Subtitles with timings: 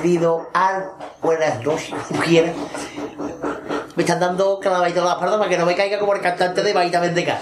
[0.00, 0.82] buenas tardes, bienvenido a
[1.22, 1.94] buenas noches,
[2.24, 2.54] quieras.
[3.96, 6.62] Me están dando clavadito en la espalda para que no me caiga como el cantante
[6.62, 7.38] de Baita Mendeca.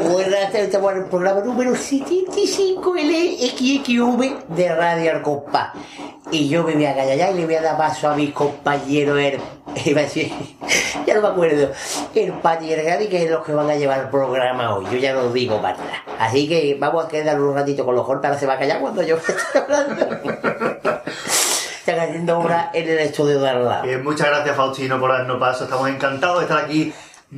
[0.00, 5.72] buenas tardes, estamos en el programa número 75 LXXV de Radio Arcopa.
[6.30, 8.32] Y yo me voy a callar ya y le voy a dar paso a mis
[8.32, 10.06] compañeros, el, a
[11.06, 11.70] ya no me acuerdo,
[12.14, 14.86] el Patrick Gadi, que es los que van a llevar el programa hoy.
[14.90, 15.76] Yo ya lo digo para.
[16.18, 18.80] Así que vamos a quedar un ratito con los golpes, ahora se va a callar
[18.80, 20.06] cuando yo esté hablando.
[21.88, 23.82] Están haciendo obra en el estudio de.
[23.82, 25.64] Bien, muchas gracias Faustino por darnos paso.
[25.64, 26.92] Estamos encantados de estar aquí.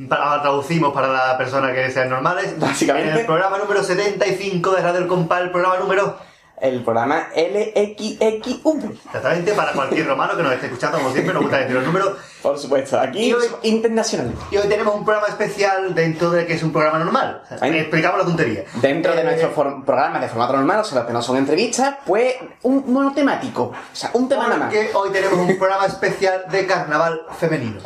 [0.09, 2.59] Para, traducimos para las personas que sean normales.
[2.59, 3.11] Básicamente.
[3.11, 6.17] En el programa número 75 de Radio El Compa, el programa número
[6.61, 8.91] el programa LXXV.
[9.05, 12.17] Exactamente, para cualquier romano que nos esté escuchando, como siempre, nos gusta decir los números.
[12.41, 14.33] Por supuesto, aquí hoy, internacional.
[14.51, 17.41] Y hoy tenemos un programa especial dentro de que es un programa normal.
[17.61, 18.63] explicamos la tontería.
[18.75, 19.51] Dentro de eh, nuestro
[19.85, 23.63] programa de formato normal, o sea, los que no son entrevistas, pues un monotemático.
[23.63, 24.73] O sea, un tema nada más.
[24.73, 27.81] Porque hoy tenemos un programa especial de carnaval femenino.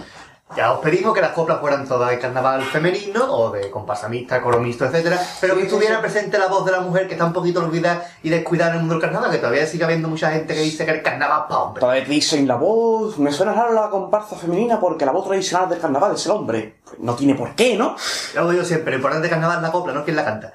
[0.56, 4.61] Ya os pedimos que las coplas fueran todas de carnaval femenino o de comparsamista, coro
[4.61, 7.59] mixto, etcétera, pero que estuviera presente la voz de la mujer que está un poquito
[7.59, 10.61] olvidada y descuidada en el mundo del carnaval, que todavía sigue habiendo mucha gente que
[10.61, 11.81] dice que el carnaval para hombre.
[11.81, 15.80] Todavía dicen la voz, me suena raro la comparsa femenina porque la voz tradicional del
[15.80, 16.76] carnaval es el hombre.
[16.86, 17.98] Pues no tiene por qué, ¿no?
[18.36, 20.53] Lo digo siempre, lo importante del carnaval es la copla, no quien la canta.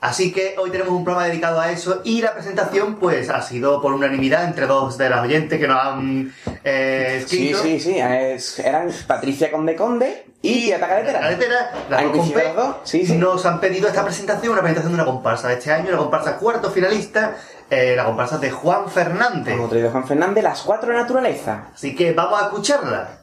[0.00, 3.82] Así que hoy tenemos un programa dedicado a eso y la presentación pues ha sido
[3.82, 6.34] por unanimidad entre dos de las oyentes que nos han
[6.64, 7.62] eh, escrito.
[7.62, 7.98] Sí, sí,
[8.38, 11.20] sí, eran Patricia Conde Conde y Tieta Caletera.
[11.20, 12.12] Caletera, las
[12.56, 13.16] dos, sí, sí.
[13.16, 16.38] nos han pedido esta presentación, una presentación de una comparsa de este año, la comparsa
[16.38, 17.36] cuarto finalista,
[17.68, 19.54] eh, la comparsa de Juan Fernández.
[19.54, 21.74] Como traído Juan Fernández, las cuatro naturalezas.
[21.74, 23.20] Así que vamos a escucharla.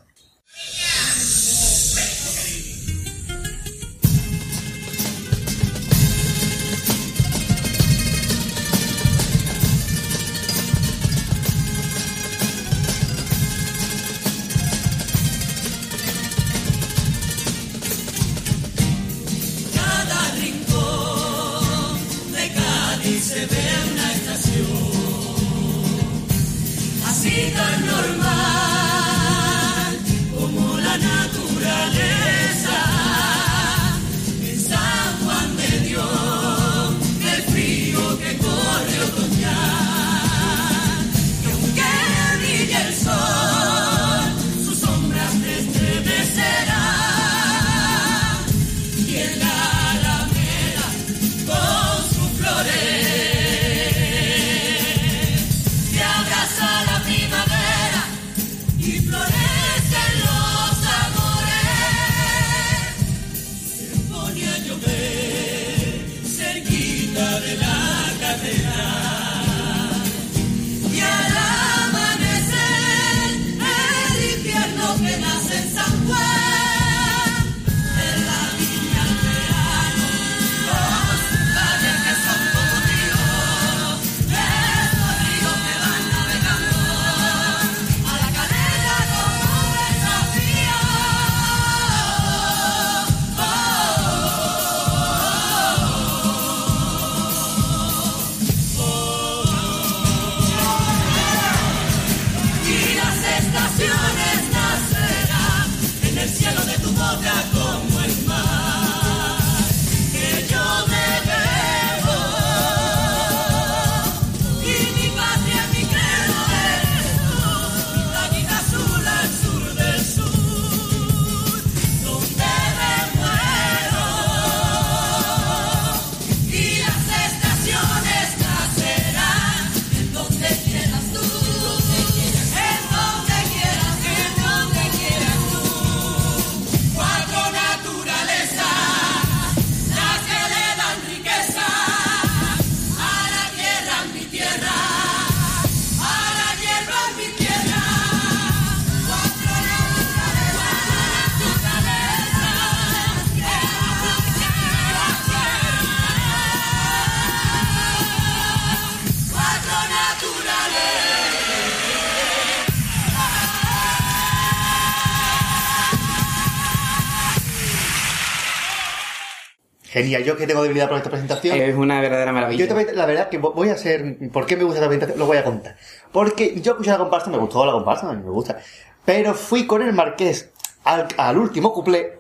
[169.97, 171.57] Genial, yo que tengo debilidad por esta presentación.
[171.57, 172.65] Es una verdadera maravilla.
[172.65, 174.29] Yo la verdad que voy a hacer.
[174.31, 175.19] ¿Por qué me gusta esta presentación?
[175.19, 175.75] Lo voy a contar.
[176.11, 178.57] Porque yo escuché la comparsa, me gustó la comparsa, a mí me gusta.
[179.05, 180.51] Pero fui con el marqués
[180.83, 182.16] al, al último cuplé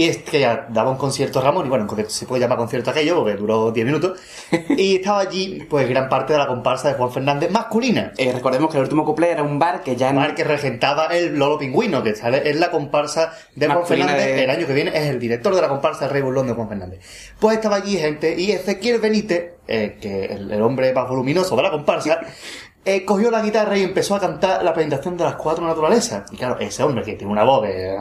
[0.00, 2.90] Y es que ya daba un concierto Ramón, y bueno, un se puede llamar concierto
[2.90, 4.18] aquello, porque duró 10 minutos.
[4.70, 8.12] Y estaba allí, pues, gran parte de la comparsa de Juan Fernández masculina.
[8.16, 10.20] Eh, recordemos que el último cuplé era un bar que ya no...
[10.20, 14.16] Mar que regentaba el Lolo Pingüino, que sale, es la comparsa de Juan Fernández.
[14.24, 16.54] de- El año que viene es el director de la comparsa del Rey Burlón de
[16.54, 17.00] Juan Fernández.
[17.38, 21.62] Pues estaba allí gente, y Ezequiel Benítez, eh, que el, el hombre más voluminoso de
[21.62, 22.20] la comparsa,
[22.86, 26.22] eh, cogió la guitarra y empezó a cantar la presentación de las cuatro naturalezas.
[26.32, 27.94] Y claro, ese hombre que tiene una voz de...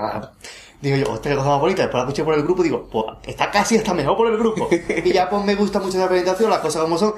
[0.81, 1.81] Digo yo, hostia, qué cosa más bonita.
[1.83, 4.69] Después la escuché por el grupo, digo, pues está casi hasta mejor por el grupo.
[5.03, 7.13] Y ya pues me gusta mucho la presentación, las cosas como son.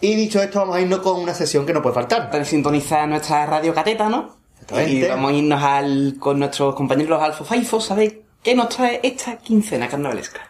[0.00, 2.24] Y dicho esto, vamos a irnos con una sesión que no puede faltar.
[2.24, 4.36] Están sintonizar nuestra radio cateta, ¿no?
[4.60, 4.92] Exactamente.
[4.92, 8.68] Y vamos a irnos al, con nuestros compañeros los Alfa Faifos a ver qué nos
[8.68, 10.40] trae esta quincena carnavalesca.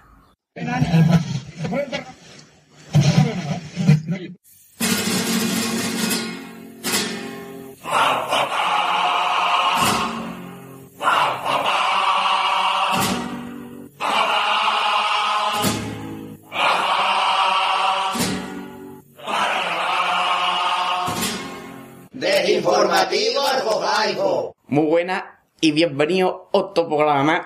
[22.58, 24.56] Desinformativo Arbojaico.
[24.66, 27.40] Muy buena y bienvenido otro programa más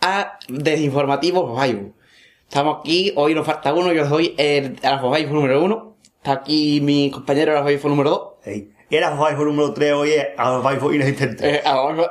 [0.00, 1.94] a Desinformativos Bayu.
[2.48, 5.96] Estamos aquí, hoy nos falta uno, yo soy el Alfa Faifo número uno.
[6.16, 8.28] Está aquí mi compañero Alfa Faifo número dos.
[8.42, 8.72] Hey.
[8.90, 11.58] Era Faifo número 3, hoy es Faifo inexistente.
[11.58, 11.62] Eh,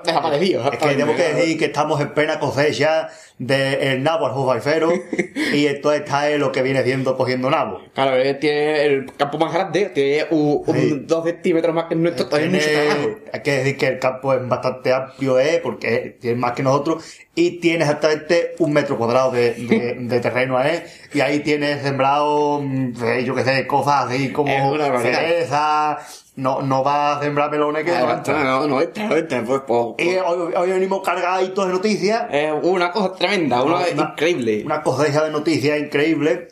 [0.06, 0.64] desaparecido.
[0.72, 4.94] Es que tenemos que decir que estamos en plena cosecha del nabo al jugaifero
[5.54, 7.82] y esto está en lo que viene siendo cogiendo nabo.
[7.94, 12.60] Claro, él tiene el campo más grande, tiene un, dos centímetros más que nuestro, Tiene-
[13.34, 15.60] hay que decir que el campo es bastante amplio, ¿eh?
[15.62, 17.04] porque tiene más que nosotros
[17.36, 20.86] y tiene exactamente un metro cuadrado de, de- de terreno, ¿eh?
[21.14, 25.20] y ahí tiene sembrado, mm, eh, yo qué sé, cosas así como Es una barbaridad.
[25.20, 25.98] cereza,
[26.38, 29.62] no, no va a sembrar melones que no Ah, no, no, entra, no entra, pues,
[29.66, 32.24] pues, Y hoy, hoy venimos cargaditos de noticias.
[32.62, 34.64] Una cosa tremenda, una, increíble.
[34.66, 36.48] Una cosecha de noticias increíble.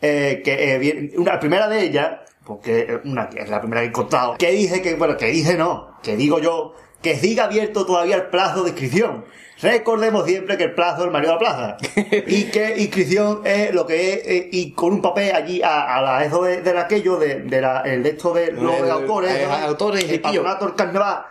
[0.00, 3.88] eh, que eh, una, la primera de ellas, porque una es la primera que he
[3.90, 8.16] encontrado, que dice que, bueno, que dice no, que digo yo, que siga abierto todavía
[8.16, 9.24] el plazo de inscripción.
[9.62, 11.76] Recordemos siempre que el plazo es el Mario de la Plaza.
[12.26, 16.02] y que inscripción es lo que es, eh, y con un papel allí a, a
[16.02, 20.04] la eso de, de aquello, de, de la, el de esto de los autores, autores,
[20.10, 21.24] el patronato carnaval,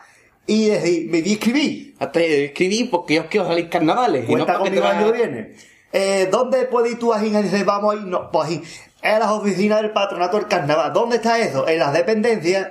[0.47, 1.95] y decir, me inscribí.
[2.00, 4.25] Hasta escribí porque yo quiero salir carnavales.
[4.30, 5.56] y no Cuenta para que conmigo el te año va- que viene.
[5.94, 7.19] Eh, ¿Dónde puedes ir tú a?
[7.19, 8.03] Dices, vamos a ir.
[8.06, 8.63] No, pues ahí.
[9.01, 10.92] En las oficinas del patronato del carnaval.
[10.94, 11.68] ¿Dónde está eso?
[11.68, 12.68] En las dependencias.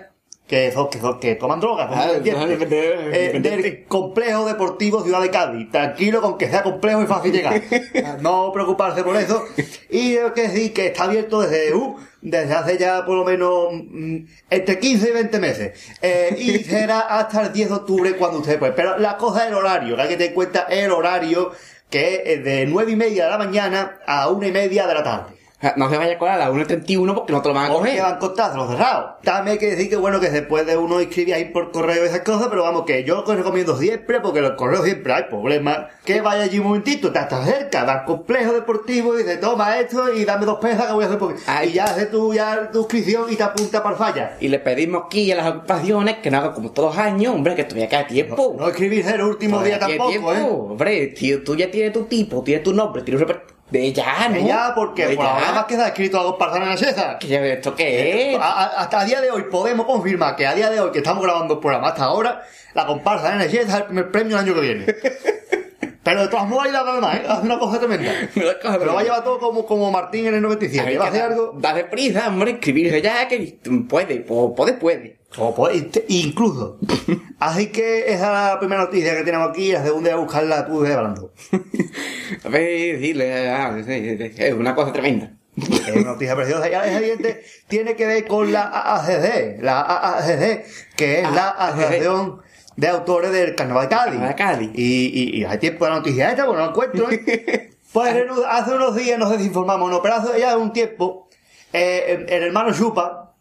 [0.46, 1.88] Que, son, que, son- que toman drogas.
[1.90, 2.66] Ah, dependencia,
[3.12, 5.70] Eh, del complejo deportivo Ciudad de Cádiz.
[5.70, 7.62] Tranquilo con que sea complejo y fácil llegar.
[8.20, 9.42] no preocuparse por eso.
[9.88, 13.68] Y hay que decir que está abierto desde, uh, desde hace ya por lo menos
[13.72, 14.16] mm,
[14.50, 15.80] entre 15 y 20 meses.
[16.02, 18.72] Eh, y será hasta el 10 de octubre cuando usted puede.
[18.72, 21.52] Pero la cosa es el horario, que hay que tener en cuenta el horario
[21.88, 25.02] que es de 9 y media de la mañana a 1 y media de la
[25.02, 25.34] tarde.
[25.76, 28.02] No se vaya a colar a las 1.31 porque no te lo van a coger.
[28.02, 29.12] van contados los cerrados.
[29.22, 32.20] También hay que decir que bueno que después de uno inscribir ahí por correo esas
[32.20, 36.44] cosas, pero vamos que yo recomiendo siempre, porque los correos siempre hay problemas, que vaya
[36.44, 40.24] allí un momentito, te estás cerca, va al complejo deportivo y dice toma esto y
[40.24, 43.32] dame dos pesas que voy a hacer porque y ya haces tu ya tu inscripción
[43.32, 44.36] y te apunta para falla.
[44.40, 47.54] Y le pedimos aquí a las ocupaciones que no hagan como todos los años, hombre,
[47.54, 48.56] que todavía queda tiempo.
[48.58, 50.34] No escribirse el último día Todavía tampoco, tiempo.
[50.34, 50.42] ¿eh?
[50.42, 53.53] Hombre, tío, tú ya tienes tu tipo, tienes tu nombre, tienes un.
[53.74, 54.34] De ya, ¿no?
[54.36, 55.32] Que ya, porque De por ya.
[55.34, 58.40] ahora más queda escrito algo para en la ya, ¿Esto qué es?
[58.40, 60.98] A- a- hasta a día de hoy podemos confirmar que a día de hoy que
[60.98, 64.44] estamos grabando el programa hasta ahora, la comparsa de NG es el primer premio el
[64.44, 64.86] año que viene.
[66.04, 67.22] Pero de todas modas, nada más, ¿eh?
[67.26, 68.12] hace una cosa tremenda.
[68.36, 70.86] Una cosa Pero va a llevar todo como, como Martín en el 97.
[70.88, 71.54] Hay Va a hacer algo.
[71.58, 73.58] Dale prisa, hombre, escribirse ya, que
[73.88, 75.18] puede, puede, puede.
[75.36, 76.78] O puede- incluso.
[77.40, 79.72] Así que esa es la primera noticia que tenemos aquí.
[79.72, 81.32] La segunda es buscarla tú de hablando.
[82.44, 85.32] A ver, dile, ah, sí, es una cosa tremenda.
[85.56, 86.68] Es una noticia preciosa.
[86.68, 89.60] Y la siguiente tiene que ver con la AACD.
[89.60, 90.64] La AACD,
[90.96, 91.80] que es la AACD.
[91.80, 92.43] Asociación
[92.76, 94.12] de Autores del Carnaval de Cádiz.
[94.12, 94.70] Carnaval de Cádiz.
[94.74, 97.10] Y, y, y hace tiempo de la noticia esta, pues no la encuentro.
[97.10, 97.70] ¿eh?
[97.92, 101.28] Pues en hace unos días nos desinformamos, no, pero hace ya un tiempo,
[101.72, 103.36] eh, el, el hermano Chupa,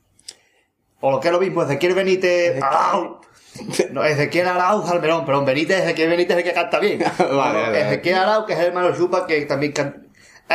[0.99, 3.19] o lo que es lo mismo, Ezequiel Benítez Arau,
[3.89, 6.99] no, Ezequiel Arau Salmerón, perdón, Benítez, Ezequiel Benítez es el que canta bien.
[7.17, 7.81] Vale, No, vale, vale.
[7.81, 10.02] Ezequiel Arau, que es el hermano Chupa, que también canta.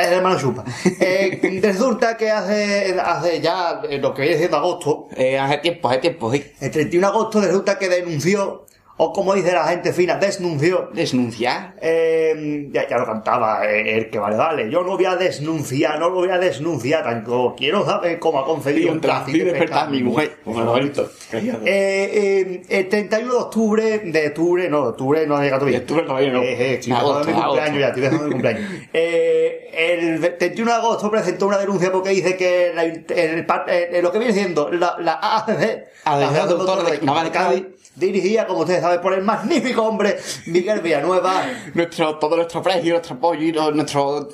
[0.02, 0.64] Es el hermano Chupa.
[1.00, 5.88] Eh, resulta que hace, hace ya eh, lo que viene siendo agosto, Eh, hace tiempo,
[5.88, 6.44] hace tiempo, sí.
[6.60, 8.66] el 31 de agosto resulta que denunció
[8.98, 10.90] o como dice la gente fina, desnunció.
[10.92, 11.74] Desnunciar.
[11.80, 14.70] Eh, ya, ya lo cantaba eh, el que vale, vale.
[14.70, 18.44] Yo no voy a desnunciar, no lo voy a desnunciar, tanto quiero saber cómo ha
[18.44, 20.36] concedido un placer y despertar a mi mujer.
[20.44, 21.08] Como lo bonito.
[21.32, 25.78] Eh, eh, el 31 de octubre, de octubre, no, de octubre no ha llegado todavía.
[25.78, 26.42] De octubre todavía no.
[26.42, 28.70] Eh, eh, estoy Agosto, mi cumpleaños ya, estoy pensando en mi cumpleaños.
[28.92, 34.00] Eh, el 31 de agosto presentó una denuncia porque dice que la, el, par- eh,
[34.02, 36.48] lo que viene siendo la, la AACC, Asociación
[36.84, 37.64] de Carnaval de Cádiz,
[37.98, 41.44] dirigida, como ustedes saben, por el magnífico hombre Miguel Villanueva.
[41.74, 44.28] Nuestro, todo nuestro aprecio, nuestro apoyo y nuestro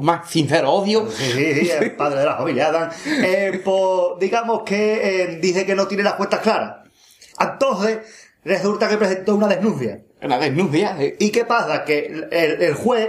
[0.00, 1.08] más sincero odio.
[1.10, 2.90] Sí, sí, sí, el padre de la familia Adam.
[3.06, 6.88] Eh, pues, digamos que eh, dice que no tiene las cuentas claras.
[7.38, 7.98] Entonces,
[8.44, 10.00] resulta que presentó una denuncia.
[10.22, 10.96] Una denuncia.
[11.00, 11.16] eh.
[11.18, 11.84] ¿Y qué pasa?
[11.84, 12.28] Que el,
[12.62, 13.08] el juez,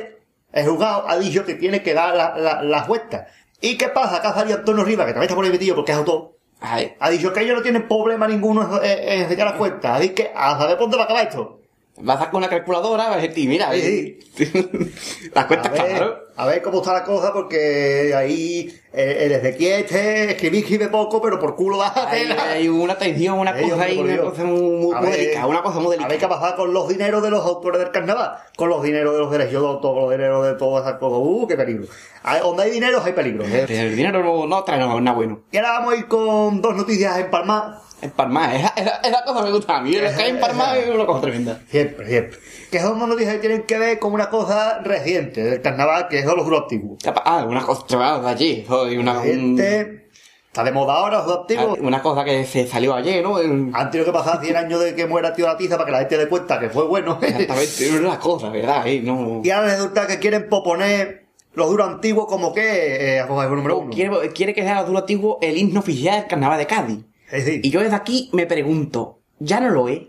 [0.54, 3.28] el juzgado, ha dicho que tiene que dar la- la- las vueltas.
[3.60, 4.18] ¿Y qué pasa?
[4.18, 6.32] Ha salido Antonio Rivas, que también está por ahí metido porque es autor.
[6.62, 9.98] Ay, Ha dicho que ellos no tienen problema ninguno en, en enseñar las cuentas.
[10.00, 11.61] Así que a saber por dónde va a acabar esto.
[12.04, 14.20] Vas a sacar una calculadora, vas a decir, mira, Sí,
[15.34, 16.20] las A cuentas ver, claro.
[16.38, 21.22] a ver cómo está la cosa, porque ahí eh, el Ezequiel este escribí, escribe poco,
[21.22, 24.96] pero por culo da Hay, hay una tensión, una cosa ahí, una cosa muy, muy,
[24.96, 26.40] A muy ver, delicada, una cosa muy A ver qué delicada.
[26.40, 29.62] pasa con los dineros de los autores del carnaval, con los dineros de los derechos
[29.62, 31.20] de autor, con los dineros de todas esas cosas.
[31.22, 31.86] Uh, qué peligro.
[32.24, 33.44] Hay- donde hay dinero hay peligro.
[33.46, 33.66] ¿eh?
[33.70, 35.42] El dinero no, no trae nada nada bueno.
[35.52, 37.82] Y ahora vamos a ir con dos noticias en Palma.
[38.02, 39.94] Empalmar, esa, esa, esa cosa me gusta a mí.
[39.96, 41.60] El que hay empalmar es una cosa tremenda.
[41.70, 42.38] Siempre, siempre.
[42.72, 46.36] Que son noticias que tienen que ver con una cosa reciente del carnaval, que son
[46.38, 46.98] los grupos activos.
[47.26, 48.66] Ah, una cosa tremenda de allí.
[48.68, 50.08] soy Una, un- Reciente,
[50.48, 51.78] está de moda ahora los grupos activos.
[51.82, 53.40] una cosa que se salió ayer, ¿no?
[53.40, 55.92] El- Han tenido que pasar 100 años de que muera tío la tiza para que
[55.92, 57.20] la gente dé cuenta que fue bueno.
[57.22, 58.88] Exactamente, es una cosa, ¿verdad?
[58.88, 59.02] ¿Eh?
[59.04, 59.42] No...
[59.44, 61.22] y ahora resulta que quieren proponer
[61.54, 63.90] los duros antiguos como que, eh, número uno.
[63.92, 67.00] Quiere, quiere que sea el duro antiguo el himno oficial del carnaval de Cádiz.
[67.32, 70.02] Es decir, Y yo desde aquí me pregunto, ¿ya no lo es?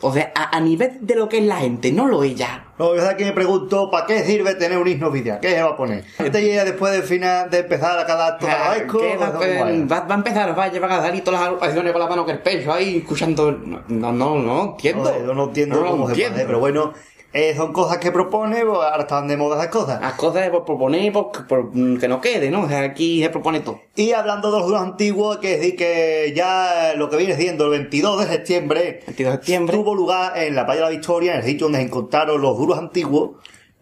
[0.00, 2.66] O sea, a, a nivel de lo que es la gente, no lo es ya.
[2.78, 5.40] no, yo aquí me pregunto, ¿para qué sirve tener un himno oficial?
[5.40, 6.04] ¿Qué se va a poner?
[6.20, 9.02] ¿Este llega después del final de empezar a cada acto Ah, va, ¿O cómo
[9.88, 12.30] va- a empezar, va a llevar a salir todas las agrupaciones con la mano que
[12.30, 13.50] el pecho ahí, escuchando...
[13.50, 15.10] No, no, no, entiendo.
[15.10, 16.34] No, yo no entiendo No cómo se entiendo.
[16.34, 16.92] puede, pero bueno,
[17.32, 20.00] eh, son cosas que propone, pues ahora están de moda esas cosas.
[20.00, 22.62] Las cosas es por proponer, por, mm, que no quede, ¿no?
[22.62, 23.82] O sea, aquí se propone todo.
[23.94, 27.64] Y hablando de los duros antiguos, hay que decir que ya lo que viene siendo
[27.66, 29.76] el 22 de septiembre 22 de septiembre.
[29.76, 32.56] tuvo lugar en la playa de la Victoria, en el sitio donde se encontraron los
[32.56, 33.32] duros antiguos,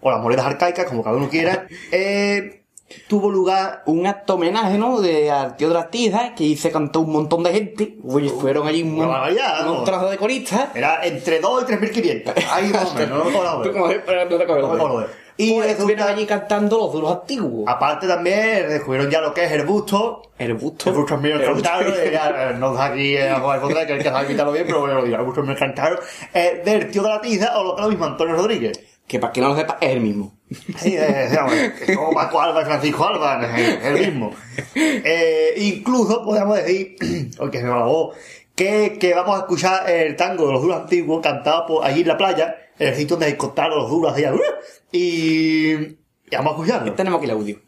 [0.01, 2.66] o las monedas arcaicas, como cada uno quiera, eh,
[3.09, 5.01] tuvo lugar un acto homenaje, ¿no?
[5.01, 7.97] De las tizas, que se cantó un montón de gente.
[8.03, 9.75] Uy, fueron allí un, barbaridad, un ¿no?
[9.77, 10.69] montonazo de coristas.
[10.75, 12.33] Era entre 2 y 3.500.
[12.53, 13.65] Ahí más o menos, no no.
[13.65, 15.07] No acuerdo.
[15.39, 17.65] Y Pues estuvieron resulta- allí cantando los duros antiguos.
[17.69, 20.23] Aparte también descubrieron ya lo que es el busto.
[20.39, 20.89] El busto.
[20.89, 21.69] El busto mío El busto.
[21.69, 24.81] cantaron, eh, no da aquí eh, a contra que el que sabe imitarlo bien, pero
[24.81, 25.99] bueno, lo el busto mío cantaron.
[26.33, 28.81] Eh, del tío de la tiza o lo que es lo mismo, Antonio Rodríguez.
[29.07, 30.35] Que para que no lo sepa, es el mismo.
[30.79, 34.31] Sí, eh, digamos, que como Paco Alba Francisco Alba, es el mismo.
[34.75, 36.97] Eh, incluso podemos decir,
[37.37, 38.17] porque se me voz,
[38.55, 42.09] que, que vamos a escuchar el tango de los duros antiguos cantado por allí en
[42.09, 44.33] la playa, en el sitio donde encontraron los duros allá,
[44.93, 45.97] y, y
[46.33, 46.93] vamos a escucharlo.
[46.95, 47.66] Tenemos aquí el audio.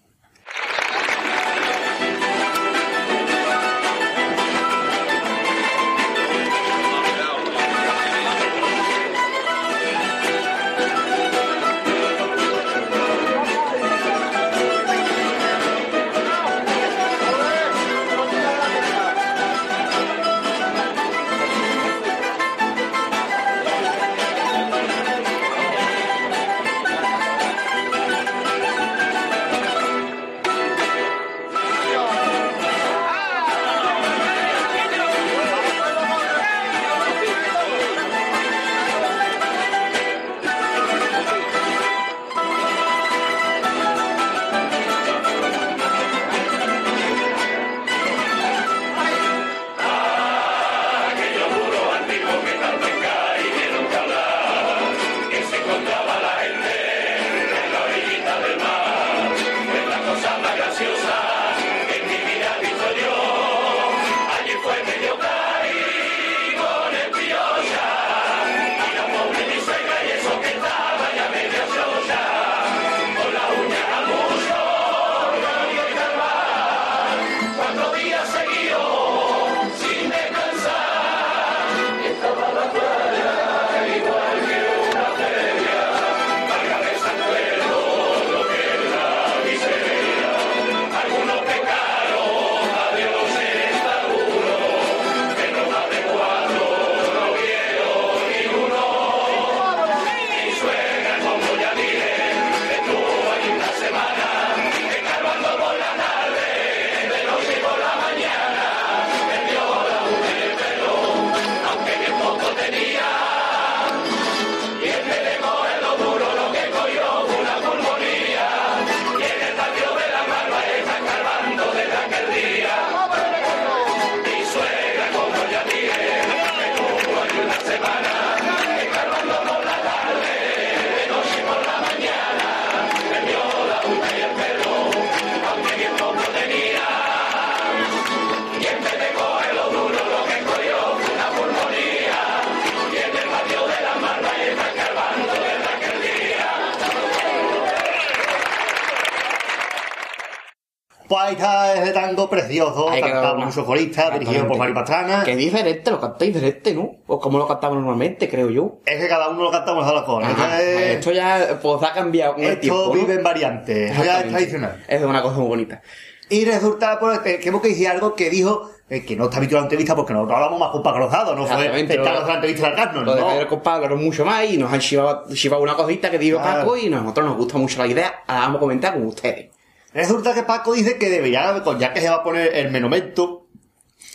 [151.28, 154.72] Ahí está ese tango precioso, Ahí quedó cantado por una- un socorista, dirigido por Mari
[154.74, 155.22] Pastrana.
[155.24, 156.90] Que es diferente, lo cantáis diferente, ¿no?
[157.06, 158.78] O como lo cantamos normalmente, creo yo.
[158.84, 160.28] Es que cada uno lo cantamos a la cosa.
[160.28, 162.84] Ajá, Esto, es- Esto ya pues ha cambiado con el esto tiempo.
[162.86, 162.92] ¿no?
[162.92, 164.30] vive en variantes, esto ya es Exactamente.
[164.38, 164.84] tradicional.
[164.88, 165.82] Es una cosa muy bonita.
[166.30, 169.38] Y resulta pues, que, que hemos que decir algo que dijo, eh, que no está
[169.38, 172.26] habituado en la entrevista porque nosotros hablamos más con Paco no fue Exactamente, estar lo-
[172.26, 173.60] la entrevista de Carlos, Lo de no.
[173.64, 176.60] Hablaron mucho más y nos han chivado, chivado una cosita que dijo Claro.
[176.60, 178.14] Paco y a nosotros nos gusta mucho la idea.
[178.26, 179.48] Ahora vamos a comentar con ustedes.
[179.98, 183.48] Resulta que Paco dice que debería, ya que se va a poner el monumento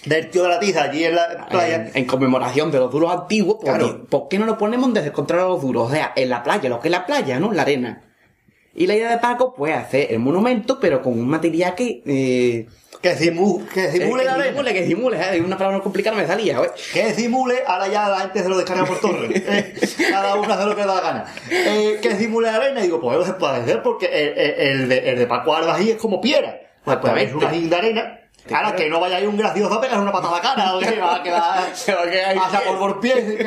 [0.06, 3.12] del tío de la tiza allí en la playa, En, en conmemoración de los duros
[3.12, 4.06] antiguos, pues, Claro.
[4.06, 5.90] ¿por qué no lo ponemos desde el contrario a los duros?
[5.90, 7.52] O sea, en la playa, lo que es la playa, ¿no?
[7.52, 8.02] La arena.
[8.74, 12.02] Y la idea de Paco, pues, hacer el monumento, pero con un material que...
[12.06, 12.68] Eh,
[13.04, 15.42] que, simu- que simule eh, que simule, que simule, ¿eh?
[15.42, 16.72] Una palabra complicada no me salía, ¿eh?
[16.94, 19.28] Que simule, ahora ya la gente se lo descarga por torre.
[19.46, 19.74] Eh,
[20.10, 21.26] cada uno hace lo que le da la gana.
[21.52, 24.90] Eh, que simule la arena, y digo, pues se puede hacer porque el, el- el
[24.90, 26.60] de, el de Paco Alba ahí es como piedra.
[26.84, 27.70] Pues, pues es una Exactamente.
[27.70, 28.20] de arena.
[28.52, 30.80] Ahora que no vaya ahí un gracioso a pegar una patada a la cara, o
[30.80, 33.44] que va a quedar Se va a quedar hasta por por pies, que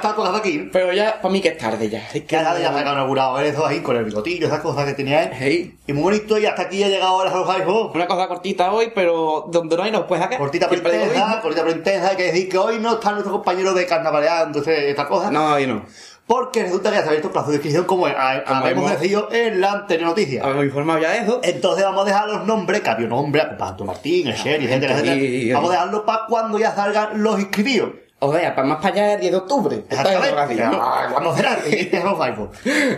[0.00, 0.68] tatuas de aquí.
[0.72, 2.08] Pero ya, para mí que es tarde ya.
[2.12, 4.94] Hay Que ya ya se ha inaugurado eso ahí con el bigotillo, esas cosas que
[4.94, 5.30] tenía él.
[5.38, 5.76] Hey.
[5.86, 7.94] Y muy bonito, y hasta aquí ha llegado ahora los iPhones.
[7.94, 10.38] Una cosa cortita hoy, pero donde no hay nos puedes sacar.
[10.38, 13.74] Cortita pero intensa, cortita pero intensa, hay que decir que hoy no está nuestro compañero
[13.74, 15.30] de carnavaleando este- esta cosa.
[15.30, 15.84] No, hoy no.
[16.28, 19.72] Porque resulta que ya se ha abierto plazo de inscripción como habíamos decidido en la
[19.72, 20.42] anterior noticia.
[20.44, 21.40] Habíamos informado ya de eso.
[21.42, 24.98] Entonces vamos a dejar los nombres, que había un nombre, Panto Martín, el Sherry, etcétera,
[24.98, 25.54] etcétera.
[25.54, 27.90] Vamos a dejarlo para cuando ya salgan los inscribidos.
[28.20, 29.76] O sea, para más para allá el 10 de octubre.
[29.88, 30.62] Exactamente.
[30.64, 32.38] Ah, Vamos a.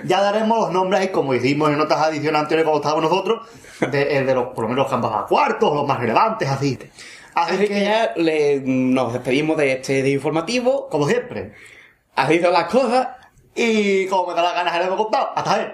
[0.04, 3.46] Ya daremos los nombres, y como hicimos en otras ediciones anteriores cuando estábamos nosotros,
[3.92, 6.78] de, el de los, por lo menos los campos a cuartos, los más relevantes, así.
[7.34, 10.88] Así, Así que ya le- nos despedimos de este día informativo.
[10.88, 11.52] como siempre.
[12.16, 13.08] Has dicho las cosas.
[13.54, 15.30] Y como me da la gana, se lo hemos contado.
[15.34, 15.72] Hasta él.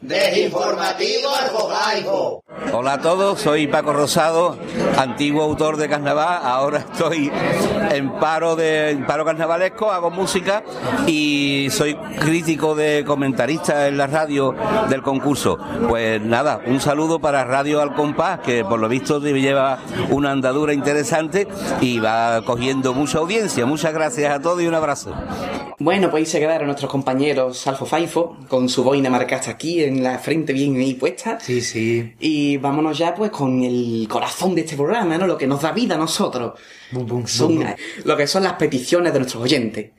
[0.00, 1.19] Desinformativo
[2.72, 4.56] Hola a todos, soy Paco Rosado,
[4.96, 7.30] antiguo autor de carnaval, ahora estoy
[7.90, 10.62] en paro de en paro carnavalesco, hago música
[11.06, 14.54] y soy crítico de comentarista en la radio
[14.88, 15.58] del concurso.
[15.88, 19.78] Pues nada, un saludo para Radio Al Compás, que por lo visto lleva
[20.10, 21.48] una andadura interesante
[21.80, 23.66] y va cogiendo mucha audiencia.
[23.66, 25.12] Muchas gracias a todos y un abrazo.
[25.78, 30.02] Bueno, pues ahí se quedaron nuestros compañeros Alfo Faifo, con su boina marcada aquí, en
[30.02, 31.29] la frente bien ahí puesta.
[31.40, 32.14] Sí, sí.
[32.20, 35.26] Y vámonos ya pues con el corazón de este programa, ¿no?
[35.26, 36.58] Lo que nos da vida a nosotros.
[36.90, 37.74] Bum, bum, Son bum, bum.
[38.04, 39.90] lo que son las peticiones de nuestros oyentes.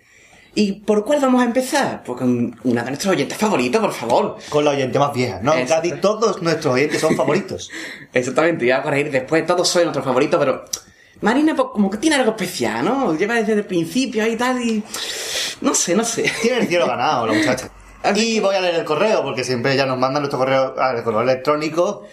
[0.53, 2.03] ¿Y por cuál vamos a empezar?
[2.03, 4.37] Pues con una de nuestros oyentes favoritos, por favor.
[4.49, 5.39] Con la oyente más vieja.
[5.41, 5.89] No, Exacto.
[5.89, 7.69] casi todos nuestros oyentes son favoritos.
[8.13, 10.65] Exactamente, ya para ir después, todos soy nuestro favorito, pero
[11.21, 13.15] Marina pues, como que tiene algo especial, ¿no?
[13.15, 14.83] Lleva desde el principio ahí y tal y...
[15.61, 16.29] No sé, no sé.
[16.41, 17.69] Tiene el cielo ganado, la muchacha.
[18.15, 21.21] Y voy a leer el correo, porque siempre ella nos manda nuestro correo, al correo
[21.21, 22.03] electrónico.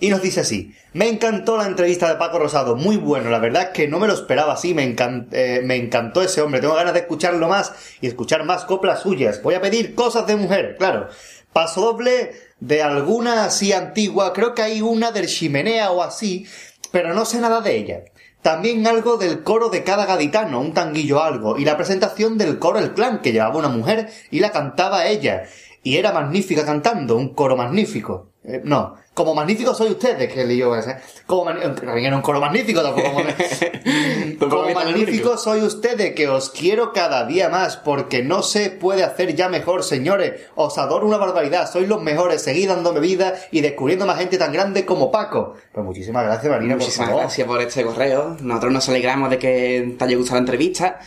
[0.00, 3.62] Y nos dice así, me encantó la entrevista de Paco Rosado, muy bueno, la verdad
[3.62, 6.74] es que no me lo esperaba así, me, encan- eh, me encantó ese hombre, tengo
[6.74, 10.74] ganas de escucharlo más y escuchar más coplas suyas, voy a pedir cosas de mujer,
[10.78, 11.08] claro.
[11.52, 16.44] Paso doble de alguna así antigua, creo que hay una del chimenea o así,
[16.90, 18.00] pero no sé nada de ella.
[18.44, 22.78] También algo del coro de cada gaditano, un tanguillo algo, y la presentación del coro
[22.78, 25.44] El Clan, que llevaba una mujer y la cantaba ella.
[25.82, 28.33] Y era magnífica cantando, un coro magnífico.
[28.46, 30.96] Eh, no, como magnífico soy ustedes, que lío ese.
[31.26, 33.22] Como también era un coro magnífico, tampoco.
[34.38, 39.02] como- como magnífico soy ustedes, que os quiero cada día más, porque no se puede
[39.02, 40.42] hacer ya mejor, señores.
[40.56, 44.52] Os adoro una barbaridad, sois los mejores, seguid dándome vida y descubriendo más gente tan
[44.52, 45.54] grande como Paco.
[45.72, 48.36] Pues muchísimas gracias, Marina, por Muchísimas gracias por este correo.
[48.40, 51.00] Nosotros nos alegramos de que te haya gustado la entrevista.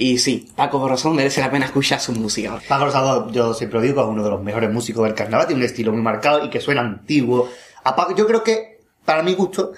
[0.00, 2.60] Y sí, Paco Borrosón merece la pena escuchar su música.
[2.68, 5.60] Paco Rosado, yo siempre lo digo, es uno de los mejores músicos del carnaval, tiene
[5.60, 7.48] un estilo muy marcado y que suena antiguo.
[7.82, 9.72] A Paco, yo creo que, para mi gusto,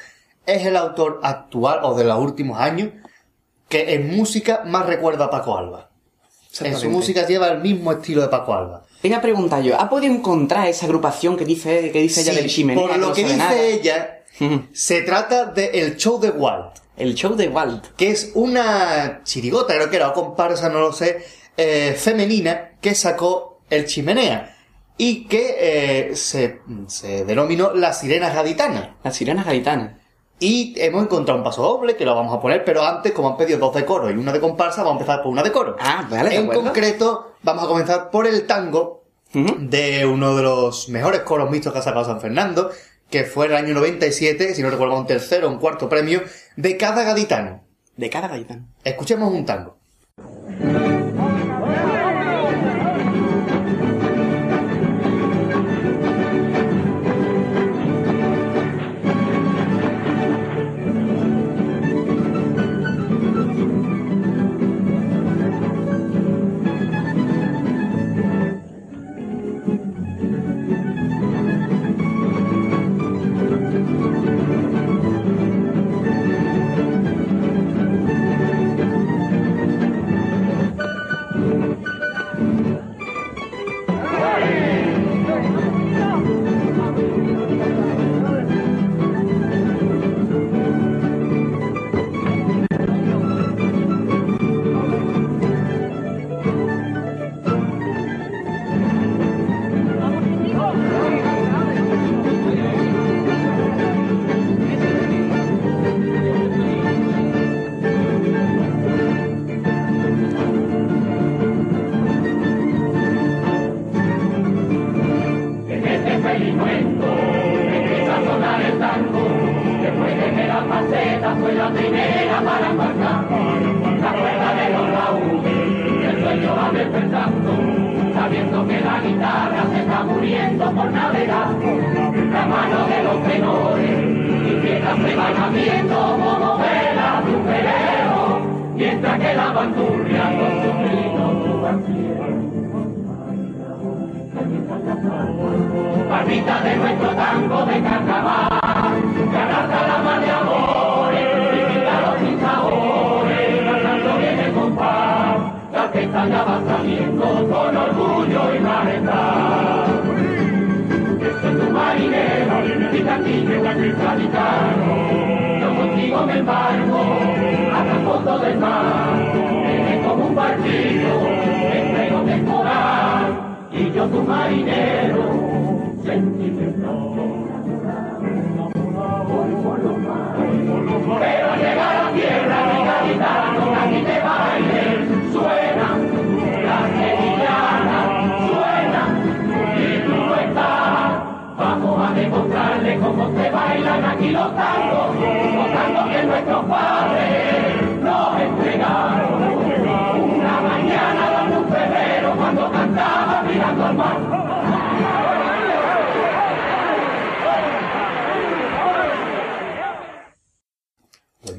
[0.44, 2.90] es el autor actual o de los últimos años
[3.66, 5.88] que en música más recuerda a Paco Alba.
[6.61, 8.83] En su música lleva el mismo estilo de Paco Alba.
[9.02, 12.50] Venga a preguntar yo, ¿ha podido encontrar esa agrupación que dice, que dice ella del
[12.50, 12.83] Chimenea?
[12.83, 13.59] por lo no que dice nada?
[13.59, 14.19] ella.
[14.72, 17.87] Se trata de El Show de Walt, El show de Walt.
[17.96, 21.24] que es una chirigota, creo que era, o comparsa, no lo sé,
[21.57, 24.57] eh, femenina, que sacó el Chimenea.
[24.96, 28.96] Y que eh, se, se denominó La Sirena Gaditana.
[29.03, 29.98] La sirena gaditana.
[30.38, 33.37] Y hemos encontrado un paso doble, que lo vamos a poner, pero antes, como han
[33.37, 35.76] pedido dos de coro y una de comparsa, vamos a empezar por una de coro.
[35.79, 41.20] Ah, vale, En concreto, vamos a comenzar por el tango de uno de los mejores
[41.20, 42.70] coros mixtos que ha sacado San Fernando,
[43.11, 46.23] que fue el año 97, si no recuerdo, un tercero o un cuarto premio,
[46.57, 47.62] de cada gaditano.
[47.96, 48.68] De cada gaditano.
[48.85, 49.77] Escuchemos un tango.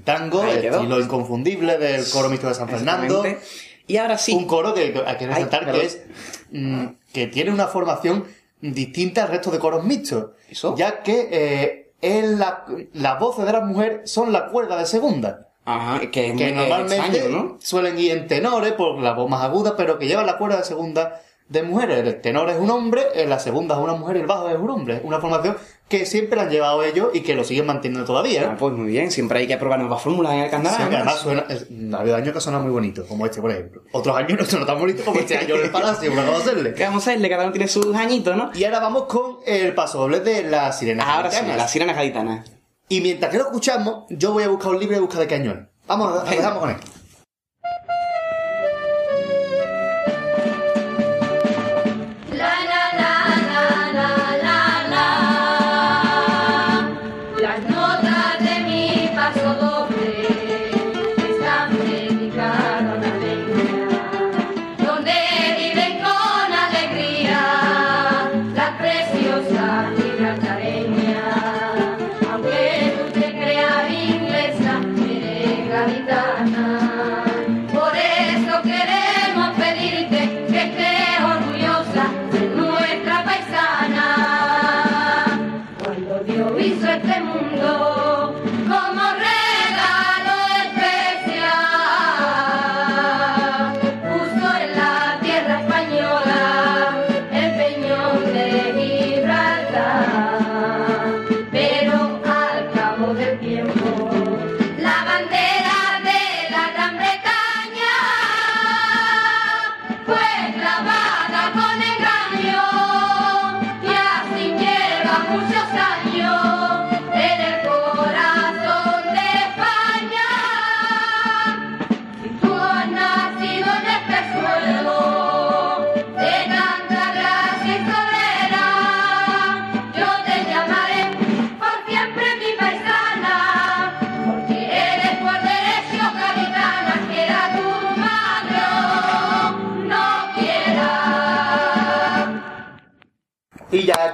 [0.04, 3.24] Tango, el estilo inconfundible del coro mixto de San Fernando.
[3.88, 4.34] Y ahora sí.
[4.34, 6.02] Un coro que hay que resaltar Ay, que es
[6.52, 8.26] mm, que tiene una formación
[8.62, 10.32] distinta al resto de coros mixtos.
[10.50, 10.76] ¿Eso?
[10.78, 15.48] Ya que eh, es la- las voces de las mujeres son la cuerda de segunda.
[15.66, 17.58] Ajá, que es Que muy normalmente extraño, ¿no?
[17.62, 20.64] suelen ir en tenores por la voz más aguda, pero que llevan la cuerda de
[20.64, 22.00] segunda de mujeres.
[22.00, 24.58] El tenor es un hombre, en la segunda es una mujer y el bajo es
[24.58, 25.02] un hombre.
[25.04, 25.58] Una formación
[25.90, 28.42] que siempre han llevado ellos y que lo siguen manteniendo todavía.
[28.44, 28.48] ¿eh?
[28.52, 30.78] Ah, pues muy bien, siempre hay que probar nuevas fórmulas en el carnaval.
[30.90, 33.82] Sí, además suena, es- ha habido años que suena muy bonito, como este, por ejemplo.
[33.92, 36.74] Otros años no suena tan bonito como este año en el Palacio, una cosa hacerle.
[36.74, 37.30] ¿Qué vamos a hacerle?
[37.30, 38.52] Cada uno tiene sus añitos, ¿no?
[38.54, 41.06] Y ahora vamos con el paso doble de las sirenas.
[41.08, 42.50] Ahora sí, las sirenas gaditanas.
[42.88, 45.70] Y mientras que lo escuchamos, yo voy a buscar un libro de busca de cañón.
[45.88, 46.32] Vamos, Venga.
[46.38, 46.78] dejamos con él.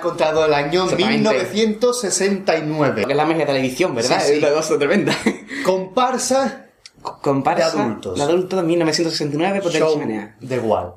[0.09, 1.49] Contado el año Exactamente.
[1.53, 3.05] 1969.
[3.05, 4.19] Que es la magia de la edición, ¿verdad?
[4.21, 4.33] Sí, sí.
[4.33, 5.13] Es una cosa tremenda.
[5.65, 6.65] Comparsa
[7.21, 8.17] Comparsa De adultos.
[8.17, 10.01] De adultos de 1969 por Show
[10.39, 10.93] de Wall.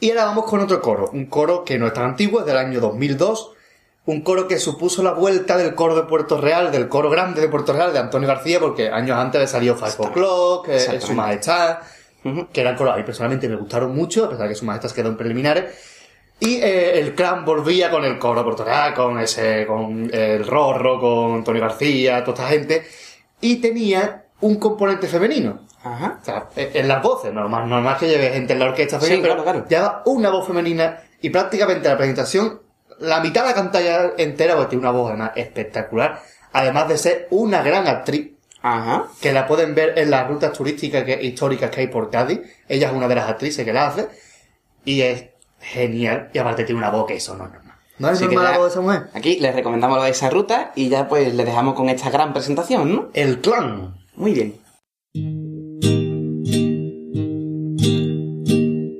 [0.00, 2.56] Y ahora vamos con otro coro, un coro que no es tan antiguo, es del
[2.56, 3.52] año 2002,
[4.06, 7.48] un coro que supuso la vuelta del coro de Puerto Real, del coro grande de
[7.48, 11.00] Puerto Real de Antonio García, porque años antes le salió Five O'Clock, eh.
[11.00, 11.78] Su Majestad,
[12.24, 12.48] Ujú.
[12.52, 14.90] que eran coros, a mí personalmente me gustaron mucho, a pesar de que Su Majestad
[14.92, 15.64] quedó en preliminares.
[16.40, 21.34] Y eh, el clan volvía con el coro Real, con ese, con el Rorro, con
[21.36, 22.86] Antonio García, toda esta gente,
[23.42, 25.60] y tenía un componente femenino.
[25.82, 26.18] Ajá.
[26.20, 29.06] O sea, eh, en las voces, normal, normal que lleve gente en la orquesta Sí,
[29.06, 29.68] femenina, claro, pero claro.
[29.68, 32.60] lleva una voz femenina y prácticamente la presentación,
[32.98, 36.20] la mitad de la cantalla entera, porque tiene una voz además espectacular,
[36.52, 39.06] además de ser una gran actriz, Ajá.
[39.20, 42.88] que la pueden ver en las rutas turísticas que, históricas que hay por Cádiz, ella
[42.88, 44.08] es una de las actrices que la hace,
[44.84, 45.29] y es
[45.60, 47.76] genial, y aparte tiene una voz que eso no es normal.
[47.98, 49.02] ¿No es Así que normal la ya- voz de esa mujer?
[49.14, 52.32] Aquí les recomendamos lo de esa ruta y ya pues les dejamos con esta gran
[52.32, 53.08] presentación, ¿no?
[53.12, 53.94] El clan.
[54.16, 54.54] Muy bien.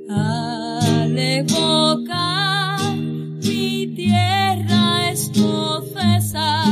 [0.09, 6.63] Al evocar mi tierra escocesa,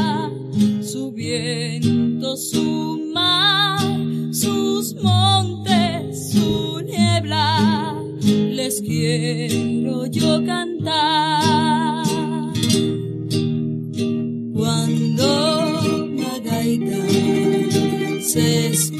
[0.81, 1.11] su
[9.17, 12.03] quiero yo cantar.
[14.53, 15.81] Cuando
[16.15, 16.97] la gaita
[18.21, 18.98] se escucha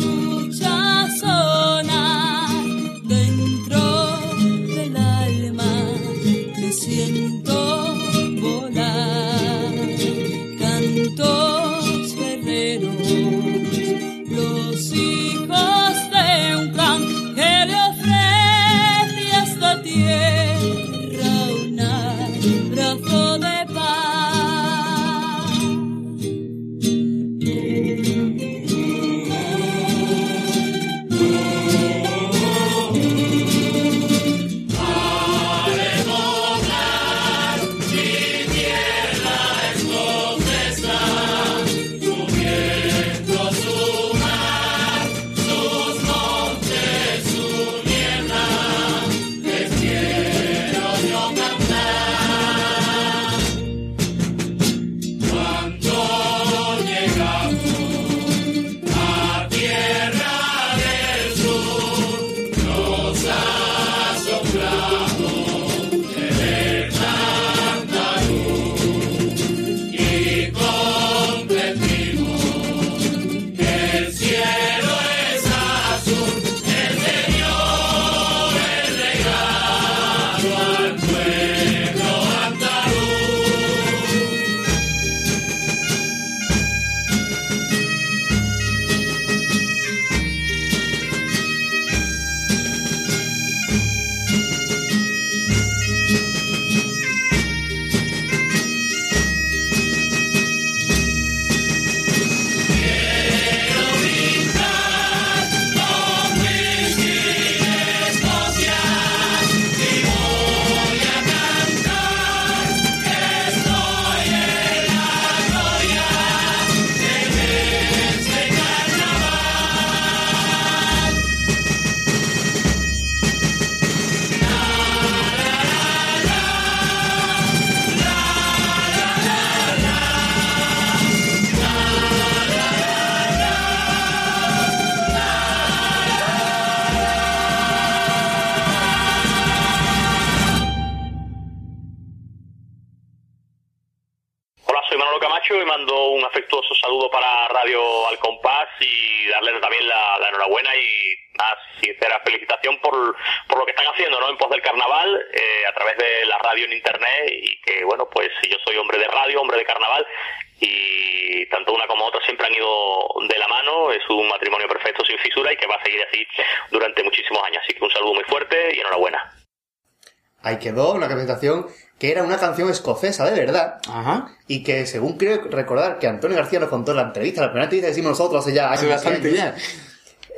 [172.72, 174.32] escocesa de verdad, Ajá.
[174.48, 177.66] y que según creo recordar que Antonio García nos contó en la entrevista, la primera
[177.66, 179.56] entrevista que hicimos nosotros hace ya Hace años, bastante años, ya.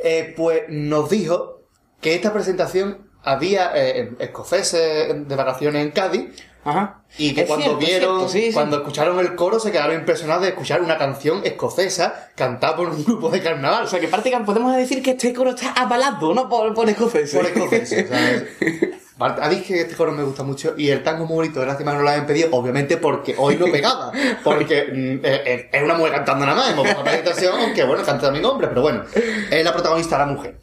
[0.04, 1.62] eh, pues nos dijo
[2.02, 6.30] que esta presentación había eh, escoceses de vacaciones en Cádiz
[6.64, 7.02] Ajá.
[7.18, 8.54] y que Es cuando cierto, vieron, cierto, sí, sí.
[8.54, 13.04] cuando escucharon el coro se quedaron impresionados de escuchar una canción escocesa cantada por un
[13.06, 13.84] grupo de carnaval.
[13.84, 16.50] O sea que prácticamente podemos decir que este coro está avalado, ¿no?
[16.50, 17.36] Por, por escoceses.
[17.36, 18.44] por escoceses, ¿sabes?
[19.26, 21.66] A mí es que este coro me gusta mucho y el tango muy bonito de
[21.66, 24.12] Lástima no lo habían pedido, obviamente porque hoy no pegaba.
[24.44, 27.84] Porque mm, eh, eh, es una mujer cantando nada más, hemos puesto la presentación, aunque
[27.84, 30.60] bueno, canta también hombre, pero bueno, es la protagonista la mujer.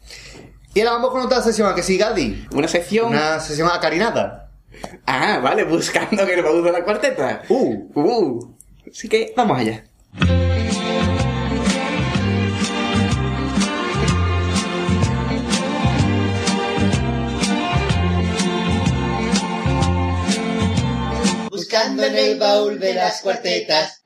[0.73, 2.45] Y ahora vamos con otra sesión, ¿a que sí, Gadi?
[2.53, 3.07] Una sección.
[3.07, 4.51] Una sesión acarinada.
[5.05, 7.41] Ah, vale, buscando que nos guste la cuarteta.
[7.49, 8.55] Uh, Uh.
[8.89, 9.83] Así que vamos allá.
[21.71, 24.01] Buscando en el baúl de las cuartetas.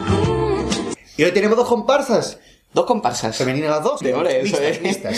[1.16, 2.38] y hoy tenemos dos comparsas.
[2.74, 3.38] Dos comparsas.
[3.38, 4.02] Femeninas las dos.
[4.02, 4.82] De ole, eso es.
[4.82, 5.18] mixtas.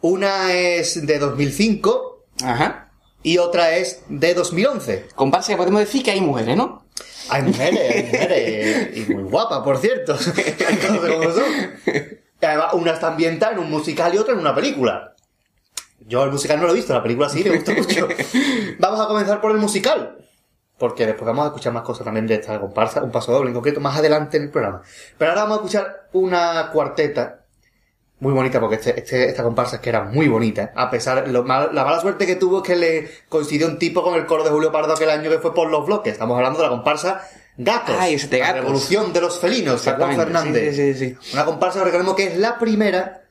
[0.00, 2.90] Una es de 2005 Ajá.
[3.22, 5.10] y otra es de 2011.
[5.14, 6.86] Comparsa que podemos decir que hay mujeres, ¿no?
[7.28, 8.96] Hay mujeres, hay mujeres.
[8.96, 10.14] Y muy guapas, por cierto.
[10.18, 10.56] No sé
[11.12, 11.44] cómo son.
[12.42, 15.14] Y Además, una está ambientada en un musical y otra en una película.
[16.00, 18.08] Yo el musical no lo he visto, la película sí, me gusta mucho.
[18.80, 20.16] Vamos a comenzar por el musical.
[20.80, 23.54] Porque después vamos a escuchar más cosas también de esta comparsa, un paso doble en
[23.54, 24.80] concreto, más adelante en el programa.
[25.18, 27.36] Pero ahora vamos a escuchar una cuarteta
[28.20, 30.72] muy bonita, porque este, este- esta comparsa es que era muy bonita.
[30.74, 34.02] A pesar, lo mal- la mala suerte que tuvo es que le coincidió un tipo
[34.02, 36.14] con el coro de Julio Pardo aquel año que fue por los bloques.
[36.14, 37.22] Estamos hablando de la comparsa
[37.58, 37.96] Gatos.
[37.98, 38.60] Ay, de La Gatos.
[38.62, 40.74] revolución de los felinos, Juan Fernández.
[40.76, 43.22] sí, sí, sí, Una comparsa, recordemos que es la primera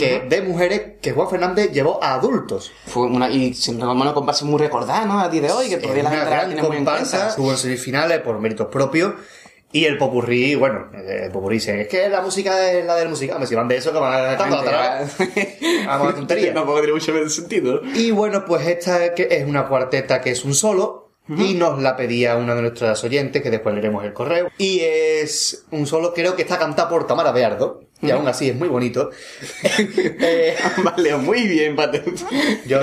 [0.00, 2.72] que, de mujeres que Juan Fernández llevó a adultos.
[2.86, 5.20] Fue una, y siempre como una comparsa muy recordada, ¿no?
[5.20, 7.28] A día de hoy, que todavía la gente la tiene muy en comparsa, cuenta.
[7.28, 9.14] estuvo en semifinales por méritos propios.
[9.72, 13.46] Y el popurrí, bueno, el popurrí dice, es que la música es la del musical.
[13.46, 15.16] Si van de eso, que van a cantar atrás.
[15.86, 16.52] Vamos a tontería.
[16.52, 17.80] Tampoco tiene mucho sentido.
[17.94, 21.10] Y bueno, pues esta es una cuarteta que es un solo.
[21.28, 24.48] Y nos la pedía una de nuestras oyentes, que después leeremos el correo.
[24.58, 27.82] Y es un solo, creo que está cantada por Tamara Beardo.
[28.02, 29.10] Y aún así es muy bonito.
[30.22, 32.02] Eh, vale, muy bien, Pate.
[32.66, 32.80] yo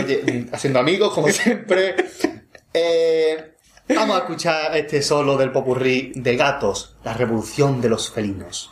[0.52, 1.96] haciendo amigos, como siempre.
[2.74, 3.56] Eh,
[3.90, 8.72] vamos a escuchar este solo del popurrí de gatos, la revolución de los felinos.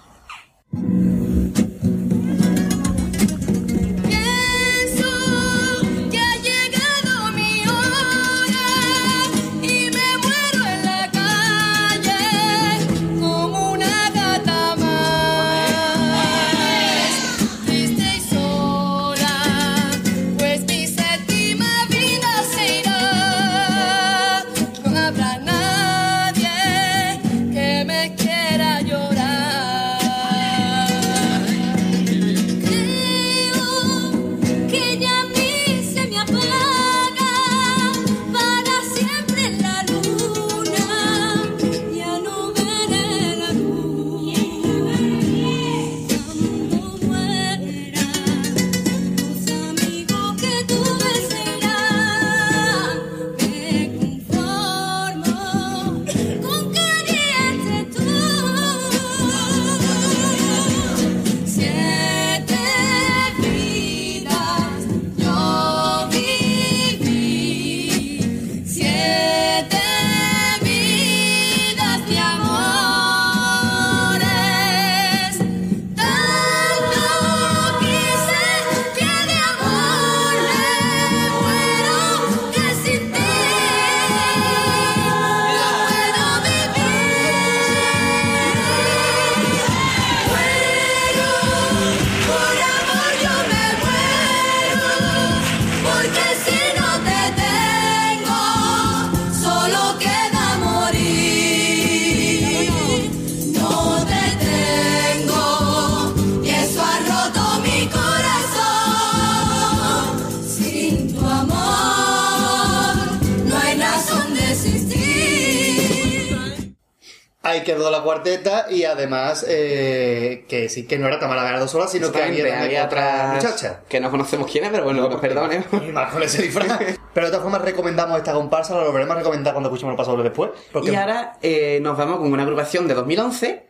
[117.65, 122.11] Quedó la cuarteta y además eh, que sí que no era Tamara Beardo sola, sino
[122.13, 123.81] que había, había otra muchacha.
[123.89, 125.65] que no conocemos quién es, pero bueno, perdonen.
[125.85, 126.79] Y más con ese disfraz.
[127.13, 130.15] Pero de todas formas recomendamos esta comparsa, la volveremos a recomendar cuando escuchemos el paso
[130.21, 130.51] después.
[130.71, 133.65] Porque Y ahora eh, nos vamos con una agrupación de 2011, Ujú.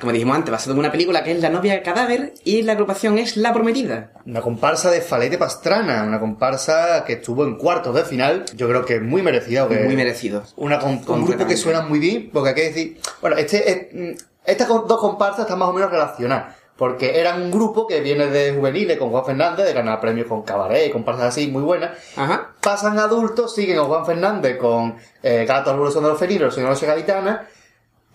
[0.00, 3.18] Como dijimos antes, basada en una película que es La novia cadáver, y la agrupación
[3.18, 4.10] es La Prometida.
[4.26, 8.84] una comparsa de Falete Pastrana, una comparsa que estuvo en cuartos de final, yo creo
[8.84, 9.66] que muy merecida.
[9.68, 10.42] que- Muy merecido.
[10.56, 14.22] Una un grupo que suena muy bien, porque hay que decir, bueno, este, es- mm,
[14.46, 18.52] estas dos comparsas están más o menos relacionadas, porque eran un grupo que viene de
[18.52, 22.50] juveniles con Juan Fernández, de ganar premios con Cabaret, comparsas así muy buenas, Ajá.
[22.60, 26.70] pasan adultos, siguen a Juan Fernández con eh, Gato al Revolución de los Felinos, Señor
[26.70, 27.46] Noche Gaditana,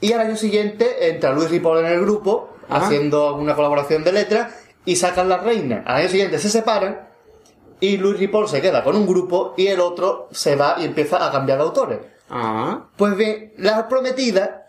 [0.02, 2.86] y al año siguiente entra Luis Ripoll en el grupo, Ajá.
[2.86, 4.54] haciendo una colaboración de letras,
[4.86, 5.84] y sacan La Reina.
[5.86, 7.08] Al año siguiente se separan,
[7.82, 11.26] y Luis Ripoll se queda con un grupo y el otro se va y empieza
[11.26, 12.00] a cambiar de autores.
[12.30, 14.66] Ah, Pues bien, La Prometida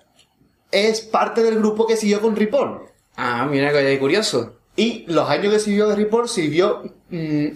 [0.71, 2.83] es parte del grupo que siguió con Ripoll.
[3.17, 4.57] ah, mira que curioso.
[4.77, 7.47] Y los años que sirvió de Ripoll sirvió mm,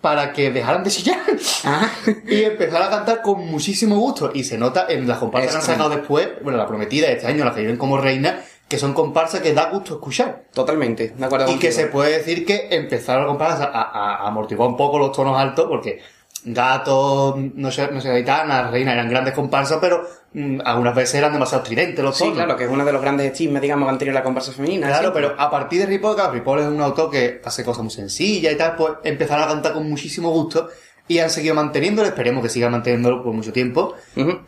[0.00, 1.18] para que dejaran de chillar.
[1.64, 1.88] Ah,
[2.28, 4.30] Y empezar a cantar con muchísimo gusto.
[4.34, 7.26] Y se nota en las comparsas que han sacado después, bueno, la prometida de este
[7.26, 10.44] año, la que viven como reina, que son comparsas que da gusto escuchar.
[10.52, 14.26] totalmente, de acuerdo Y que se puede decir que empezaron a comparsas a, a- a
[14.28, 16.00] amortiguar un poco los tonos altos, porque
[16.46, 21.32] Gato, no sé, no sé, Gaitana, Reina eran grandes comparsas, pero mm, algunas veces eran
[21.32, 22.36] demasiado estridentes los Sí, tonos.
[22.36, 24.86] claro, que es uno de los grandes chismes, digamos, que han tenido la comparsa femenina.
[24.86, 25.22] Claro, siempre.
[25.28, 28.52] pero a partir de Ripoll, claro, Ripoll es un autor que hace cosas muy sencillas
[28.52, 30.68] y tal, pues empezaron a cantar con muchísimo gusto
[31.08, 33.94] y han seguido manteniéndolo, esperemos que sigan manteniéndolo por mucho tiempo.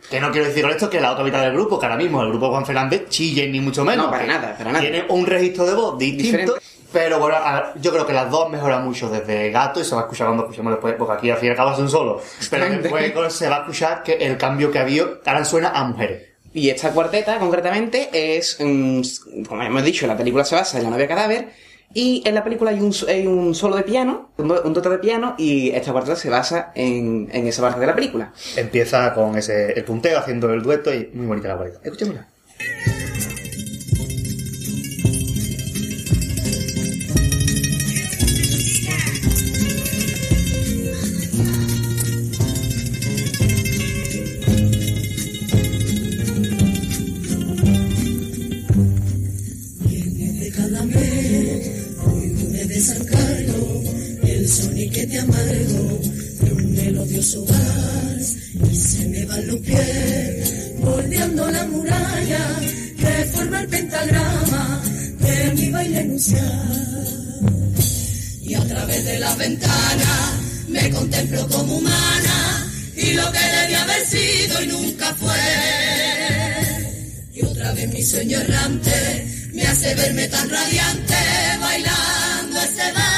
[0.09, 2.21] Que no quiero decir con esto que la otra mitad del grupo, que ahora mismo
[2.21, 4.05] el grupo Juan Fernández, chillen ni mucho menos.
[4.05, 4.81] No, para nada, para nada.
[4.81, 6.23] Tiene un registro de voz distinto.
[6.55, 6.78] Diferente.
[6.91, 7.37] Pero bueno,
[7.79, 10.43] yo creo que las dos mejoran mucho desde Gato y se va a escuchar cuando
[10.43, 12.21] escuchemos después, porque aquí al fin y al cabo es un solo.
[12.49, 15.83] Pero después se va a escuchar que el cambio que ha habido ahora suena a
[15.83, 16.29] mujeres.
[16.51, 19.01] Y esta cuarteta, concretamente, es, mm,
[19.47, 21.49] como hemos dicho, la película se basa en la novia cadáver,
[21.93, 24.97] y en la película hay un, hay un solo de piano, un, un total de
[24.99, 28.33] piano, y esta cuarteta se basa en, en esa parte de la película.
[28.55, 31.81] Empieza con ese el punteo haciendo el dueto y muy bonita la cualidad.
[31.83, 32.27] Escuchémosla.
[60.79, 62.59] Bordeando la muralla
[62.97, 64.81] que forma el pentagrama
[65.19, 67.37] de mi baile nupcial.
[68.41, 74.05] Y a través de la ventana me contemplo como humana y lo que debía haber
[74.05, 75.35] sido y nunca fue.
[77.33, 81.15] Y otra vez mi sueño errante me hace verme tan radiante
[81.59, 83.08] bailando ese Déjate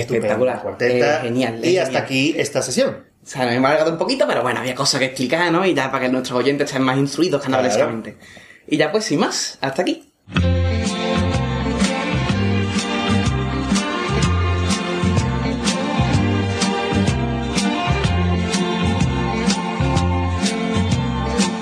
[0.00, 0.62] Espectacular.
[0.62, 1.18] Cuarteta.
[1.18, 1.60] Eh, genial.
[1.64, 2.04] Y es hasta genial.
[2.04, 3.12] aquí esta sesión.
[3.22, 5.64] O sea, me he alargado un poquito, pero bueno, había cosas que explicar, ¿no?
[5.64, 8.16] Y ya para que nuestros oyentes estén más instruidos carnavalescamente.
[8.66, 10.12] Y ya pues, sin más, hasta aquí.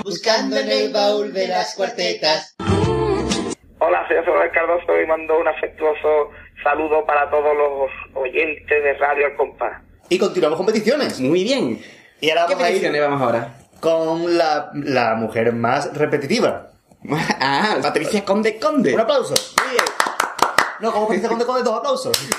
[0.03, 2.55] Buscando en el baúl de las cuartetas.
[3.83, 6.29] Hola, soy José Manuel Cardoso y mando un afectuoso
[6.63, 9.81] saludo para todos los oyentes de Radio Al Compás.
[10.09, 11.19] Y continuamos con peticiones.
[11.19, 11.81] Muy bien.
[12.19, 13.53] Y ahora ¿Qué vamos a ir peticiones vamos ahora?
[13.79, 16.67] con la, la mujer más repetitiva.
[17.39, 18.93] Ah, Patricia Conde Conde.
[18.93, 19.33] Un aplauso.
[19.63, 19.83] Muy bien.
[20.81, 22.11] No, como dice Conde Conde, dos aplausos.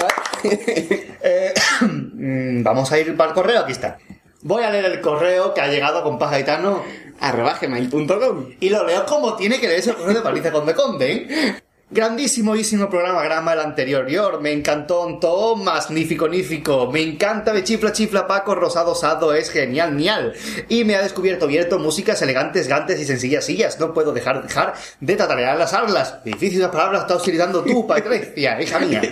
[1.25, 3.97] Eh, mm, vamos a ir para el correo, aquí está.
[4.43, 6.83] Voy a leer el correo que ha llegado con Paz Gaetano
[7.21, 8.47] Arroba gmail.com.
[8.59, 11.13] y lo leo como tiene que leerse el correo de Patricia Conde Conde.
[11.13, 11.55] ¿eh?
[11.95, 12.55] Grandísimo
[12.89, 14.41] programa, grama el anterior.
[14.41, 16.91] Me encantó todo, magnífico, nífico.
[16.91, 20.33] Me encanta de chifla, chifla, Paco, rosado, sado, es genial, genial.
[20.71, 23.79] Y me ha descubierto, abierto músicas elegantes, gantes y sencillas sillas.
[23.79, 26.25] No puedo dejar, dejar de tatarear las arlas.
[26.25, 29.03] Difíciles palabras estás utilizando tú, Patricia, hija mía.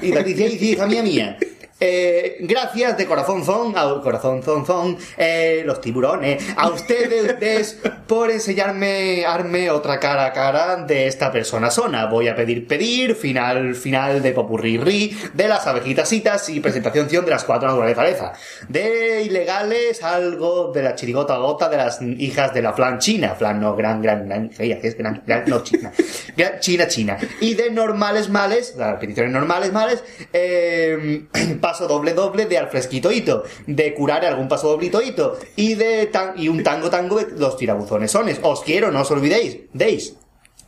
[0.00, 1.38] Y Patricia, hija mía, mía.
[1.86, 8.30] Eh, gracias de corazón zon, a corazón zon zon, eh, los tiburones, a ustedes por
[8.30, 12.06] enseñarme arme otra cara a cara de esta persona zona.
[12.06, 17.44] Voy a pedir pedir, final, final de popurrí de las abejitasitas y presentación de las
[17.44, 18.32] cuatro naturaleza.
[18.66, 23.60] De ilegales, algo de la chirigota gota de las hijas de la flan china, flan
[23.60, 25.92] no, gran, gran, gran, ella que es gran, gran, no, china,
[26.34, 27.18] Gran- china, china.
[27.42, 31.26] Y de normales males, las peticiones normales males, eh,
[31.74, 36.06] paso doble doble de al fresquito hito, de curar algún paso doblito hito, y de
[36.06, 38.38] tan, y un tango tango de los tirabuzones sones.
[38.42, 39.58] Os quiero, no os olvidéis.
[39.72, 40.14] Deis.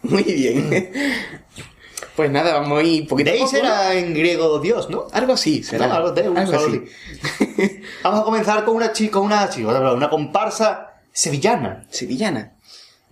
[0.02, 0.90] Muy bien.
[2.16, 5.06] Pues nada, vamos a ir poquito Deis era en griego Dios, ¿no?
[5.12, 5.86] Algo así, será.
[5.86, 6.78] No, algo de un Algo solo así.
[6.78, 7.82] di.
[8.02, 11.84] Vamos a comenzar con una chica, una chica, una comparsa sevillana.
[11.88, 12.54] Sevillana.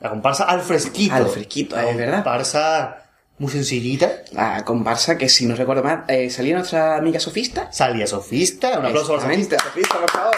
[0.01, 1.15] La comparsa al fresquito.
[1.15, 2.17] Al fresquito, es verdad.
[2.17, 3.04] comparsa
[3.39, 4.23] muy sencillita.
[4.33, 7.73] La comparsa que, si no recuerdo mal, eh, salía nuestra amiga sofista.
[7.73, 8.79] Salía sofista.
[8.79, 9.59] Un aplauso a sofista.
[9.59, 10.35] sofista, por favor.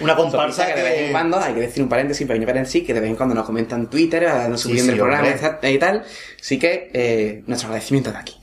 [0.00, 2.94] Una comparsa que de vez en cuando, hay que decir un paréntesis, pequeño paréntesis, que
[2.94, 5.72] de vez en cuando nos comentan Twitter, eh, nos subiendo sí, el programa hombre.
[5.72, 6.04] y tal.
[6.40, 8.36] Así que, eh, nuestro agradecimiento de aquí.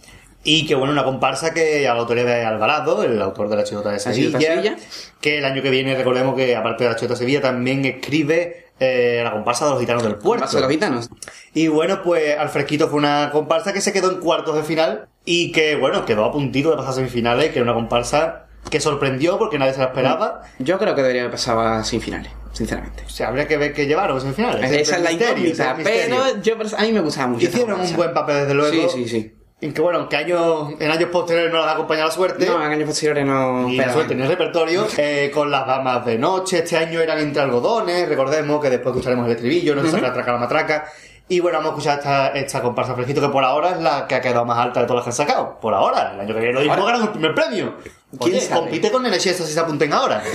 [0.43, 3.63] Y que bueno, una comparsa que a la autoría de Alvarado, el autor de La
[3.63, 4.75] Chilota de Sevilla, Sevilla.
[5.19, 8.64] que el año que viene, recordemos que aparte de La Chilota de Sevilla, también escribe
[8.79, 10.45] eh, la comparsa de los gitanos del puerto.
[10.45, 11.09] Paso de los gitanos.
[11.53, 15.07] Y bueno, pues al fresquito fue una comparsa que se quedó en cuartos de final
[15.23, 18.79] y que bueno, quedó a puntito de pasar a semifinales, que era una comparsa que
[18.79, 20.41] sorprendió porque nadie se la esperaba.
[20.59, 23.03] Yo creo que debería haber pasado a sin finales, sinceramente.
[23.05, 24.71] O sea, habría que ver qué llevaron en semifinales.
[24.71, 27.45] Esa es la misterio, ese incógnita, pero yo, a mí me gustaba mucho.
[27.45, 27.95] Hicieron un comparsa.
[27.95, 28.89] buen papel, desde luego.
[28.89, 29.35] Sí, sí, sí.
[29.65, 32.45] Y que bueno, que años, en años posteriores no les acompaña la suerte.
[32.45, 33.67] No, en años posteriores no.
[33.67, 37.17] Ni la suerte ni el repertorio, eh, con las damas de noche, este año eran
[37.17, 40.85] entre algodones, recordemos que después escucharemos el estribillo, no se saca la traca la matraca.
[41.27, 44.13] Y bueno, vamos a escuchar esta, esta comparsa fresquito que por ahora es la que
[44.13, 45.59] ha quedado más alta de todas las que han sacado.
[45.59, 47.73] Por ahora, el año que viene lo mismo ganan el primer premio.
[48.21, 50.21] ¿Quién Oye, compite con Chiesto si se apunten ahora.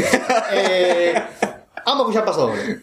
[0.53, 1.15] Eh,
[1.87, 2.81] vamos a escuchar paso doble.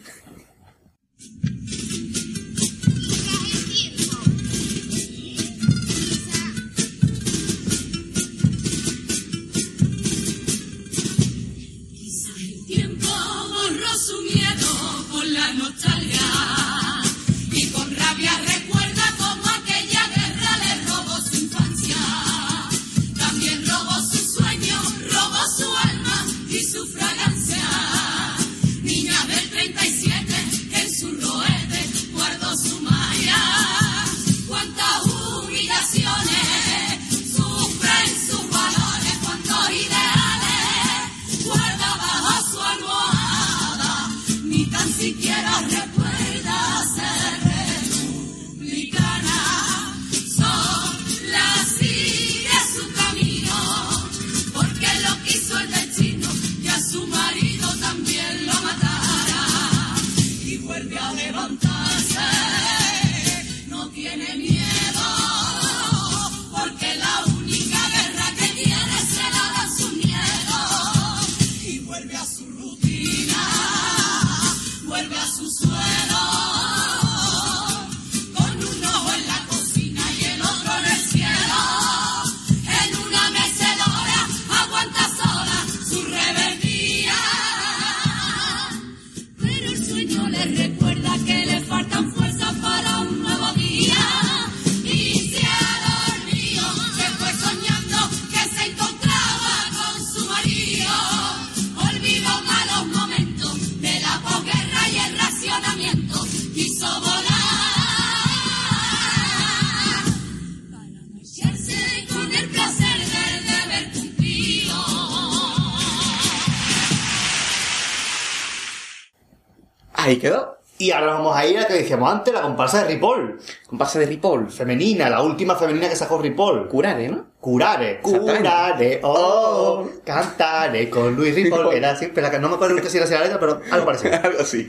[120.07, 120.57] Ahí quedó.
[120.79, 123.39] Y ahora vamos a ir a la que decíamos antes, la comparsa de Ripoll.
[123.67, 124.49] Comparsa de Ripoll.
[124.51, 126.67] Femenina, la última femenina que sacó Ripoll.
[126.69, 127.25] Curare, ¿no?
[127.41, 131.73] Curare, curare, oh, cantare con Luis Ripoll.
[131.73, 134.13] Era siempre la que no me acuerdo si era así la letra, pero algo parecido.
[134.23, 134.67] Algo así.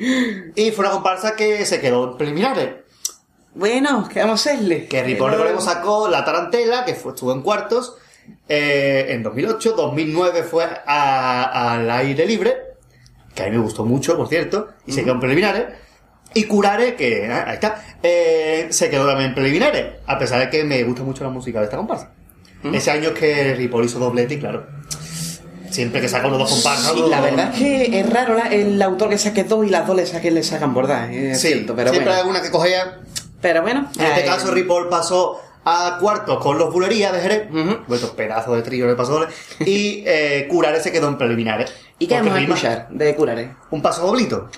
[0.57, 2.71] Y fue una comparsa que se quedó en preliminares.
[3.55, 4.87] Bueno, ¿qué vamos a hacerle?
[4.87, 7.97] Que Ripoll, recordemos, sacó La Tarantela, que fue, estuvo en cuartos
[8.49, 9.73] eh, en 2008.
[9.73, 12.68] 2009 fue al aire libre,
[13.39, 15.65] que a mí me gustó mucho, por cierto, y se quedó en preliminares.
[16.35, 20.51] Y Curare, que ah, ahí está, eh, se quedó también en preliminares, a pesar de
[20.51, 22.11] que me gusta mucho la música de esta comparsa.
[22.73, 24.67] Ese año es que Ripoll hizo doblete y claro,
[25.71, 26.93] siempre que saca unos dos comparsas...
[26.93, 29.87] Sí, la verdad es que es raro la- el autor que saque dos y las
[29.87, 31.11] dos le saquen, le sacan bordar.
[31.11, 32.25] Es Sí, cierto, pero siempre bueno.
[32.25, 32.99] hay una que cogea
[33.41, 33.89] Pero bueno.
[33.99, 37.79] En este eh, caso, Ripoll pasó a cuartos con los Bulerías de Jerez, Ujú.
[37.87, 39.29] vuestro pedazo de trío de paso doble,
[39.61, 41.73] y eh, Curare se quedó en preliminares.
[41.99, 43.55] ¿Y qué vamos a escuchar de Curare?
[43.71, 44.49] Un paso doblito.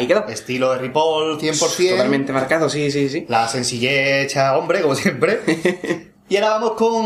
[0.00, 0.26] Ahí quedó.
[0.28, 1.90] Estilo de Ripoll 100%.
[1.90, 3.26] Totalmente marcado, sí, sí, sí.
[3.28, 5.40] La sencillez hecha hombre, como siempre.
[6.28, 7.04] y ahora vamos con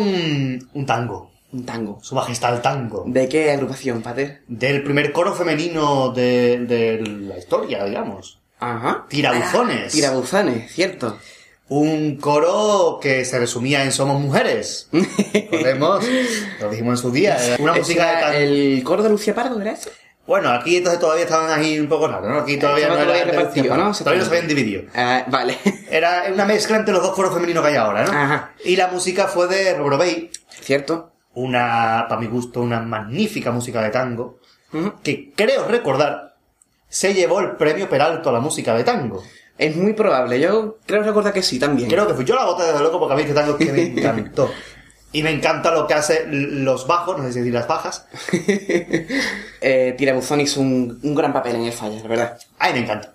[0.73, 1.33] un tango.
[1.53, 1.99] Un tango.
[2.03, 3.05] Su majestad el tango.
[3.07, 4.43] ¿De qué agrupación, Pater?
[4.47, 8.41] Del primer coro femenino de, de la historia, digamos.
[8.61, 9.07] Ajá.
[9.09, 9.93] Tirabuzones.
[9.93, 11.19] Tirabuzones, cierto.
[11.69, 14.89] Un coro que se resumía en Somos Mujeres.
[15.33, 16.05] Recordemos,
[16.61, 17.39] lo dijimos en su día.
[17.59, 18.39] Una música de tango.
[18.39, 19.91] El coro de Lucia Pardo, ¿era ese?
[20.27, 22.39] Bueno, aquí entonces todavía estaban ahí un poco raros, ¿no?
[22.39, 23.93] Aquí todavía no todavía era repartido, ¿no?
[23.93, 24.83] Todavía no se habían dividido.
[24.95, 25.59] Ah, vale.
[25.91, 28.11] Era una mezcla entre los dos coros femeninos que hay ahora, ¿no?
[28.11, 28.53] Ajá.
[28.65, 30.31] Y la música fue de Robert Bay,
[30.63, 31.13] ¿Cierto?
[31.35, 34.39] una, para mi gusto, una magnífica música de tango,
[35.03, 36.35] que creo recordar
[36.89, 39.23] se llevó el premio Peralto a la música de tango.
[39.59, 40.41] Es muy probable.
[40.41, 41.89] Yo creo recordar que sí, también.
[41.89, 43.83] Creo que fui yo la boté desde loco porque a mí este tango que me
[44.01, 44.51] encantó.
[45.15, 48.05] Y me encanta lo que hace los bajos, no sé si decir las bajas.
[49.61, 52.39] eh, Tirabuzón hizo un, un gran papel en el falla, la verdad.
[52.59, 53.15] Ay, me encanta.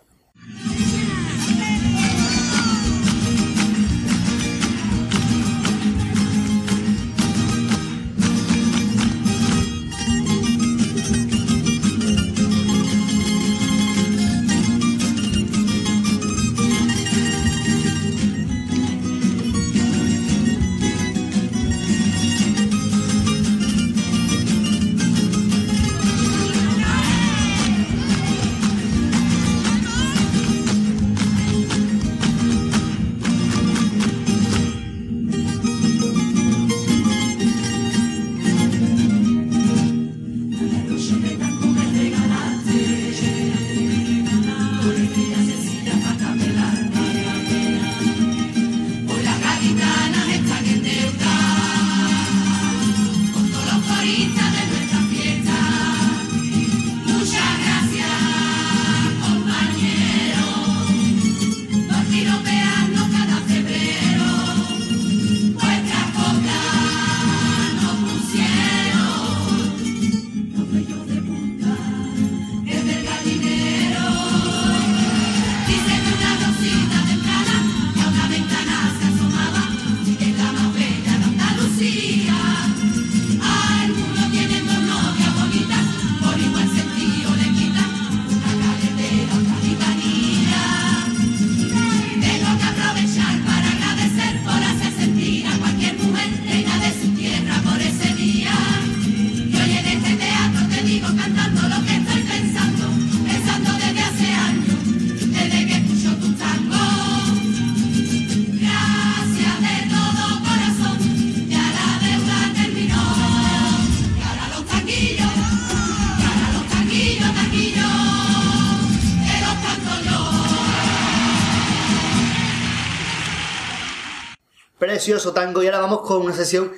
[125.20, 125.62] Precioso tango.
[125.64, 126.72] Y ahora vamos con una sesión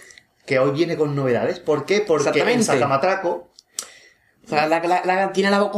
[0.46, 1.60] que hoy viene con novedades.
[1.60, 2.02] ¿Por qué?
[2.02, 2.64] Porque en.
[2.64, 3.52] Sacamatraco
[4.46, 5.72] O sea, la, la, la tiene la.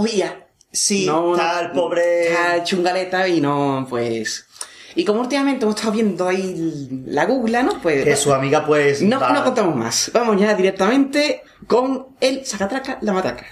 [0.71, 4.47] Sí, está el pobre- Está chungaleta y no, pues...
[4.95, 7.79] Y como últimamente hemos estado viendo ahí la Google, ¿no?
[7.81, 8.03] Pues...
[8.03, 9.01] que su amiga pues...
[9.01, 10.09] No, va- no contamos más.
[10.13, 13.45] Vamos ya directamente con el sacatraca, la mataca.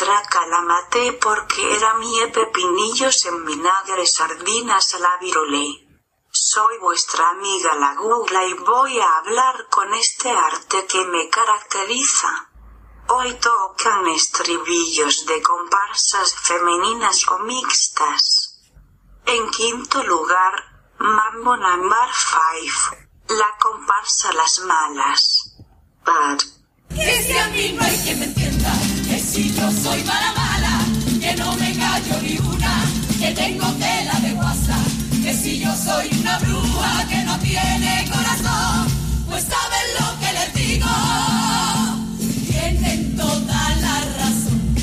[0.00, 5.66] La maté porque era mi pepinillos en vinagre sardinas a la virolé.
[6.30, 12.48] Soy vuestra amiga la Gula y voy a hablar con este arte que me caracteriza.
[13.08, 18.60] Hoy tocan estribillos de comparsas femeninas o mixtas.
[19.26, 20.54] En quinto lugar,
[20.98, 23.36] Mambo Number 5.
[23.40, 25.56] La comparsa Las Malas.
[26.04, 26.38] Bad.
[29.38, 30.80] Si no yo soy mala mala,
[31.20, 32.74] que no me callo ni una,
[33.20, 34.76] que tengo tela de guasa,
[35.22, 38.88] que si yo soy una bruja, que tiene corazón,
[39.28, 40.90] pues saben lo que les digo.
[42.50, 44.74] Tienen toda la razón.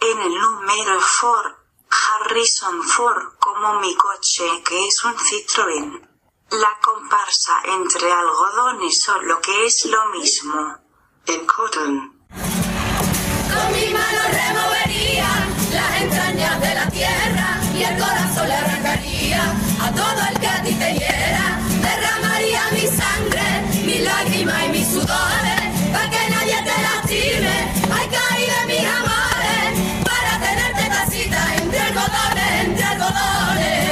[0.00, 1.56] En el número 4,
[1.88, 6.08] Harrison Ford como mi coche que es un Citroën.
[6.50, 10.76] La comparsa entre algodones o lo que es lo mismo.
[11.24, 12.17] En cotton.
[12.30, 15.28] Con mi mano removería
[15.72, 19.42] las entrañas de la tierra y el corazón le arrancaría
[19.80, 21.58] a todo el que a ti te hiera.
[21.80, 23.44] Derramaría mi sangre,
[23.84, 25.60] mi lágrima y mis sudores
[25.92, 27.72] para que nadie te lastime.
[27.94, 29.68] Hay caí de mis amores
[30.04, 33.88] para tenerte tacita entre algodones, entre algodones.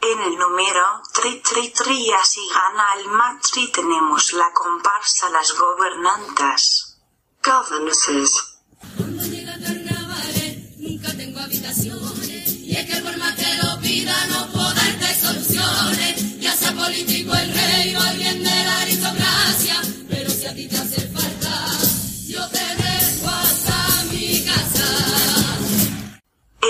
[0.00, 7.00] En el número tri tri tri así gana el matri tenemos la comparsa las gobernantas.
[7.42, 8.30] Governesses.
[8.96, 12.48] Cuando llega carnavales, nunca tengo habitaciones.
[12.68, 16.38] Y es que por más que lo pida, no puedo darte soluciones.
[16.38, 19.82] Ya sea político el rey o alguien de la aristocracia.
[20.08, 21.07] Pero si a ti te hace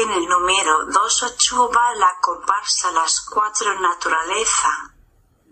[0.01, 4.69] En el número 28 va la comparsa las cuatro naturaleza.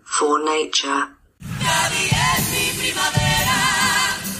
[0.05, 1.17] For nature.
[1.59, 3.59] Cádiz es mi primavera,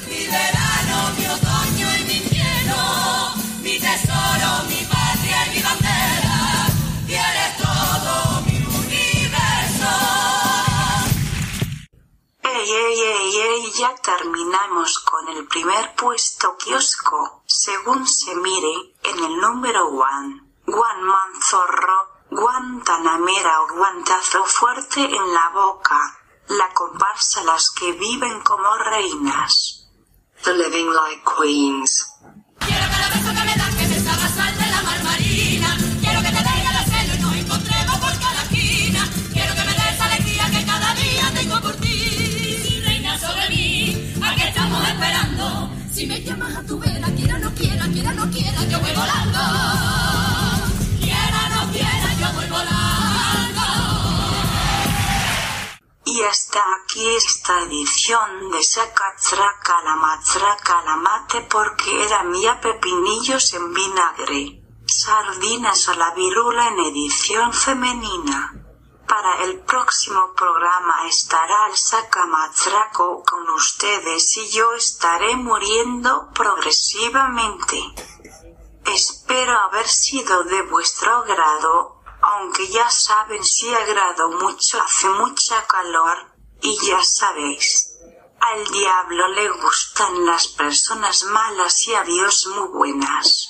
[0.08, 6.38] mi verano, mi otoño y mi invierno, mi tesoro, mi patria y mi bandera.
[7.05, 9.91] Y eres todo mi universo.
[12.43, 17.43] Ey, ey, ey, ey, ya terminamos con el primer puesto kiosco.
[17.60, 25.49] Según se mire, en el número one, Juan Manzorro, Guantanamera o guantazo fuerte en la
[25.55, 25.99] boca.
[26.49, 29.89] La comparsa las que viven como reinas.
[30.43, 32.05] The living like queens.
[32.60, 33.66] Quiero cada beso que me das
[56.05, 63.53] Y hasta aquí esta edición de Sacatraca la matraca la mate porque era mía pepinillos
[63.53, 64.64] en vinagre.
[64.88, 68.53] Sardinas a la virula en edición femenina.
[69.08, 77.93] Para el próximo programa estará el sacamatraco con ustedes y yo estaré muriendo progresivamente.
[78.88, 86.17] Espero haber sido de vuestro agrado, aunque ya saben si agrado mucho hace mucha calor,
[86.61, 87.97] y ya sabéis.
[88.39, 93.49] Al diablo le gustan las personas malas y a Dios muy buenas.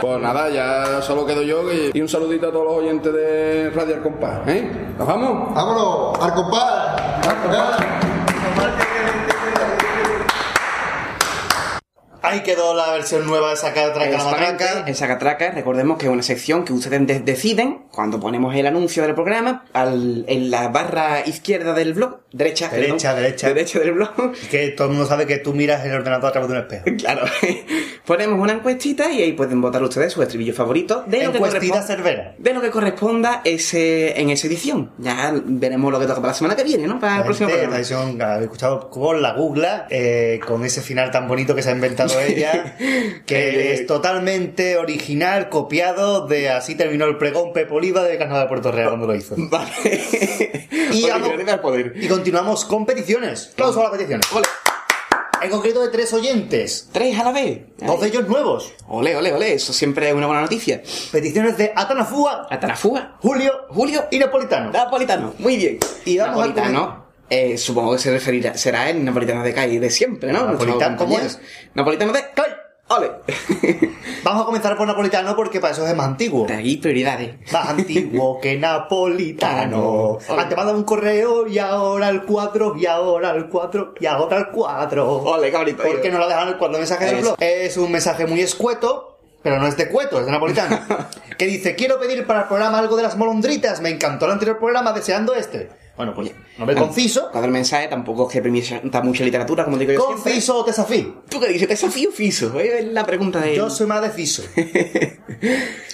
[0.00, 3.70] Pues nada, ya solo quedo yo y, y un saludito a todos los oyentes de
[3.70, 4.70] Radio Al Compás, ¿eh?
[4.98, 5.54] ¿Nos vamos?
[5.54, 6.18] ¡Vámonos!
[6.20, 8.09] ¡Al compás!
[12.22, 14.84] Ahí quedó la versión nueva de Sacatraca la matraca.
[14.86, 19.02] en Sacatraca, recordemos que es una sección que ustedes de- deciden cuando ponemos el anuncio
[19.02, 23.48] del programa al- en la barra izquierda del blog, derecha, Derecha, perdón, derecha.
[23.48, 24.32] derecha del blog.
[24.50, 26.84] Que todo el mundo sabe que tú miras el ordenador a través de un espejo.
[27.00, 27.22] Claro,
[28.04, 31.74] ponemos una encuestita y ahí pueden votar ustedes su estribillo favorito de lo que Encuestita
[31.80, 32.34] corresponda, cervera.
[32.38, 34.90] de lo que corresponda ese, en esa edición.
[34.98, 36.98] Ya veremos lo que toca para la semana que viene, ¿no?
[37.00, 38.04] Para el La próximo gente, la programa.
[38.06, 41.72] edición, habéis escuchado con la Googla, eh, con ese final tan bonito que se ha
[41.72, 42.76] inventado ella,
[43.26, 48.48] que es totalmente original, copiado de así terminó el pregón Pepe Oliva de Carnaval de
[48.48, 49.34] Puerto Real cuando lo hizo.
[49.38, 49.70] Vale.
[50.92, 51.92] Y, vamos- Originalidad al poder.
[51.96, 53.50] y continuamos con peticiones.
[53.52, 54.26] Aplausos a las peticiones.
[55.42, 57.60] En concreto de tres oyentes, Tres a la vez.
[57.78, 58.74] dos de ellos nuevos.
[58.88, 60.82] Ole, ole, ole, eso siempre es una buena noticia.
[61.10, 64.70] Peticiones de Atanafúa, Atanafúa, Julio, Julio y Napolitano.
[64.70, 65.78] Napolitano, muy bien.
[66.04, 69.88] Y vamos a Napolitano, eh, supongo que se referirá, será el napolitano de calle de
[69.88, 70.50] siempre, ¿no?
[70.50, 71.38] Napolitano, ¿cómo es?
[71.74, 72.56] Napolitano de calle.
[72.88, 73.08] ¡Ole!
[74.24, 76.48] Vamos a comenzar por napolitano porque para eso es más antiguo.
[76.48, 77.36] De aquí prioridades.
[77.52, 80.18] Más antiguo que napolitano.
[80.28, 84.48] Antes mandaba un correo y ahora el 4, y ahora el 4, y ahora el
[84.48, 85.22] 4.
[85.22, 85.84] Ole, cabrito.
[85.84, 87.36] ¿Por qué no lo dejan el 4 mensaje del blog?
[87.38, 89.18] Es un mensaje muy escueto.
[89.42, 90.80] Pero no es de cueto, es de napolitano.
[91.38, 93.80] que dice, quiero pedir para el programa algo de las molondritas.
[93.80, 95.70] Me encantó el anterior programa deseando este.
[96.00, 97.28] Bueno, pues, nombre conciso.
[97.30, 100.06] Cuando el mensaje tampoco es que permita mucha literatura, como digo yo.
[100.06, 101.22] ¿Conciso o desafío?
[101.28, 101.68] ¿Tú qué dices?
[101.68, 102.58] ¿Desafío o fiso?
[102.58, 103.54] Es la pregunta de...
[103.54, 104.42] Yo soy más de fiso.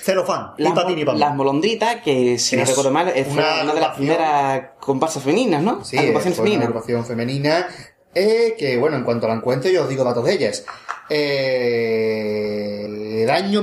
[0.02, 0.52] Celofán.
[0.59, 1.04] Las, ti mí.
[1.18, 3.96] las molondritas, que si no Es recuerdo mal, es una una, una de las agrupación-
[3.96, 5.84] primeras comparsas femeninas, ¿no?
[5.84, 6.68] Sí, Agrupaciones fue una femeninas.
[6.68, 7.66] agrupación femenina.
[8.14, 10.64] eh, que bueno, en cuanto la encuentro, yo os digo datos de ellas.
[11.09, 13.62] Eh, el año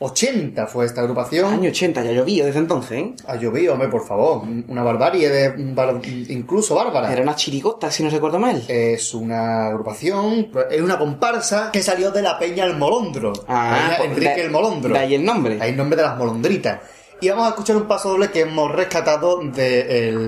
[0.00, 1.52] 1980 fue esta agrupación.
[1.52, 3.14] Año 80, ya llovió desde entonces, ¿eh?
[3.26, 4.42] Ha llovido, hombre, por favor.
[4.68, 7.12] Una barbarie, de, bar- incluso bárbara.
[7.12, 8.62] Era una chirigota, si no recuerdo mal.
[8.68, 13.32] Es una agrupación, es una comparsa que salió de la Peña El Molondro.
[13.48, 14.92] Ah, Peña pues, Enrique de- el Molondro.
[14.94, 15.56] de ahí el nombre.
[15.56, 16.80] De ahí el nombre de las molondritas.
[17.20, 19.52] Y vamos a escuchar un paso doble que hemos rescatado del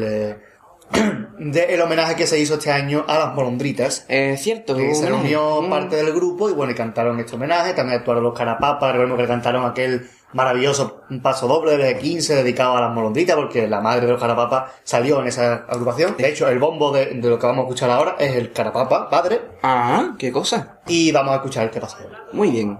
[0.00, 0.36] de
[1.84, 4.04] homenaje que se hizo este año a las molondritas.
[4.08, 5.70] Es cierto, que se reunió Mm.
[5.70, 7.74] parte del grupo y bueno, y cantaron este homenaje.
[7.74, 12.80] También actuaron los Carapapas, recuerdo que cantaron aquel maravilloso paso doble de 15 dedicado a
[12.80, 16.14] las molondritas porque la madre de los Carapapas salió en esa agrupación.
[16.16, 19.08] De hecho, el bombo de, de lo que vamos a escuchar ahora es el Carapapa,
[19.10, 19.40] padre.
[19.62, 20.80] Ah, qué cosa.
[20.86, 21.98] Y vamos a escuchar el que pasa.
[22.32, 22.78] Muy bien.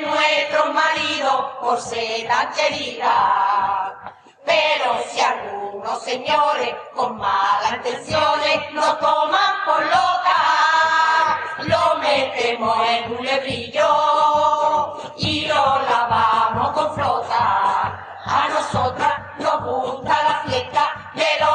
[0.00, 4.14] Nuestro marido por ser tan querida.
[4.44, 13.24] Pero si algunos señores con malas intenciones nos toman por loca, lo metemos en un
[13.24, 18.18] lebrillo y lo lavamos con flota.
[18.24, 21.51] A nosotras nos gusta la fiesta de los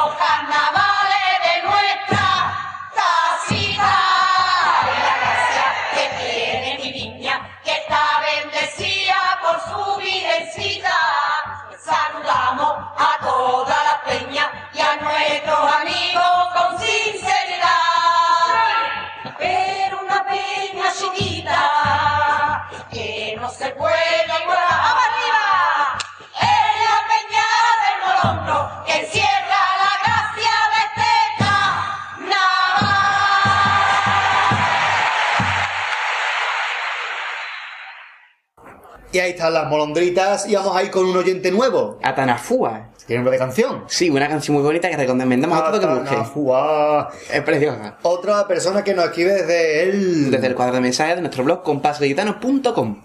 [39.20, 41.98] Ahí están las molondritas y vamos a ir con un oyente nuevo.
[42.02, 42.88] Atanafúa.
[43.06, 43.84] ¿Tiene nombre de canción?
[43.86, 46.08] Sí, una canción muy bonita que recomendamos a todo que busque.
[46.10, 47.10] Atanafúa.
[47.32, 47.96] Es preciosa.
[48.02, 50.30] Otra persona que nos escribe desde el...
[50.30, 53.00] Desde el cuadro de mensajes de nuestro blog compasgaditano.com.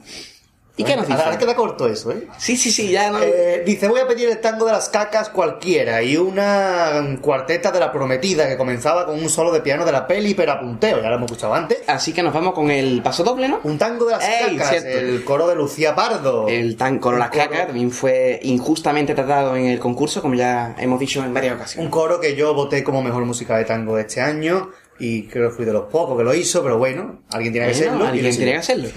[0.76, 1.22] ¿Y qué nos dice?
[1.22, 2.28] Ahora queda corto eso, ¿eh?
[2.40, 3.20] Sí, sí, sí, ya no...
[3.22, 7.80] Eh, dice, voy a pedir el tango de las cacas cualquiera y una cuarteta de
[7.80, 11.10] la prometida que comenzaba con un solo de piano de la peli pero apunteo, ya
[11.10, 11.78] lo hemos escuchado antes.
[11.86, 13.60] Así que nos vamos con el paso doble, ¿no?
[13.64, 14.90] Un tango de las Ey, cacas, cierto.
[14.90, 16.48] el coro de Lucía Pardo.
[16.48, 17.44] El tan con las coro.
[17.44, 21.86] cacas también fue injustamente tratado en el concurso, como ya hemos dicho en varias ocasiones.
[21.86, 25.50] Un coro que yo voté como mejor música de tango de este año y creo
[25.50, 28.08] que fui de los pocos que lo hizo, pero bueno, alguien tiene que Bueno, hacerlo.
[28.08, 28.90] alguien tiene que hacerlo.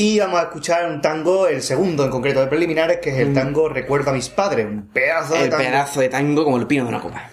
[0.00, 3.34] Y vamos a escuchar un tango, el segundo en concreto de preliminares, que es el
[3.34, 5.42] tango Recuerdo a mis padres, un pedazo de Mm.
[5.42, 5.64] El tango.
[5.64, 7.28] pedazo de tango como el pino de una copa.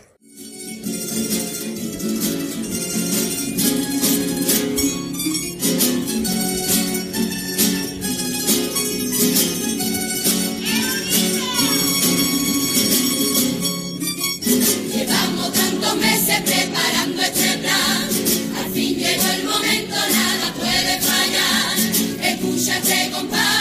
[22.88, 23.55] Escucha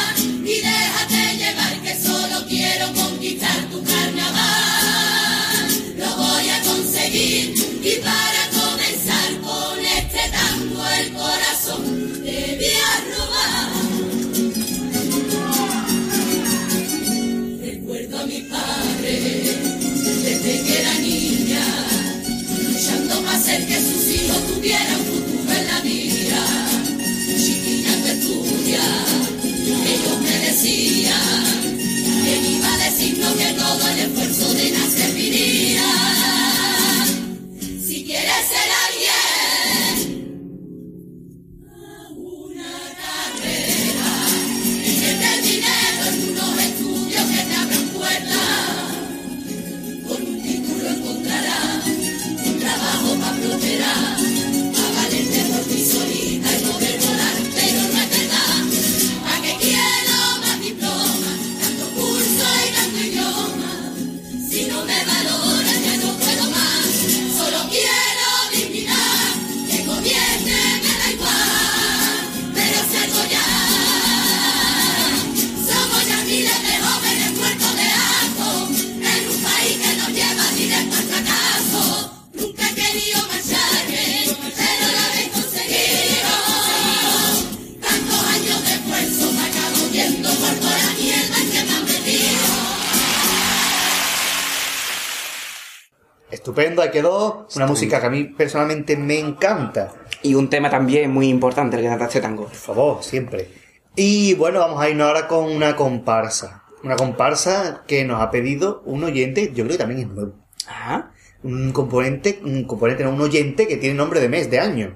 [96.55, 97.49] Estupendo, ahí quedó.
[97.57, 99.93] Una música que a mí personalmente me encanta.
[100.23, 102.45] Y un tema también muy importante, el que trata este tango.
[102.45, 103.51] Por favor, siempre.
[103.97, 106.63] Y bueno, vamos a irnos ahora con una comparsa.
[106.85, 110.35] Una comparsa que nos ha pedido un oyente, yo creo que también es nuevo.
[110.69, 111.11] Ajá.
[111.43, 114.95] Un componente, un componente, no, un oyente que tiene nombre de mes, de año.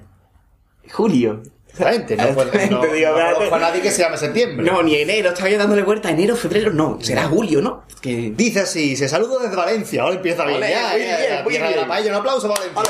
[0.89, 1.43] Julio.
[1.69, 3.11] Exactamente, no, fue- no, digo,
[3.49, 4.65] no a nadie que se llame septiembre.
[4.65, 6.09] No, ni enero, estaba yo dándole vuelta.
[6.09, 6.97] Enero, febrero, no.
[7.01, 7.85] Será julio, ¿no?
[8.01, 8.33] Que...
[8.35, 10.59] Dice así, se saluda desde Valencia, ahora empieza bien.
[10.59, 11.75] Ya, muy ya, bien, muy bien.
[11.75, 12.83] la paella, un aplauso Valencia.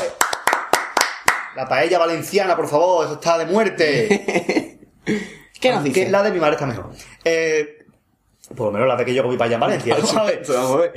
[1.55, 4.79] La paella valenciana, por favor, eso está de muerte.
[5.59, 6.09] ¿Qué nos dice?
[6.09, 6.91] la de mi madre está mejor.
[7.25, 7.79] Eh,
[8.55, 9.95] por lo menos la de que yo comí paella en Valencia.
[10.15, 10.93] A ver.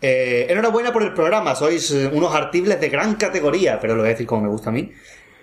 [0.00, 4.08] Eh, enhorabuena por el programa, sois eh, unos artibles de gran categoría, pero lo voy
[4.08, 4.90] a decir como me gusta a mí.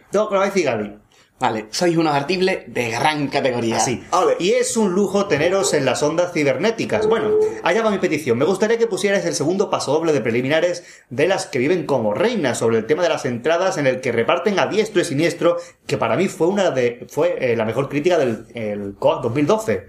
[0.10, 0.98] Tengo que lo va a decir Gali.
[1.38, 3.76] Vale, sois unos artibles de gran categoría.
[3.76, 4.02] Así.
[4.40, 7.08] Y es un lujo teneros en las ondas cibernéticas.
[7.08, 7.32] Bueno,
[7.62, 8.38] allá va mi petición.
[8.38, 12.14] Me gustaría que pusierais el segundo paso doble de preliminares de las que viven como
[12.14, 15.58] reinas sobre el tema de las entradas en el que reparten a diestro y siniestro,
[15.86, 19.88] que para mí fue una de fue eh, la mejor crítica del el COAC 2012.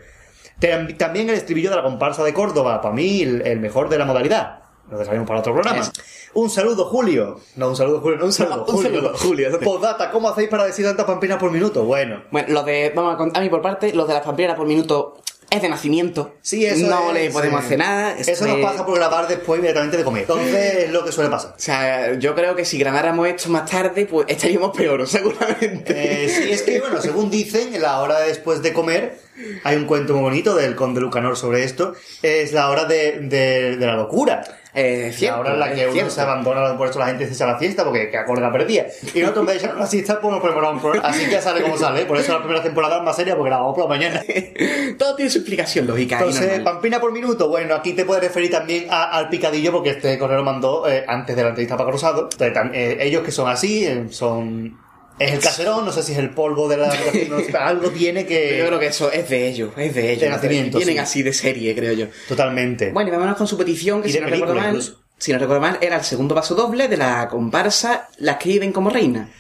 [0.60, 3.98] Tam- También el estribillo de la comparsa de Córdoba, para mí el, el mejor de
[3.98, 4.62] la modalidad.
[4.90, 5.80] Lo dejaremos para otro programa.
[5.80, 5.92] Es-
[6.34, 7.40] Un saludo, Julio.
[7.56, 8.90] No, un saludo, Julio, no, un saludo, Un Julio.
[9.00, 9.60] saludo, Julio.
[9.60, 11.84] Postdata, ¿cómo hacéis para decir tantas pampinas por minuto?
[11.84, 12.22] Bueno.
[12.30, 14.66] Bueno, lo de, vamos a contar a mí por parte, los de las pamplinas por
[14.66, 15.16] minuto
[15.48, 16.34] es de nacimiento.
[16.42, 18.16] Sí, eso No es, le podemos hacer nada.
[18.18, 20.22] Eso nos pasa por grabar después inmediatamente de comer.
[20.22, 21.52] Entonces es lo que suele pasar.
[21.52, 26.24] O sea, yo creo que si grabáramos esto más tarde, pues estaríamos peor, seguramente.
[26.24, 29.18] Eh, sí, es que, bueno, según dicen, en la hora después de comer,
[29.64, 33.76] hay un cuento muy bonito del conde Lucanor sobre esto, es la hora de, de-
[33.76, 34.44] de la locura.
[34.76, 37.32] Eh, la cierto, hora en la que uno se abandona, por eso la gente se
[37.34, 38.86] echa la siesta, porque que acorda perdía.
[39.14, 41.08] Y nosotros de echar la siesta, pues nos ponemos un programa.
[41.08, 42.04] Así que sale como sale.
[42.04, 44.22] Por eso la primera temporada es más seria, porque grabamos por la mañana.
[44.98, 46.18] Todo tiene su explicación lógica.
[46.18, 46.60] Entonces.
[46.60, 50.36] Pampina por minuto, bueno, aquí te puedes referir también a- al picadillo, porque este correo
[50.38, 52.28] lo mandó eh, antes de la entrevista para Rosado.
[52.38, 54.78] Entonces, eh, ellos que son así, eh, son...
[55.18, 56.88] Es el caserón, no sé si es el polvo de la...
[57.30, 58.58] no sé, algo tiene que...
[58.58, 60.20] Yo creo que eso es de ellos, es de ellos.
[60.22, 61.00] De nacimiento, Vienen sí.
[61.00, 62.06] así de serie, creo yo.
[62.28, 62.92] Totalmente.
[62.92, 64.82] Bueno, y vámonos con su petición, que Y si no recuerdo mal,
[65.18, 68.72] si no recuerdo mal, era el segundo paso doble de la comparsa Las que viven
[68.72, 69.30] como reinas.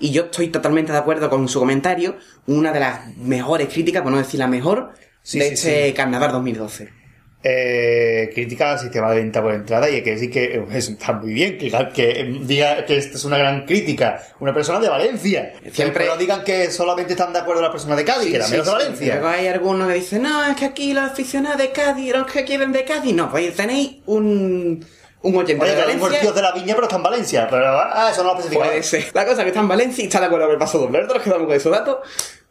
[0.00, 2.16] Y yo estoy totalmente de acuerdo con su comentario,
[2.46, 6.32] una de las mejores críticas, por no decir la mejor, Sí, de sí, este carnaval
[6.32, 6.97] 2012.
[7.40, 10.90] Eh, critica al sistema de venta por entrada y hay que decir que eh, eso
[10.90, 14.88] está muy bien que, que diga que esta es una gran crítica una persona de
[14.88, 18.44] Valencia siempre no digan que solamente están de acuerdo las personas de Cádiz que la
[18.44, 18.70] Sí, de sí.
[18.70, 22.26] Valencia Luego hay algunos que dicen, no, es que aquí los aficionados de Cádiz, los
[22.26, 24.84] que quieren de Cádiz, no, pues tenéis un,
[25.22, 26.32] un oyente Oye, de que Valencia.
[26.32, 29.04] de la viña pero está en Valencia pero ah, eso no lo especificado Puede ser.
[29.14, 30.98] La cosa es que está en Valencia y está de acuerdo con el paso doble.
[30.98, 31.98] Nosotros quedamos con esos datos.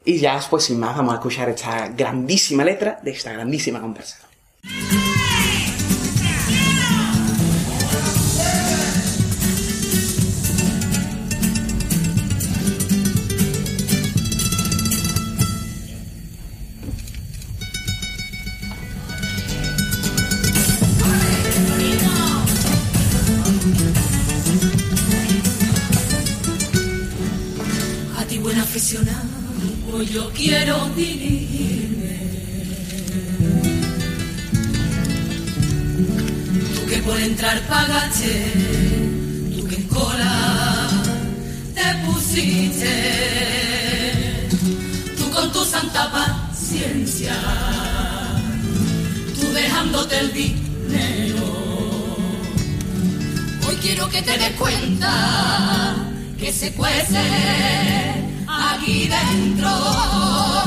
[0.06, 4.20] Y ya, pues sin más, vamos a escuchar esta grandísima letra de esta grandísima conversa.
[28.20, 29.30] A ti buen aficionado,
[29.90, 31.97] pues yo quiero dirigirme.
[37.20, 38.54] Entrar pagaste,
[39.56, 40.88] tú que en cola
[41.74, 42.94] te pusiste,
[45.18, 47.36] tú con tu santa paciencia,
[49.40, 51.46] tú dejándote el dinero.
[53.68, 55.96] Hoy quiero que te des cuenta
[56.38, 57.20] que se cuece
[58.48, 60.67] aquí dentro.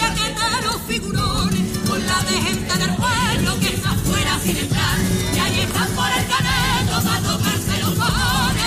[0.00, 4.98] ayuntamiento, chaqueteros figurones, con la de gente del pueblo que está afuera sin entrar.
[5.34, 8.61] Y ahí están por el caneto para tocarse los cojones.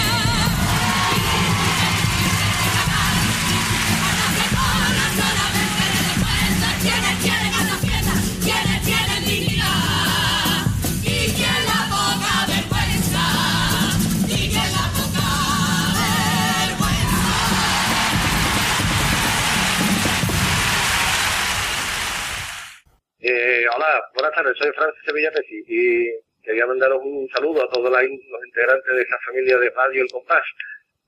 [24.36, 26.12] Tardes, soy Francis Sevilla Pesci y
[26.44, 30.44] quería mandaros un saludo a todos los integrantes de esta familia de Radio El Compás,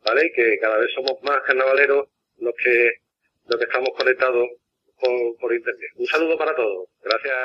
[0.06, 0.32] ¿vale?
[0.34, 2.08] Que cada vez somos más carnavaleros
[2.40, 2.92] los que,
[3.48, 4.48] los que estamos conectados
[5.00, 5.92] por, por internet.
[5.98, 6.88] Un saludo para todos.
[7.04, 7.36] Gracias.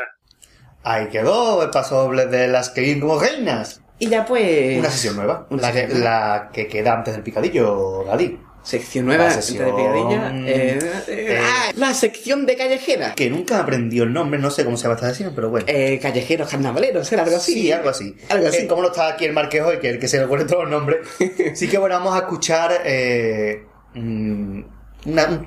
[0.85, 3.83] Ahí quedó el paso doble de las que viven como reinas.
[3.99, 4.79] Y ya pues...
[4.79, 5.47] Una sesión nueva.
[5.51, 6.13] Una la, que, sesión nueva.
[6.45, 8.39] la que queda antes del picadillo, Gali.
[8.63, 10.33] Sección nueva, La sección de picadilla.
[10.47, 13.15] eh, eh, ah, la sección de callejera.
[13.17, 15.67] Que nunca aprendió el nombre, no sé cómo se llama esta sesión, pero bueno.
[15.69, 17.55] Eh, callejeros carnavaleros, era algo así.
[17.55, 18.15] Sí, algo así.
[18.29, 18.59] Algo así.
[18.59, 20.45] Eh, como no está aquí el Marqués hoy, que es el que se le pone
[20.45, 21.01] todos los nombres.
[21.55, 23.65] sí que bueno, vamos a escuchar eh,
[23.97, 24.65] una,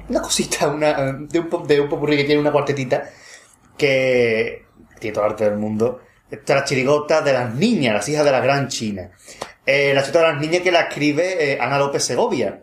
[0.10, 3.10] una cosita, una, de, un, de un popurrí que tiene una cuartetita
[3.78, 4.66] que
[5.00, 6.02] tiene todo el arte del mundo.
[6.30, 9.10] Esta es la chirigota de las niñas, las hijas de la gran China.
[9.66, 12.62] La chirigota de las niñas que la escribe Ana López Segovia.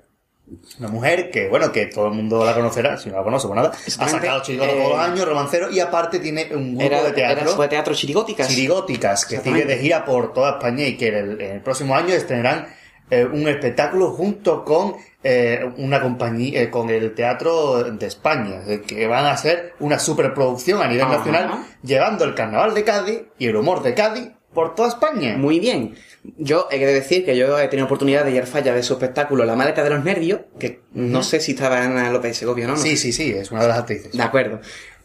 [0.78, 3.56] Una mujer que, bueno, que todo el mundo la conocerá, si no la conoce, pues
[3.56, 3.72] nada.
[3.98, 7.12] Ha sacado chirigotas Eh, todos los años, romancero, y aparte tiene un grupo Era, de
[7.12, 7.44] teatro.
[7.44, 8.48] era fue teatro chirigóticas.
[8.48, 12.66] Chirigóticas, que sigue de gira por toda España y que en el, próximo año estrenarán
[13.10, 18.82] eh, un espectáculo junto con eh, una compañía, eh, con el Teatro de España, eh,
[18.84, 21.18] que van a hacer una superproducción a nivel Ajá.
[21.18, 25.36] nacional, llevando el carnaval de Cádiz y el humor de Cádiz por toda España.
[25.36, 25.94] Muy bien.
[26.38, 29.44] Yo he de decir que yo he tenido oportunidad de ir falla de su espectáculo
[29.44, 32.74] La maleta de los nervios, que no sé si estaba Ana López Segovia o no.
[32.76, 32.96] no Sí, sé.
[32.96, 34.12] sí, sí, es una de las actrices.
[34.12, 34.60] De acuerdo.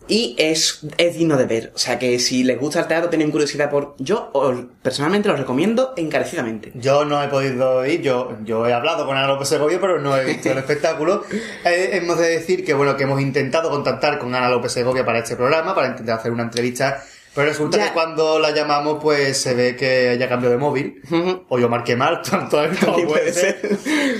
[0.10, 1.72] Y es, es digno de ver.
[1.76, 3.96] O sea que si les gusta el teatro, tienen curiosidad por...
[3.98, 6.72] Yo os- personalmente lo recomiendo encarecidamente.
[6.76, 10.16] Yo no he podido ir, yo, yo he hablado con Ana López Segovia, pero no
[10.16, 11.24] he visto el espectáculo.
[11.66, 15.20] Eh, hemos de decir que bueno, que hemos intentado contactar con Ana López Segovia para
[15.20, 17.04] este programa, para intentar hacer una entrevista,
[17.38, 17.86] pero resulta Ya.
[17.86, 21.02] que cuando la llamamos, pues se ve que ella cambió de móvil,
[21.48, 23.60] o yo marqué mal, tanto como puede ser,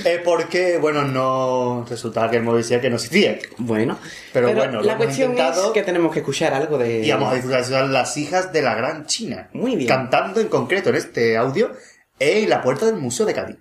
[0.04, 3.36] Eh, porque, bueno, no resultaba que el móvil decía que no existía.
[3.58, 3.98] Bueno.
[4.32, 5.66] Pero, bueno, lo la hemos cuestión intentado.
[5.66, 7.04] es que tenemos que escuchar algo de...
[7.04, 9.48] Y vamos a disfrutar de las hijas de la gran China.
[9.52, 9.88] Muy bien.
[9.88, 11.72] Cantando en concreto en este audio
[12.20, 13.56] en la puerta del Museo de Cádiz.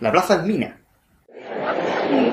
[0.00, 0.78] La Plaza Mina.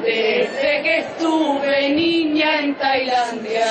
[0.03, 3.65] Desde que estuve niña en Tailandia,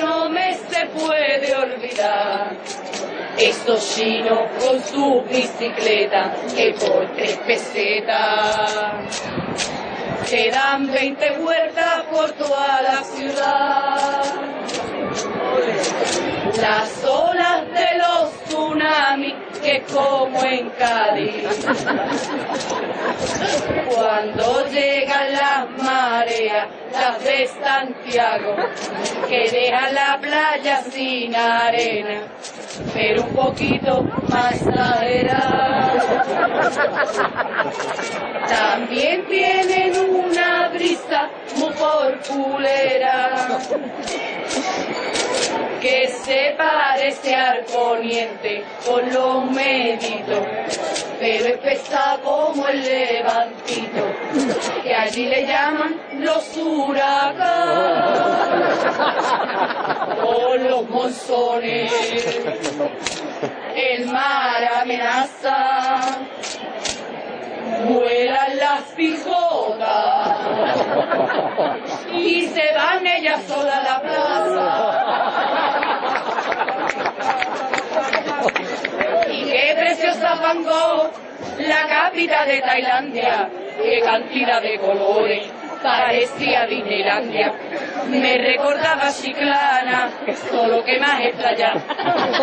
[0.00, 2.56] no me se puede olvidar.
[3.38, 9.22] Estos chinos con su bicicleta, que por tres pesetas,
[10.28, 14.22] te dan 20 vueltas por toda la ciudad.
[16.60, 21.44] Las olas de los tsunamis que como en Cádiz.
[23.94, 28.56] Cuando llegan las mareas, las de Santiago,
[29.28, 32.22] que dejan la playa sin arena,
[32.94, 35.92] pero un poquito más exagerada.
[38.48, 43.58] También tienen una brisa muy porculera
[45.82, 50.38] que se parece al poniente con los meditos,
[51.18, 54.06] pero es pesado como el levantito,
[54.84, 57.18] que allí le llaman los huracanes
[60.24, 61.92] o los monzones.
[63.74, 66.00] El mar amenaza,
[67.88, 70.36] vuelan las pijotas
[72.12, 75.32] y se van ellas solas a la plaza.
[79.30, 79.50] Y
[80.20, 81.10] Gogh,
[81.58, 83.48] la capital de Tailandia,
[83.82, 85.50] qué cantidad de colores.
[85.82, 87.52] Parecía Disneylandia,
[88.08, 90.10] me recordaba Chiclana,
[90.48, 91.74] solo que más extraña,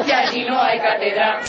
[0.05, 1.39] que allí no hay catedral,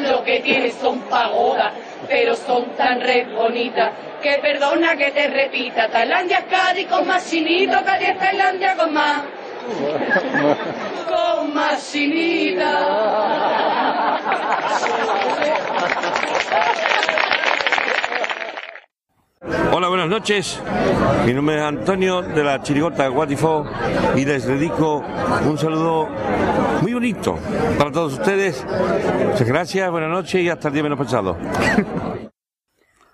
[0.00, 1.72] lo que tiene son pagodas,
[2.08, 3.90] pero son tan re bonitas,
[4.22, 9.22] que perdona que te repita, Tailandia es Cádiz con más chinito, Cádiz Tailandia con más,
[11.08, 11.94] con más
[19.72, 20.62] Hola, buenas noches.
[21.26, 23.64] Mi nombre es Antonio de la Chirigota Guatifó
[24.14, 25.02] y les dedico
[25.46, 26.08] un saludo
[26.82, 27.38] muy bonito
[27.78, 28.64] para todos ustedes.
[29.26, 31.36] Muchas gracias, buenas noches y hasta el día menos pensado.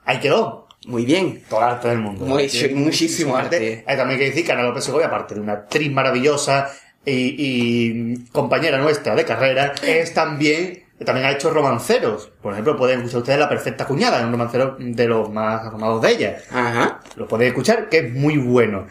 [0.05, 0.70] Ahí quedó.
[0.87, 1.43] Muy bien.
[1.49, 2.25] Todo el arte del mundo.
[2.25, 3.85] Muy- muchísimo arte.
[3.87, 6.71] Hay también que decir que Ana López Segovia, aparte de una actriz maravillosa
[7.05, 12.31] y, y compañera nuestra de carrera, es también, también ha hecho romanceros.
[12.43, 16.11] Por ejemplo, pueden escuchar ustedes La Perfecta Cuñada, un romancero de los más afamados de
[16.13, 16.37] ella.
[16.51, 17.01] Ajá.
[17.17, 18.87] Lo pueden escuchar, que es muy bueno.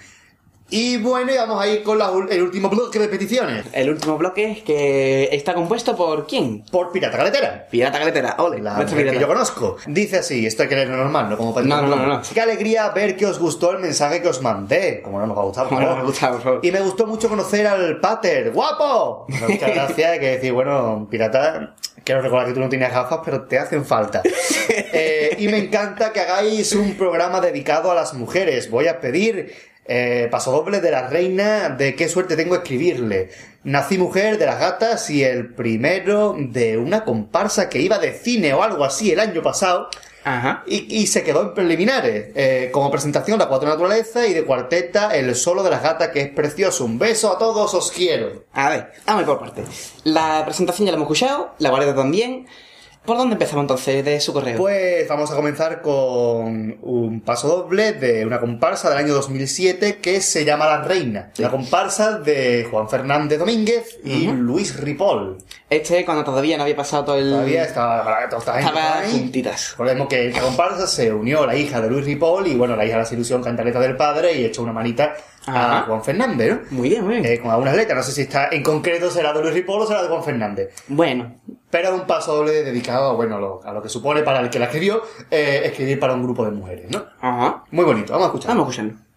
[0.71, 3.65] Y bueno, y vamos a ir con la el último bloque de peticiones.
[3.73, 6.63] El último bloque que está compuesto por quién?
[6.71, 7.67] Por Pirata Caletera.
[7.69, 9.77] Pirata Caletera, ole, La mujer que yo conozco.
[9.87, 12.21] Dice así, esto hay que leerlo normal, no como para No, no, no, no.
[12.33, 15.01] Qué alegría ver que os gustó el mensaje que os mandé.
[15.01, 15.97] Como no nos va a gustar, por no favor.
[15.97, 16.59] nos gusta, por favor.
[16.63, 18.51] Y me gustó mucho conocer al Pater.
[18.51, 19.25] ¡Guapo!
[19.27, 20.11] Muchas gracias.
[20.11, 23.85] Hay que decir, bueno, pirata, quiero recordar que tú no tienes gafas, pero te hacen
[23.85, 24.21] falta.
[24.91, 28.69] Eh, y me encanta que hagáis un programa dedicado a las mujeres.
[28.69, 29.53] Voy a pedir
[29.89, 33.31] eh, paso doble de la reina de qué suerte tengo escribirle.
[33.63, 38.53] Nací mujer de las gatas y el primero de una comparsa que iba de cine
[38.53, 39.89] o algo así el año pasado.
[40.67, 42.27] Y, y se quedó en preliminares.
[42.35, 46.21] Eh, como presentación, la cuatro naturaleza y de cuarteta, el solo de las gatas, que
[46.21, 46.85] es precioso.
[46.85, 48.45] Un beso a todos, os quiero.
[48.53, 49.63] A ver, vamos por parte.
[50.03, 52.45] La presentación ya la hemos escuchado, la guardia también.
[53.09, 54.55] ¿Por dónde empezamos entonces de su correo?
[54.55, 60.21] Pues vamos a comenzar con un paso doble de una comparsa del año 2007 que
[60.21, 61.31] se llama La Reina.
[61.37, 64.27] La comparsa de Juan Fernández Domínguez y.
[64.27, 65.39] Luis Ripoll.
[65.67, 67.31] Este, cuando todavía no había pasado todo el...
[67.31, 69.11] Todavía estaba, toda esta gente Estaba ahí.
[69.11, 69.71] juntitas.
[69.71, 72.97] Recordemos que esta comparsa se unió la hija de Luis Ripoll y bueno, la hija
[72.97, 75.15] de la ilusión cantaleta del padre y echó una manita
[75.47, 75.85] a Ajá.
[75.87, 76.77] Juan Fernández, ¿no?
[76.77, 77.25] Muy bien, muy bien.
[77.25, 79.87] Eh, con algunas letras, no sé si está en concreto será de Luis Ripoll o
[79.87, 80.75] será de Juan Fernández.
[80.87, 81.35] Bueno.
[81.69, 84.59] Pero un paso doble dedicado bueno, a, lo, a lo que supone para el que
[84.59, 87.05] la escribió, eh, escribir para un grupo de mujeres, ¿no?
[87.21, 87.63] Ajá.
[87.71, 88.49] Muy bonito, vamos a escuchar.
[88.49, 89.08] Vamos a escucharlo.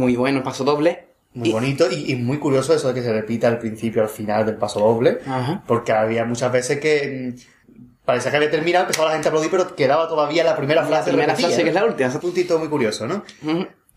[0.00, 1.06] Muy bueno, paso doble.
[1.32, 4.44] Muy bonito y, y muy curioso eso de que se repita al principio al final
[4.46, 5.18] del paso doble.
[5.26, 5.62] Ajá.
[5.66, 7.70] Porque había muchas veces que mm,
[8.04, 10.88] parecía que había terminado, empezaba la gente a aplaudir, pero quedaba todavía la primera La
[10.88, 11.10] frase.
[11.10, 11.64] primera repetida, frase, ¿no?
[11.64, 12.10] que es la última.
[12.10, 13.22] Un puntito muy curioso, ¿no?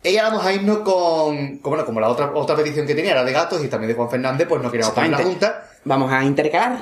[0.06, 3.12] Y ahora vamos a irnos con, con, bueno, como la otra, otra petición que tenía
[3.14, 5.64] era de gatos y también de Juan Fernández, pues no queríamos poner la junta.
[5.86, 6.80] Vamos a intercalar.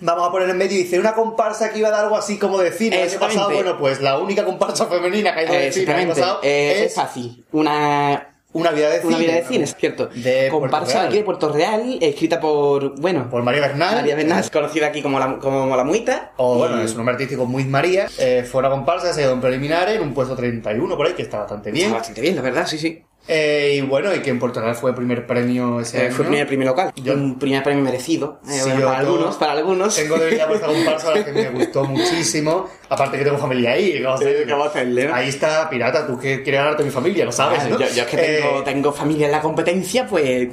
[0.00, 2.58] Vamos a poner en medio, dice, una comparsa que iba a dar algo así como
[2.58, 3.50] de cine el año pasado.
[3.50, 6.72] Bueno, pues la única comparsa femenina que ha ido de cine el año pasado Eh,
[6.78, 7.44] es es fácil.
[7.52, 8.30] Una...
[8.54, 9.26] Una vida de Una cine.
[9.28, 10.06] vida de cine, es cierto.
[10.06, 13.28] De Comparsa aquí de Puerto Real, escrita por, bueno...
[13.28, 13.96] Por María Bernal.
[13.96, 16.32] María Bernal, conocida aquí como la, como la Muita.
[16.36, 18.06] O bueno, es un nombre artístico muy María.
[18.18, 21.22] Eh, fue una comparsa, se quedó en preliminares, en un puesto 31 por ahí, que
[21.22, 21.86] está bastante bien.
[21.86, 23.02] Está bastante bien, la verdad, sí, sí.
[23.26, 26.14] Eh, y bueno, y que en Puerto Real fue el primer premio ese Eh, año.
[26.14, 26.92] fue primer premio local.
[27.06, 28.38] Un primer premio merecido.
[28.46, 29.96] eh, Sí, bueno, yo para algunos, para algunos.
[29.96, 32.68] Tengo debilidad por esta comparsa, la que me gustó muchísimo.
[32.90, 34.02] Aparte que tengo familia ahí.
[34.02, 35.10] ¿cómo Sí, se- ¿qué a hacerle?
[35.10, 37.78] Ahí está, pirata, tú que quieres ganarte a mi familia, lo sabes, Ah, ¿no?
[37.80, 40.48] yo, yo es que tengo, Eh, tengo familia en la competencia, pues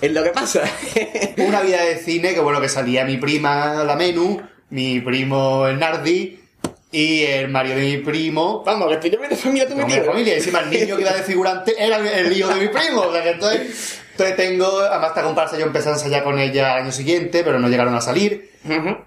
[0.00, 0.62] es lo que pasa.
[1.36, 4.40] una vida de cine que bueno, que salía mi prima, la Menú,
[4.70, 6.40] mi primo, el Nardi,
[6.94, 8.62] y el Mario de mi primo.
[8.64, 11.24] Vamos, que estoy de familia tú mi familia, y encima el niño que iba de
[11.24, 13.00] figurante era el hijo de mi primo.
[13.00, 16.76] O sea que entonces, entonces tengo, además esta comparsa yo empecé a ensayar con ella
[16.76, 18.52] el año siguiente, pero no llegaron a salir.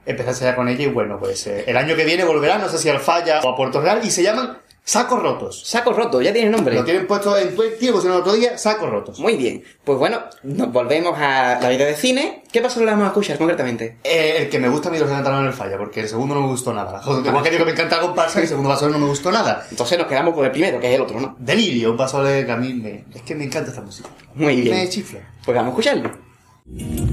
[0.05, 2.67] Empecé a ensayar con ella y bueno, pues eh, el año que viene volverá, no
[2.67, 4.57] sé si al Falla o a Puerto Real, y se llaman
[4.87, 5.63] Sacos rotos.
[5.65, 6.73] Sacos rotos, ya tienes nombre.
[6.73, 9.19] Lo tienen puesto en Twitter, pusieron el otro día, sacos rotos.
[9.19, 9.61] Muy bien.
[9.83, 12.43] Pues bueno, nos volvemos a la vida de cine.
[12.49, 13.97] ¿Qué paso le vamos a escuchar concretamente?
[14.05, 16.35] Eh, el que me gusta a mí los cantaron en el falla, porque el segundo
[16.35, 17.01] no me gustó nada.
[17.05, 19.67] Igual que digo que me encanta comparsa, el segundo vaso no me gustó nada.
[19.69, 21.35] Entonces nos quedamos con el primero, que es el otro, ¿no?
[21.37, 24.07] Delirio, un vaso que a mí me, es que me encanta esta música.
[24.35, 24.73] Muy bien.
[24.73, 25.19] Me chifla.
[25.43, 27.06] Pues vamos a escucharlo.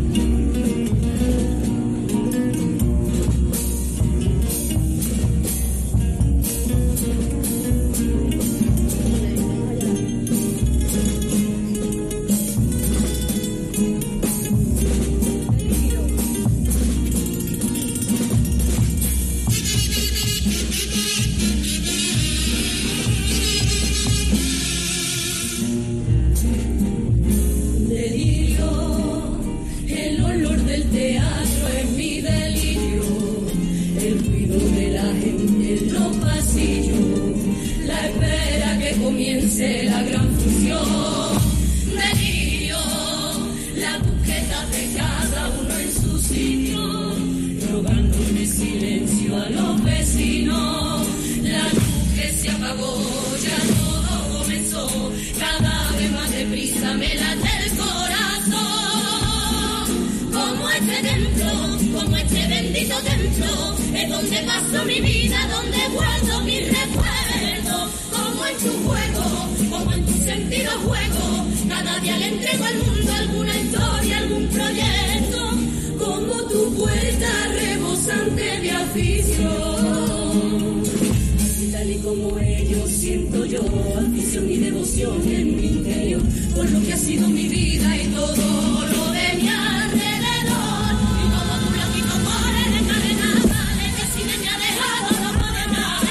[85.02, 86.22] En mi interior
[86.54, 90.94] por lo que ha sido mi vida y todo lo de mi alrededor.
[91.18, 96.02] Y todo tu blanquito por el carnaval que si me ha dejado no puede más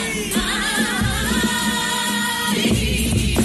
[2.51, 3.35] Ay,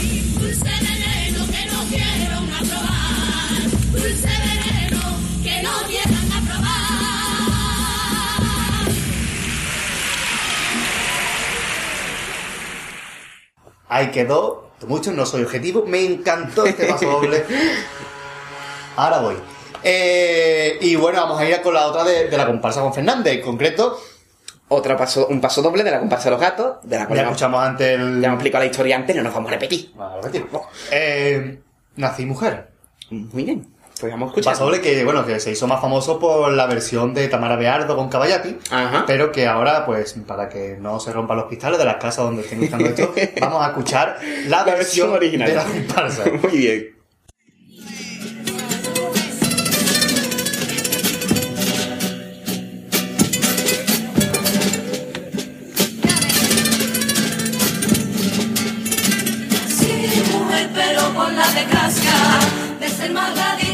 [0.41, 3.63] dulce veneno que no quiero probar
[3.93, 5.03] dulce veneno
[5.45, 5.71] que no
[6.37, 6.69] aprobar
[13.89, 17.45] Ahí quedó, mucho, no soy objetivo, me encantó este paso doble.
[18.97, 19.37] Ahora voy.
[19.83, 23.35] Eh, y bueno, vamos a ir con la otra de, de la comparsa con Fernández,
[23.35, 24.01] en concreto.
[24.71, 27.25] Otra paso, un paso doble de la comparsa de los gatos, de la cual Ya
[27.25, 28.21] escuchamos antes el...
[28.21, 29.93] ya hemos explicado la historia antes, no nos vamos a repetir.
[29.95, 30.47] Vamos a repetir.
[30.91, 31.59] Eh,
[31.97, 32.69] nací mujer.
[33.11, 33.67] Muy bien.
[34.01, 34.53] Pues a Un escuchar.
[34.53, 37.97] paso doble que, bueno, que se hizo más famoso por la versión de Tamara Beardo
[37.97, 38.57] con Caballati,
[39.07, 42.43] pero que ahora, pues, para que no se rompan los cristales de las casas donde
[42.43, 45.49] estén escuchando esto, vamos a escuchar la, La versión, versión original.
[45.49, 46.25] de la comparsa.
[46.43, 46.95] Muy bien.
[59.69, 62.13] Sí, mujer, pero con la desgracia
[62.81, 63.68] de ser más gaditana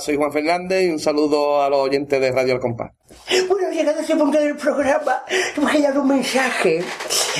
[0.00, 2.92] Soy Juan Fernández y un saludo a los oyentes de Radio El Compás.
[3.48, 5.24] Bueno, llegado a ese punto del programa,
[5.56, 6.84] hemos quedado un mensaje.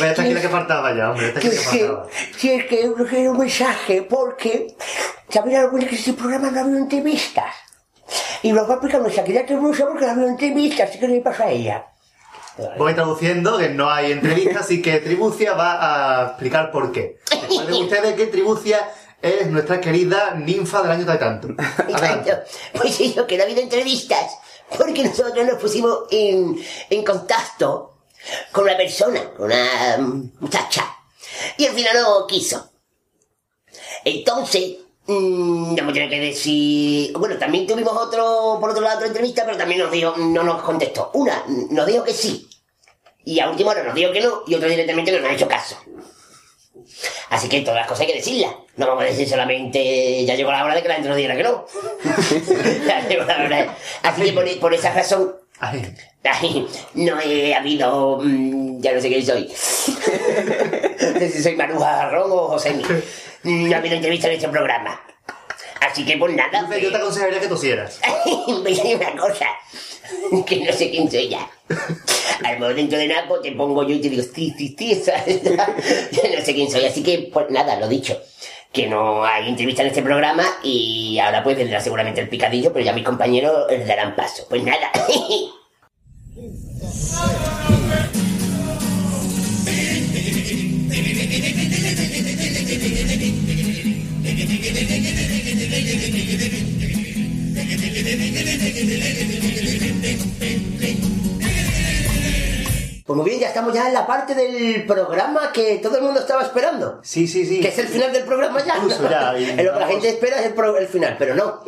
[0.01, 2.07] Vaya tranquila que faltaba ya, hombre, Que que faltaba.
[2.37, 4.75] sí, es que hemos quedado un mensaje porque
[5.29, 7.55] ¿sabéis algo que este programa no había entrevistas?
[8.43, 11.21] Y nos va a explicar nuestra querida Terrusa porque no había entrevistas, así que le
[11.21, 11.87] pasa a ella.
[12.79, 17.19] Voy traduciendo, que no hay entrevista, así que Tribucia va a explicar por qué.
[17.43, 18.79] Recuerden ustedes que Tribucia
[19.25, 21.49] es nuestra querida ninfa del año de tanto.
[21.59, 22.33] Adelante.
[22.75, 24.39] Pues eso, que no ha habido entrevistas,
[24.77, 27.99] porque nosotros nos pusimos en, en contacto
[28.53, 29.99] con una persona, con una
[30.41, 30.85] muchacha,
[31.57, 32.71] y al final no quiso.
[34.05, 34.77] Entonces,
[35.07, 37.17] mm, no me tiene que decir...
[37.17, 40.63] Bueno, también tuvimos otro, por otro lado, otra entrevista, pero también nos dijo, no nos
[40.63, 41.11] contestó.
[41.15, 42.49] Una, nos dijo que sí,
[43.25, 45.49] y a última hora nos dijo que no, y otra directamente no nos ha hecho
[45.49, 45.77] caso.
[47.31, 48.53] Así que todas las cosas hay que decirlas.
[48.77, 51.37] No vamos a decir solamente, ya llegó la hora de que la gente nos diga
[51.37, 51.65] que no.
[52.87, 53.77] ya llegó la hora.
[54.03, 55.95] Así que por, por esa razón, ay,
[56.95, 59.47] no he habido, mm, ya no sé quién soy.
[61.13, 62.75] no sé si soy Maruja Jarrón o José
[63.43, 65.01] No ha habido entrevista en este programa.
[65.81, 66.69] Así que pues nada.
[66.79, 68.01] Yo te aconsejaría que tosieras.
[68.47, 69.47] Una cosa.
[70.47, 71.51] Que no sé quién soy ya.
[72.45, 75.03] Al mejor dentro de Napo te pongo yo y te digo, sí, sí, sí,
[75.57, 76.85] no sé quién soy.
[76.85, 78.21] Así que, pues nada, lo dicho.
[78.73, 82.85] Que no hay entrevista en este programa y ahora pues vendrá seguramente el picadillo, pero
[82.85, 84.47] ya mis compañeros les darán paso.
[84.49, 84.91] Pues nada.
[103.07, 106.21] Pues muy bien, ya estamos ya en la parte del programa que todo el mundo
[106.21, 107.01] estaba esperando.
[107.03, 107.61] Sí, sí, sí.
[107.61, 108.77] Que es el final del programa ya.
[108.79, 111.61] Incluso ya, y lo que la gente espera es el, pro- el final, pero no.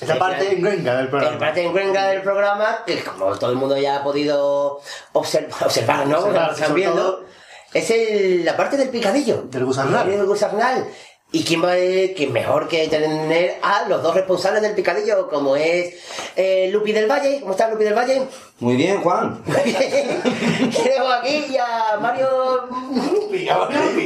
[0.00, 1.38] Es la parte engrenga del La programa.
[1.38, 4.80] parte engrenga del programa, que como todo el mundo ya ha podido
[5.12, 6.18] observar, observar ¿no?
[6.18, 7.24] Observar, están viendo, todo.
[7.72, 9.42] es el- la parte del picadillo.
[9.42, 10.10] Del gusarnal.
[10.10, 10.88] Del gusarnal.
[11.32, 11.76] ¿Y quién va a
[12.16, 15.94] quién mejor que tener a los dos responsables del picadillo, como es
[16.34, 17.38] eh, Lupi del Valle?
[17.40, 18.22] ¿Cómo estás, Lupi del Valle?
[18.58, 19.40] Muy bien, Juan.
[19.46, 22.28] Tenemos aquí y a Mario...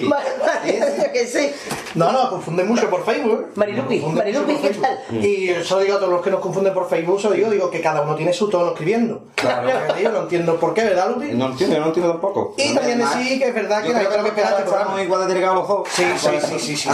[0.04, 1.54] Ma- Mario, que sé.
[1.94, 3.50] No, no, confunden mucho por Facebook.
[3.54, 4.98] Marilupi, Marilupi, ¿qué tal?
[5.24, 7.80] Y eso digo a todos los que nos confunden por Facebook, eso digo, digo que
[7.80, 9.24] cada uno tiene su tono escribiendo.
[9.34, 9.68] Claro.
[10.00, 11.28] Yo no entiendo por qué, ¿verdad, Lupi?
[11.32, 12.54] No entiendo, yo no entiendo tampoco.
[12.58, 15.02] Y también decir que es verdad que hay creo que que este programa.
[15.02, 15.88] igual de delgados los dos.
[15.90, 16.90] Sí, sí, sí, sí,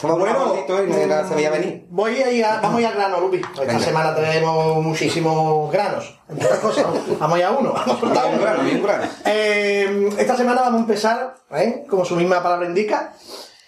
[0.00, 1.86] como Bueno, y no se veía venir.
[1.90, 3.36] Voy a ir a- vamos a ir al grano, Lupi.
[3.38, 3.80] Esta Venga.
[3.80, 6.18] semana tenemos muchísimos granos.
[6.62, 6.86] Cosas,
[7.18, 7.72] vamos a ir a uno.
[7.72, 8.42] Vamos a soltar Hay un uno.
[8.44, 9.04] grano, hay un grano.
[9.24, 11.84] Eh, esta semana vamos a empezar, ¿eh?
[11.88, 13.12] como su misma palabra indica,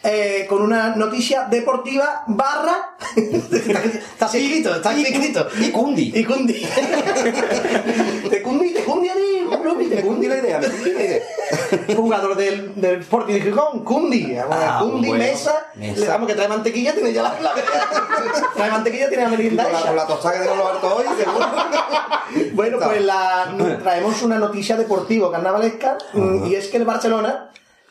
[0.05, 2.97] eh, con una noticia deportiva barra.
[3.17, 5.47] está escrito, está escrito.
[5.61, 6.13] Y Cundi.
[6.15, 6.55] Y Cundi.
[8.31, 9.09] te Cundi, te Cundi
[9.65, 11.23] Lupi, te Cundi la idea, me cundi la idea.
[11.97, 14.35] Jugador del, del Sporting de Gijón, Cundi.
[14.37, 15.25] Vamos, Ah, Cundi, bueno.
[15.25, 15.67] Mesa.
[15.75, 16.01] Mesa.
[16.01, 17.41] Le damos que trae mantequilla, tiene ya la.
[17.41, 17.53] la
[18.55, 19.89] trae mantequilla, tiene la merienda Con la, hecha.
[19.89, 21.47] con la tostada que tengo en los hartos hoy, seguro.
[22.55, 27.51] Bueno, pues la, traemos una noticia deportiva carnavalesca mm, y es que el Barcelona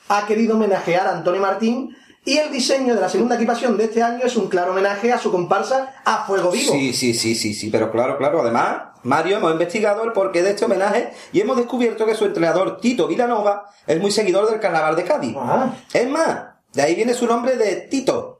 [0.09, 1.95] ha querido homenajear a Antonio Martín
[2.25, 5.19] y el diseño de la segunda equipación de este año es un claro homenaje a
[5.19, 6.71] su comparsa a Fuego Vivo.
[6.73, 8.41] Sí, sí, sí, sí, sí, pero claro, claro.
[8.41, 12.79] Además, Mario, hemos investigado el porqué de este homenaje y hemos descubierto que su entrenador
[12.79, 15.35] Tito Vilanova es muy seguidor del carnaval de Cádiz.
[15.37, 15.73] Ah.
[15.93, 18.39] Es más, de ahí viene su nombre de Tito.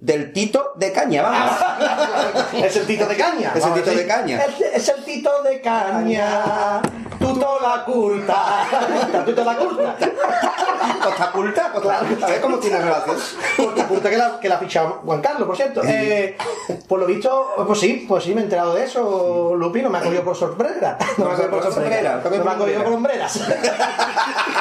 [0.00, 1.52] Del Tito de Caña, vamos.
[2.64, 3.52] Es el Tito de Caña.
[3.54, 4.06] Es el Tito de.
[4.06, 4.44] Caña.
[4.44, 6.80] Es, es el Tito de Caña.
[7.18, 8.64] Tuto la culta.
[9.26, 9.96] Tuto la culta.
[11.02, 12.26] Costa Culta, Costa Culta.
[12.26, 13.16] A ver cómo tiene relación.
[13.56, 15.82] Costa culta que la, que la ha fichado Juan Carlos, por cierto.
[15.84, 16.36] Eh,
[16.86, 19.98] por lo visto, pues sí, pues sí, me he enterado de eso, Lupi, no me
[19.98, 20.96] ha cogido por sorpresa.
[21.18, 22.20] No me ha cogido por sorpresa.
[22.22, 23.40] No me ha cogido por hombreras.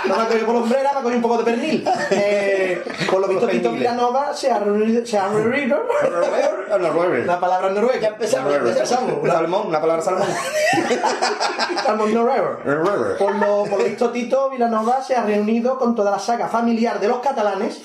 [0.06, 1.90] No me ha cogido por hombreras, me ha cogido un poco de pernil.
[2.12, 5.78] Eh, por lo visto, Tito Villanova se ha reunido, se ha reunido
[7.26, 8.00] la palabra noruega.
[8.00, 9.14] Ya empezamos, ya empezamos.
[9.22, 10.28] Una- Salmón, una palabra salmón.
[11.84, 12.58] Salmón Noruega.
[13.18, 17.00] Por lo, por lo visto, Tito Vilanova se ha reunido con toda la saga familiar
[17.00, 17.82] de los catalanes,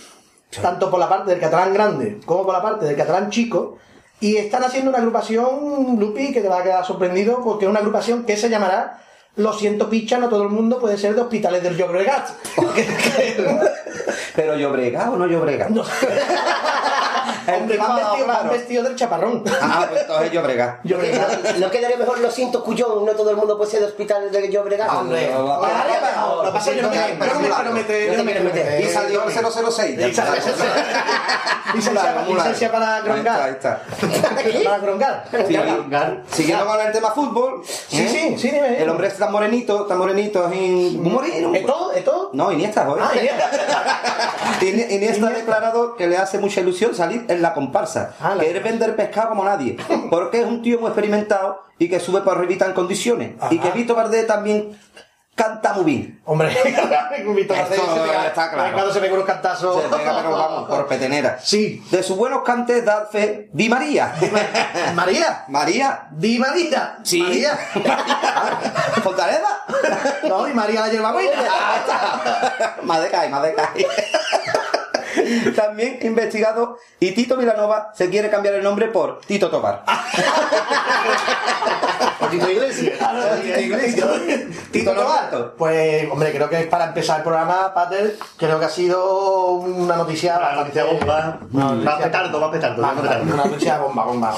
[0.60, 3.78] tanto por la parte del catalán grande como por la parte del catalán chico,
[4.20, 7.80] y están haciendo una agrupación, Lupi, que te va a quedar sorprendido, porque es una
[7.80, 9.00] agrupación que se llamará
[9.34, 12.28] Lo siento, picha, no todo el mundo puede ser de hospitales del Llobregat.
[14.36, 15.68] Pero yo brega o no yo brega.
[17.46, 19.42] Hombre, van van vestidos del chaparrón.
[19.60, 20.80] Ah, pues entonces yo brega.
[20.84, 20.96] ¿No,
[21.58, 23.04] no quedaría mejor lo siento, Cuyón?
[23.04, 24.88] No todo el mundo puede ser de hospital de Llobregat.
[24.90, 28.80] Hombre, Lo que pasa es yo no me- yo no me quiero meter.
[28.80, 29.98] Y salió el 006.
[29.98, 30.54] Y salió el 006.
[32.28, 33.40] Licencia para- grongar.
[33.42, 33.82] Ahí está.
[34.64, 36.22] Para grongar.
[36.30, 37.62] Siguiendo con el tema fútbol.
[37.64, 38.08] Sí, ¿eh?
[38.08, 38.52] sí, sí.
[38.78, 41.54] El hombre está morenito, está morenito, moreno.
[41.54, 41.92] ¿Es todo?
[41.92, 42.30] ¿Es todo?
[42.32, 43.02] No, Iniesta, joder.
[43.04, 43.50] Ah, Iniesta.
[44.60, 48.14] Ini- Iniesta ha declarado que le hace mucha ilusión salir en la comparsa.
[48.20, 49.76] Ah, la- vender pescado como nadie.
[50.10, 53.32] Porque es un tío muy experimentado y que sube por arribita en condiciones.
[53.50, 54.78] Y que Vito Vardé también
[55.34, 56.20] canta muy bien.
[56.26, 58.72] Hombre, Esto se pega- está claro.
[58.74, 59.82] Cuando se pega unos cantazos.
[59.82, 61.38] Se pega, pero vamos, por petenera.
[61.42, 61.82] Sí.
[61.90, 64.12] De sus buenos cantes, dad fe, Di María.
[64.94, 65.44] María.
[65.48, 66.06] María.
[66.12, 66.98] Di María.
[67.02, 67.20] Sí.
[67.22, 67.58] María.
[69.02, 69.48] ¿Fortaleza?
[70.28, 71.32] No, y María la lleva buena.
[72.82, 73.86] más de cae, más de cae.
[75.56, 79.84] También investigado y Tito Vilanova se quiere cambiar el nombre por Tito Tobar.
[82.30, 82.98] Tito Iglesias.
[83.42, 84.08] Tito Iglesias.
[84.70, 85.54] Tito Lobato.
[85.56, 90.38] Pues, hombre, creo que para empezar el programa, Pater, creo que ha sido una noticia
[90.38, 91.38] bastante bomba.
[91.50, 92.80] Más petardo, más petardo.
[92.80, 94.34] Más petardo, una noticia bomba, bomba.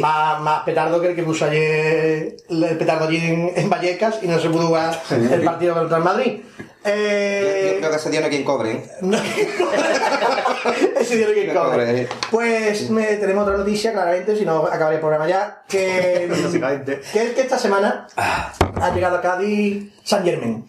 [0.00, 4.28] Más, más petardo que el que puso ayer el petardo allí en, en Vallecas y
[4.28, 6.40] no se pudo jugar el partido contra el Madrid.
[6.84, 8.70] Eh, Yo creo que ese día no hay quien cobre.
[8.72, 8.90] ¿eh?
[11.00, 11.70] ese día no hay quien cobre.
[11.70, 12.08] cobre, eh.
[12.30, 16.28] Pues me- tenemos otra noticia, claramente, si no acabaré el programa ya, que,
[17.12, 20.68] que es que esta semana ha llegado a Cádiz San Germain.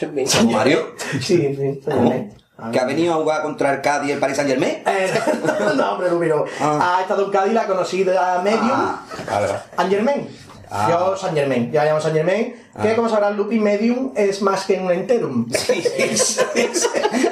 [0.00, 0.94] ¿Cómo, Mario?
[1.20, 2.34] Sí, sí, San Germain.
[2.72, 4.82] ¿Que ha venido a jugar contra el Cádiz y el Paris Saint Germain?
[4.86, 5.10] Eh,
[5.76, 6.96] no, hombre, no, pero Ah.
[6.98, 8.68] ha estado en Cádiz, la conocida Medium,
[9.30, 9.58] Vale, vale.
[9.76, 10.28] San Germain.
[10.70, 10.86] Ah.
[10.88, 12.94] Yo San Germain, ya llamo San Germain, que Ah.
[12.96, 15.46] como sabrán Lupi, Medium es más que un enterum.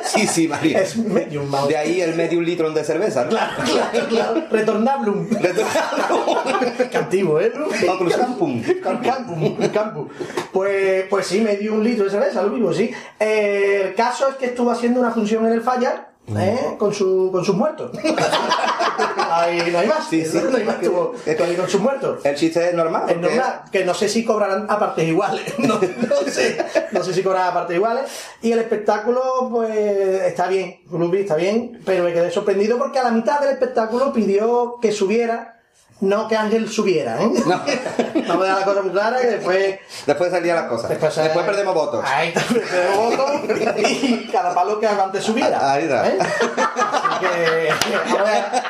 [0.08, 0.78] Sí, sí, Mario.
[0.78, 1.68] Es medium, vamos.
[1.68, 3.30] De ahí el medio litro de cerveza, ¿no?
[3.30, 4.42] Claro, claro, claro.
[4.50, 5.28] Retornablum.
[6.90, 7.52] Qué antiguo, ¿eh?
[7.52, 8.62] Con campum.
[8.82, 10.08] Campum, campum.
[10.52, 12.90] Pues, pues sí, me dio un litro de cerveza, lo mismo, sí.
[13.20, 16.76] Eh, el caso es que estuvo haciendo una función en el Fallar, ¿eh?
[16.78, 17.90] Con, su, con sus muertos.
[19.30, 20.08] Ahí no hay más.
[20.08, 20.38] Sí, sí.
[20.50, 22.24] No hay más, con sus muertos.
[22.24, 23.08] El chiste es normal.
[23.08, 25.42] Es normal, que no sé si cobrarán a partes iguales.
[25.68, 26.56] No, no sé,
[26.92, 28.04] no sé si cobrarán a partes iguales.
[28.40, 33.02] Y el espectáculo, pues, está bien, Ruby está bien, pero me quedé sorprendido porque a
[33.02, 35.57] la mitad del espectáculo pidió que subiera,
[36.00, 37.28] no que Ángel subiera, ¿eh?
[37.44, 37.60] No.
[38.28, 39.78] Vamos a dejar la cosa muy clara que después.
[40.06, 40.90] Después salían las cosas.
[40.90, 42.04] Después, Después, perdemos votos.
[42.06, 45.72] Ahí está, perdemos votos y cada palo que antes subiera.
[45.72, 46.08] Ahí está.
[46.08, 46.18] ¿eh?
[46.20, 47.68] Así que.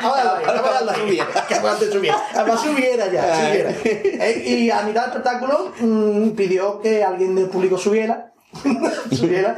[0.02, 2.22] Vamos a darle, Que antes subiera.
[2.34, 3.70] Además subiera ya, subiera.
[3.84, 8.32] Eh, Y a mitad del espectáculo mm, pidió que alguien del público subiera.
[9.12, 9.56] subiera.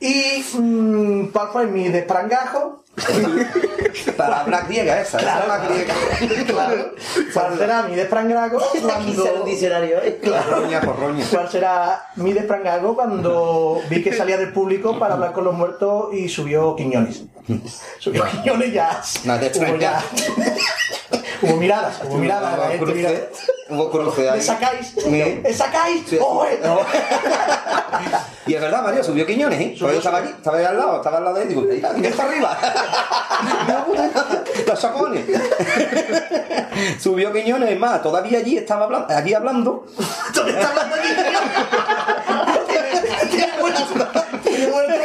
[0.00, 2.81] Y mm, cuál fue mi desprangajo.
[4.16, 5.18] Palabra griega esa.
[5.18, 6.44] Claro, esa es la griega.
[6.46, 6.94] claro.
[7.32, 9.44] ¿Cuál será mi desprangago cuando...
[9.44, 10.20] diccionario, ¿eh?
[10.22, 11.24] Porroña, porroña.
[11.30, 16.12] ¿Cuál será mi desprangago cuando vi que salía del público para hablar con los muertos
[16.12, 17.24] y subió Quiñones?
[17.98, 19.00] Subió Quiñones ya.
[19.24, 20.02] No ya.
[21.42, 22.58] Hubo miradas, hubo miradas.
[22.58, 23.28] la gente cruce.
[23.68, 24.38] Hubo cruce ahí.
[24.38, 24.94] ¿Me sacáis?
[24.96, 25.10] Sí.
[25.42, 26.04] ¿Me sacáis?
[26.08, 26.18] Sí.
[26.20, 26.60] ¡Oye!
[28.44, 29.76] Y es verdad, Mario, subió Quiñones, ¿eh?
[29.78, 31.90] Porque yo estaba allí, estaba ahí al lado, estaba al lado de él, digo, mira,
[31.90, 32.58] ¿quién está arriba?
[33.60, 33.86] Mira,
[34.66, 35.24] Los sacones.
[37.00, 39.86] Subió Quiñones, es más, todavía allí estaba hablando, allí hablando.
[40.34, 41.08] ¿Dónde está hablando aquí?
[44.42, 45.02] Tiene muerto.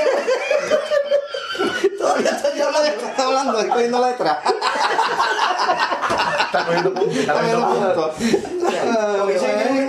[1.97, 2.87] Todavía está allí hablando.
[2.89, 4.41] Está hablando, estoy cogiendo letra.
[6.45, 7.17] Está cogiendo puntos.
[7.17, 8.11] Está cogiendo puntos.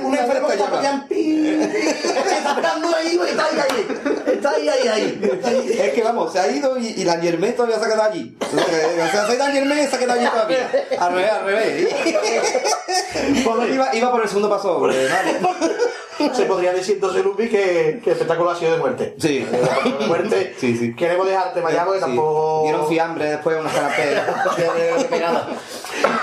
[0.05, 0.71] Un- enfermo que está
[1.09, 3.87] pi- Está esperando ahí, está ahí, ahí.
[4.33, 5.79] Está ahí, ahí, ahí.
[5.81, 8.37] Es que vamos, se ha ido y, y la Germain todavía se ha quedado allí.
[8.41, 10.71] O sea, ido la Germain y se ha quedado allí todavía.
[10.99, 11.89] Al revés, al revés.
[13.73, 15.35] Iba, iba por el segundo paso Mario.
[16.35, 19.15] Se podría decir entonces, Lupi, que, que el espectáculo ha sido de muerte.
[19.19, 19.39] Sí.
[19.41, 20.55] De muerte.
[20.59, 20.95] Sí, sí.
[20.97, 22.07] Queremos dejarte allá porque Sí.
[22.07, 22.63] tampoco.
[22.65, 24.19] Dieron fiambre después unos canapés.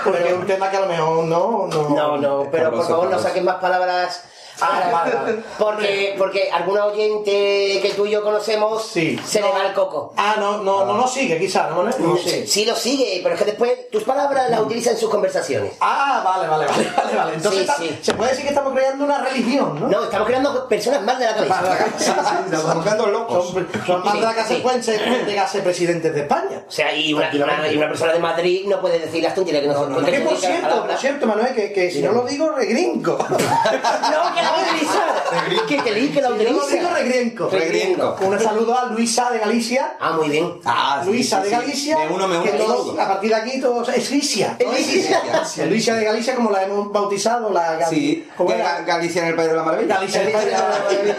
[0.04, 1.66] Porque es un tema que a lo mejor no.
[1.66, 4.24] No, No, no, pero por favor no saquen más palabras.
[4.60, 5.42] Ah, vale, vale.
[5.58, 9.18] Porque, porque alguna oyente que tú y yo conocemos Sí.
[9.24, 10.12] se le va el coco.
[10.16, 11.82] Ah, no, no, no lo sigue, quizás, ¿no?
[11.82, 12.46] No sé.
[12.46, 15.72] Sí lo sigue, pero es que después tus palabras las utiliza en sus conversaciones.
[15.80, 17.34] Ah, vale, vale, vale, vale, vale.
[17.34, 17.98] Entonces Sí, está- sí.
[18.02, 19.88] se puede decir que estamos creando una religión, ¿no?
[19.88, 21.86] No, estamos creando personas mal de la cabeza.
[21.98, 23.50] Estamos buscando locos.
[23.50, 24.60] Son, son más Sí, de la casa sí.
[24.62, 26.64] pueden ser llegar a ser presidentes de España.
[26.66, 29.34] O sea, y una, y una, y una persona de Madrid no puede decir las
[29.34, 32.22] tonterías que no, No, que por cierto, por cierto, Manuel, que, que si no lo
[32.24, 33.18] digo, regrinco.
[33.26, 35.24] No, que la va a utilizar.
[35.66, 36.64] Que li- que la Si lo
[36.94, 37.48] digo.
[37.50, 38.16] Regrienco.
[38.20, 39.96] Un saludo a Luisa de Galicia.
[40.00, 40.60] Ah, muy bien.
[40.64, 41.50] Ah, sí, Luisa sí, de.
[41.50, 41.98] Galicia.
[41.98, 44.56] Me uno, me uno, que todos, a partir de aquí todos es Licia.
[44.64, 44.72] ¿no?
[44.72, 48.80] Es Luisa de Galicia, como la hemos bautizado, la Gal- Sí, ¿cómo que era?
[48.80, 49.94] Ga- Galicia en el País de la Maravilla.
[49.96, 51.14] Galicia del País de la Maravilla.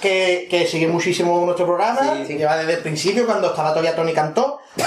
[0.00, 2.34] que, que sigue muchísimo nuestro programa, Sí.
[2.34, 4.60] lleva desde el principio cuando estaba todavía Tony Cantó.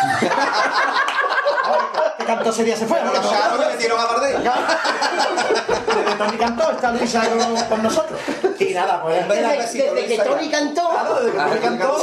[2.26, 3.02] ¿Qué cantó ese día se fue?
[3.02, 3.14] ¿no?
[3.14, 4.42] Los charros que metieron a Bardem.
[4.44, 8.20] Desde Tony Cantó está Luisa con, con nosotros.
[8.60, 10.90] Y nada, pues Desde, desde que Tony cantó.
[10.90, 11.98] Claro, desde que Tony cantó.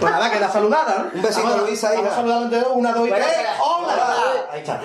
[0.00, 1.10] Pues nada, queda saludada, ¿no?
[1.14, 1.96] Un besito, a- Luisa, hija.
[2.02, 3.36] Vamos a saludar entre dos, una, dos y Bueno, tres.
[3.38, 3.54] espera.
[3.62, 4.14] ¡Hola!
[4.52, 4.80] Ahí está.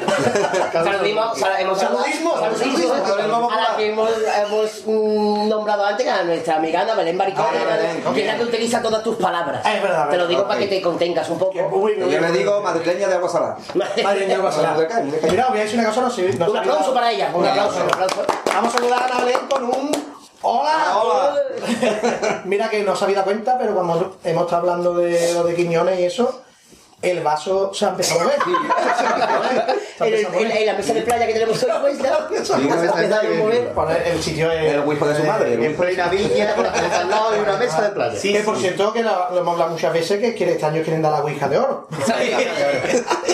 [0.83, 3.51] Saludimos, sal- hemos saludado- Saludismo, saludismo, saludismo.
[3.51, 7.45] a la que hemos, hemos, mm, nombrado antes, a nuestra amiga Ana Belén Baricón,
[8.13, 9.65] que es la que utiliza todas tus palabras.
[9.65, 11.53] Es verdad, Te lo digo para que te contengas un poco.
[11.53, 13.57] Yo le digo madrileña de agua salada.
[14.03, 14.77] Madre mía, va a sonar.
[14.77, 14.93] ¿De qué?
[14.95, 15.31] ¿De qué?
[15.31, 16.25] Mira, os voy a decir una cosa, no sé.
[16.25, 18.25] Un aplauso para ella, un aplauso, un aplauso.
[18.45, 19.91] Vamos a saludar a Ana Belén con un.
[20.41, 20.97] ¡Hola!
[21.01, 21.35] Hola.
[22.45, 25.55] Mira que no se había dado cuenta, pero cuando hemos estado hablando de lo de
[25.55, 26.41] Quiñones y eso,
[27.01, 28.39] el vaso se ha empezado a mover.
[30.01, 32.95] En, en- en la mesa de playa que tenemos hoy puesta, Se ha se empezado
[32.95, 33.73] ha empezado a mover.
[33.73, 34.73] Poner el sitio es.
[34.73, 35.53] El hijo de su madre.
[35.53, 38.21] En de plena villa, la al lado y una mesa de playa.
[38.21, 41.11] que por cierto, que lo, lo hemos hablado muchas veces, que este año quieren dar
[41.13, 41.87] la Ouija de oro.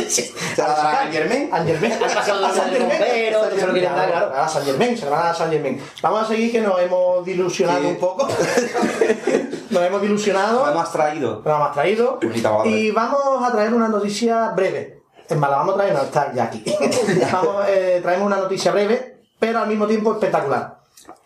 [0.07, 1.49] Se la dará a Germain.
[1.51, 1.91] A Germain.
[1.93, 2.89] Han pasado de A San Germain.
[2.99, 4.33] bombero, que se lo quieren dar, claro.
[4.41, 5.81] A San Germain, se van a dar a San Germain.
[6.01, 7.85] Vamos a seguir que nos hemos dilusionado Sí.
[7.87, 8.27] un poco.
[9.69, 10.65] nos hemos dilusionado.
[10.65, 11.41] Lo hemos traído.
[11.43, 12.19] Lo hemos traído.
[12.65, 15.01] Y vamos a traer una noticia breve.
[15.27, 16.63] Es más, la vamos a traer, no está ya aquí.
[17.31, 20.75] Vamos, eh, traemos una noticia breve, pero al mismo tiempo espectacular.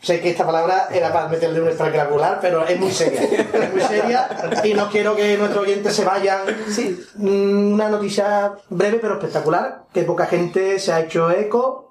[0.02, 3.22] Sé que esta palabra era para meterle un espectacular, pero es muy seria.
[3.22, 4.30] Es muy seria
[4.64, 6.42] y no quiero que nuestros oyentes se vayan.
[6.70, 11.86] Sí, mm, una noticia breve pero espectacular, que poca gente se ha hecho eco.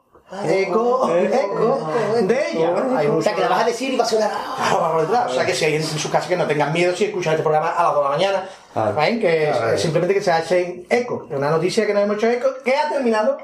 [0.47, 1.91] Eco, eco,
[2.23, 2.75] de ella.
[2.99, 4.31] Hay O sea, que la vas a decir y va a sonar.
[4.71, 5.31] Claro, detrás.
[5.31, 7.43] O sea que si hay en su casa que no tengan miedo si escuchan este
[7.43, 8.49] programa a las 2 de la mañana.
[8.73, 8.97] Claro.
[8.97, 9.79] Que Claro.
[9.79, 11.27] simplemente que se hace eco.
[11.31, 13.39] Una noticia que nos hemos hecho eco, que ha terminado,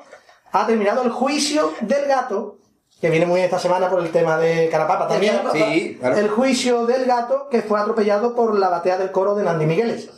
[0.52, 2.58] ha terminado el juicio del gato,
[3.00, 5.40] que viene muy bien esta semana por el tema de Carapapa también.
[5.52, 6.16] Sí, claro.
[6.16, 10.10] El juicio del gato que fue atropellado por la batea del coro de Nandy Migueles.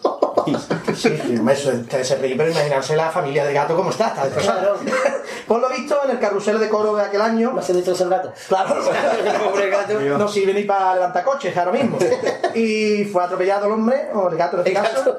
[0.97, 1.13] Sí,
[1.51, 4.75] eso se ríen, pero imaginarse la familia del gato cómo está, está destrozada.
[5.47, 7.53] Por lo visto, en el carrusel de coro de aquel año.
[7.55, 8.33] ¿Va a ser destrozado el gato?
[8.49, 8.75] Claro,
[9.51, 10.01] Pobre gato.
[10.19, 11.99] no sirve ni para levantar coches ahora mismo.
[12.55, 15.19] Y fue atropellado el hombre, o el gato en este caso.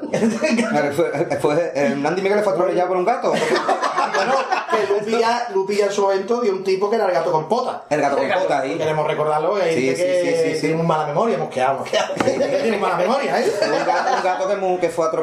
[0.70, 3.30] Claro, Fue, fue, eh, Nandy Miguel fue atropellado por un gato.
[3.30, 4.34] bueno,
[4.70, 7.84] que Lupilla, Lupilla en su momento dio un tipo que era el gato con pota.
[7.88, 8.76] El gato con pota ahí.
[8.76, 10.60] Queremos recordarlo, que Sí, sí, que sí, sí, sí.
[10.60, 12.14] tiene muy mala memoria, hemos quedado, hemos quedado.
[12.62, 13.52] Tiene mala memoria, ¿eh?
[13.66, 15.17] Un gato, un gato que, que fue atropellado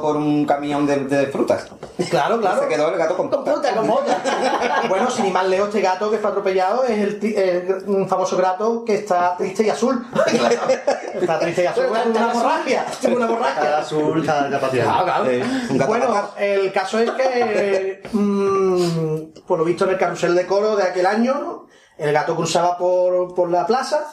[0.00, 1.66] por un camión de, de frutas.
[2.10, 2.62] Claro, claro.
[2.62, 3.30] Se quedó el gato con.
[3.30, 4.20] Puta, con bota.
[4.88, 8.84] Bueno, sin ir más lejos, este gato que fue atropellado es el, un famoso gato
[8.84, 10.04] que está triste y azul.
[11.14, 12.84] está triste y azul, tuvo una está.
[13.00, 14.84] Tuvo una azul, capacidad.
[14.84, 15.30] Claro, claro.
[15.30, 20.34] Eh, un gato bueno, el caso es que, mm, por lo visto en el carrusel
[20.34, 21.66] de coro de aquel año,
[21.96, 24.06] el gato cruzaba por, por la plaza,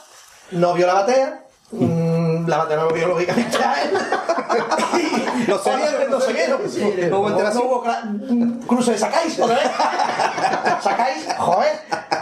[0.51, 3.91] no vio la batea, mm, la batea no lo vio lógicamente a él.
[5.47, 6.61] Lo seguieron, no seguieron.
[7.09, 7.63] No hubo No, interacción.
[7.65, 9.65] no hubo cruce de sacáis, otra vez.
[10.81, 11.79] Sacáis, joder.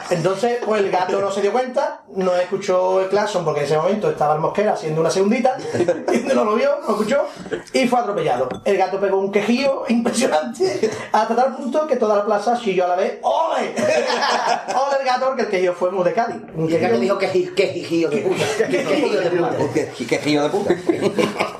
[0.10, 3.78] Entonces, pues el gato no se dio cuenta, no escuchó el claxon porque en ese
[3.78, 5.56] momento estaba el mosquera haciendo una segundita,
[6.14, 7.26] y no lo vio, no lo escuchó,
[7.74, 8.50] y fue atropellado.
[8.66, 12.90] El gato pegó un quejío impresionante, hasta tal punto que toda la plaza chilló a
[12.90, 13.74] la vez, ¡Ole!
[13.76, 15.28] ¡Ole el gato!
[15.28, 16.38] Porque el quejío fue muy de Cádiz.
[16.56, 18.44] Un Y el gato quejío- dijo que ji- que jijío de puta.
[18.68, 20.20] Que jijío de puta.
[20.20, 20.74] Gillo de puta.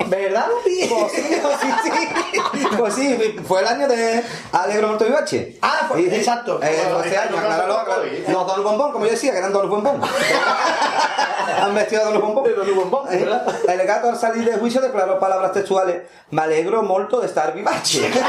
[0.06, 0.46] ¿Verdad?
[0.64, 2.66] Pues sí, sí, sí.
[2.76, 4.22] Pues sí, fue el año de
[4.52, 5.58] Alegro Muerto y Bache.
[5.62, 6.60] Ah, fue- Sí, exacto.
[6.62, 8.06] Eh, Bueno, este año, acláralo, acláralo.
[8.28, 10.00] Los Don Bombón, como yo decía, que eran Don Bombón.
[11.62, 13.06] Han vestido a Don Bombón.
[13.12, 13.26] Eh,
[13.68, 16.02] El gato al salir del juicio declaró palabras textuales.
[16.30, 18.10] Me alegro molto de estar vivache.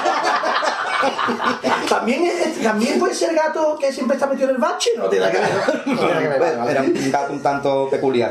[1.90, 5.26] También, es- también puede ser gato que siempre está metido en el bache, no tiene
[5.26, 5.88] nada que ver.
[5.88, 8.30] No Era un gato un tanto peculiar.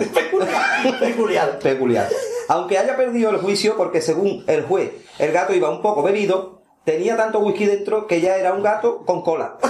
[1.01, 1.59] Peculiar.
[1.59, 2.09] peculiar.
[2.49, 6.63] Aunque haya perdido el juicio porque según el juez el gato iba un poco bebido,
[6.85, 9.59] tenía tanto whisky dentro que ya era un gato con cola.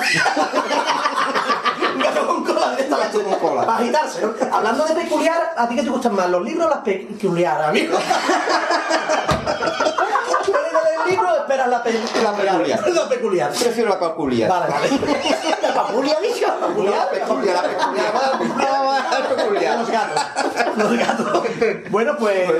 [1.92, 3.66] Un gato con cola de esta gato con cola.
[3.66, 4.32] Para agitarse, ¿no?
[4.52, 7.98] Hablando de peculiar, ¿a ti qué te gustan más, los libros o las peculiares, amigo?
[11.66, 11.92] la, pe
[12.22, 12.88] la peculiar.
[12.90, 13.50] La peculiar.
[13.50, 14.48] Prefiero la peculiar.
[14.48, 14.88] Vale, vale.
[15.74, 16.46] ¿La peculiar, dicho?
[16.46, 17.10] ¿La peculiar?
[17.10, 19.78] peculiar, la peculiar, la peculiar.
[19.78, 20.22] Los gatos.
[20.76, 21.42] Los gatos.
[21.90, 22.50] Bueno, pues,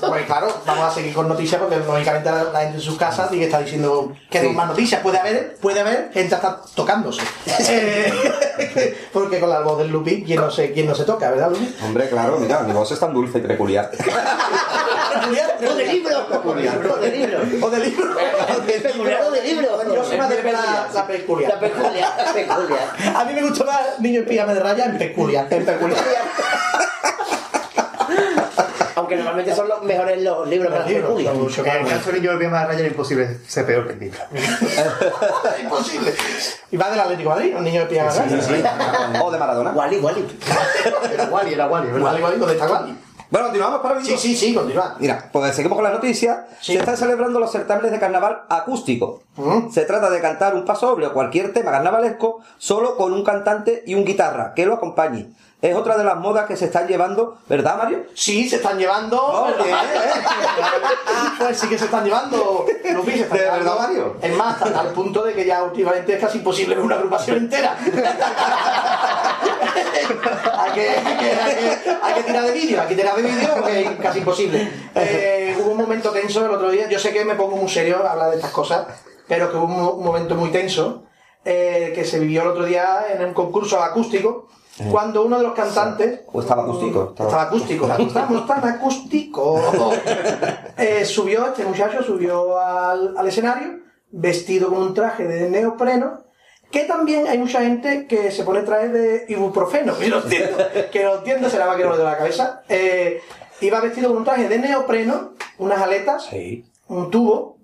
[0.00, 3.32] pues, claro, vamos a seguir con noticias porque lógicamente la, la gente en sus casas
[3.32, 4.48] y que está diciendo que Sí.
[4.48, 5.00] más noticias.
[5.02, 7.22] Puede haber, puede haber gente hasta tocándose.
[7.68, 11.50] Eh, porque con la voz del Lupi, ¿quién no se, quién no se toca, ¿verdad,
[11.50, 11.74] Lupi?
[11.84, 13.90] Hombre, claro, mira, mi voz es tan dulce y peculiar.
[15.18, 15.56] Peculiar.
[15.68, 16.16] O de libro.
[16.44, 17.42] O de libro.
[17.66, 18.06] O de libro.
[18.82, 19.94] Peculiar o de libro.
[19.94, 21.52] Yo soy más de la, la peculiar.
[21.54, 22.96] La peculiar.
[23.16, 25.46] A mí me gusta más Niño en pijama de raya en peculiar.
[25.50, 25.98] En peculiar.
[28.96, 31.34] Aunque normalmente son los mejores los libros que las peculiar.
[31.34, 34.14] mucho En el caso de niño de Raya era imposible ser peor que el niño.
[35.62, 36.14] Imposible.
[36.72, 39.20] Y va del Atlético de Madrid, un niño de pijama de raya.
[39.22, 39.70] O de Maradona.
[39.70, 40.38] Wally, Wally.
[41.14, 41.98] Era Wally, era Wally, ¿verdad?
[41.98, 42.98] Igual, igual, ¿dónde está Wally?
[43.30, 44.96] Bueno, continuamos para Sí, sí, sí, continúa.
[44.98, 46.38] Mira, pues seguimos con las noticias.
[46.60, 49.22] Se están celebrando los certámenes de carnaval acústico.
[49.70, 53.94] Se trata de cantar un pasoble o cualquier tema carnavalesco solo con un cantante y
[53.94, 55.30] un guitarra que lo acompañe.
[55.60, 58.04] Es otra de las modas que se están llevando, ¿verdad, Mario?
[58.14, 59.44] Sí, se están llevando.
[59.58, 59.80] ¿verdad?
[61.38, 62.64] pues sí que se están llevando.
[62.94, 63.76] Lupi, se están ¿De verdad.
[63.76, 64.16] Mario?
[64.22, 67.38] Es más, hasta tal punto de que ya últimamente es casi imposible ver una agrupación
[67.38, 67.76] entera.
[70.58, 73.22] hay, que, hay, que, hay, que, hay que tirar de vídeo, hay que tirar de
[73.22, 74.70] vídeo porque es casi imposible.
[74.94, 76.88] Eh, hubo un momento tenso el otro día.
[76.88, 78.86] Yo sé que me pongo muy serio a hablar de estas cosas,
[79.26, 81.02] pero que hubo un, un momento muy tenso
[81.44, 84.46] eh, que se vivió el otro día en un concurso acústico.
[84.90, 87.14] Cuando uno de los cantantes ¿O estaba acústico?
[87.18, 89.60] estaba acústico, estamos tan acústico.
[90.76, 93.80] Eh, subió, este muchacho subió al, al escenario
[94.10, 96.22] vestido con un traje de neopreno,
[96.70, 100.56] que también hay mucha gente que se pone traje de ibuprofeno, que no entiendo,
[100.92, 102.62] que no entiendo, será vaquero de la cabeza.
[102.68, 103.20] Eh,
[103.60, 106.28] iba vestido con un traje de neopreno, unas aletas,
[106.86, 107.58] un tubo,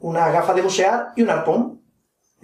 [0.00, 1.80] unas gafas de bucear y un arpón.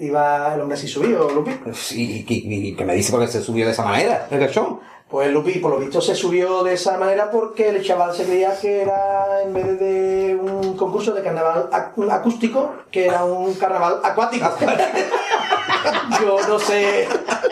[0.00, 1.52] Iba el hombre así subido, Lupi.
[1.74, 4.80] Sí, y, que me dice por qué se subió de esa manera, el gachón.
[5.10, 8.58] Pues Lupi, por lo visto se subió de esa manera porque el chaval se creía
[8.60, 13.98] que era, en vez de un concurso de carnaval ac- acústico, que era un carnaval
[14.04, 14.48] acuático.
[16.20, 17.08] yo no sé,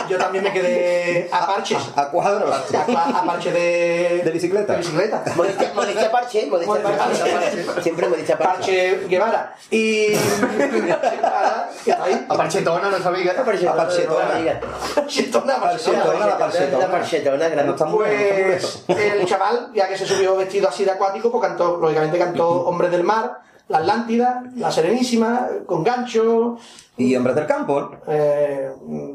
[0.08, 1.78] yo también me quedé a parches.
[1.96, 2.54] A cuadros.
[2.74, 4.22] A, a parche de...
[4.24, 4.72] De bicicleta.
[4.72, 5.22] De bicicleta.
[5.36, 7.82] Modestia, modestia parche, modestia parche.
[7.82, 8.58] Siempre modestia parche.
[8.58, 9.54] Parche Guevara.
[9.70, 10.08] Y...
[12.28, 13.32] A Parchetona, nuestra amiga.
[13.32, 14.60] A Parchetona, Parchetona.
[14.94, 16.78] Parchetona, Parchetona, parchetona.
[16.78, 17.72] La parchetona, grande.
[17.90, 22.48] Pues el chaval, ya que se subió vestido así de acuático, pues cantó, lógicamente cantó
[22.66, 26.58] Hombres del Mar, La Atlántida, La Serenísima, con gancho.
[26.98, 27.90] Y Hombres del Campo.
[28.08, 28.70] Eh,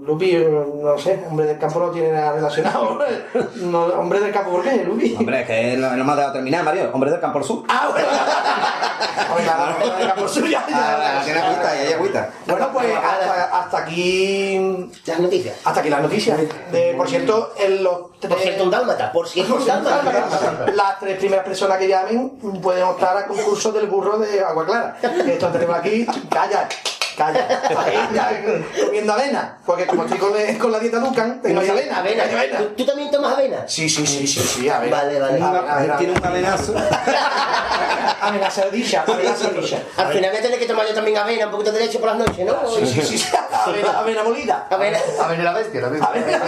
[0.06, 0.38] Lupi,
[0.82, 2.98] no sé, Hombres del Campo no tiene nada relacionado.
[3.56, 5.16] No, Hombres del Campo, ¿por qué, Lupi?
[5.20, 6.90] Hombre, es que no, no me has dejado terminar, Mario.
[6.94, 7.64] Hombres del Campo al Sur.
[7.68, 8.08] Ah, bueno.
[9.30, 10.66] Hombre, claro, del Campo Sur ya.
[10.70, 12.30] ya- Ah, tiene agüita, y hay agüita.
[12.48, 14.90] Bueno, pues hasta, hasta aquí.
[15.06, 15.56] Las noticias.
[15.66, 16.40] Hasta aquí las noticias.
[16.72, 17.98] De, por cierto, en los
[18.28, 19.12] Por cierto, un dálmata.
[19.12, 20.66] Por cierto, un dálmata.
[20.74, 22.30] Las tres primeras personas que llamen
[22.62, 24.98] pueden optar al concurso del burro de Agua Clara.
[25.02, 26.06] Esto tenemos aquí.
[26.30, 26.68] Calla,
[27.16, 27.62] calla.
[28.28, 29.58] Ahí comiendo avena.
[29.66, 31.98] Porque como estoy con, con la dieta Ducan, tengo ahí avena.
[31.98, 32.24] Avena.
[32.24, 32.58] Hay avena.
[32.60, 33.68] ¿Tú, tú también tomas avena?
[33.68, 34.98] Sí, sí, sí, sí, sí, avena.
[34.98, 35.42] Vale, vale.
[35.42, 36.74] Avena, avena, Tiene un amenazo.
[38.22, 39.80] avena sardilla, avena sardilla.
[39.98, 42.10] Al final voy a tener que tomar yo también avena, un poquito de leche por
[42.10, 42.56] las noches, ¿no?
[42.70, 43.36] Sí, sí, sí, sí.
[43.66, 44.68] Avena, avena molida.
[44.70, 44.98] Avena.
[45.22, 46.42] A ver, la bestia, la bestia.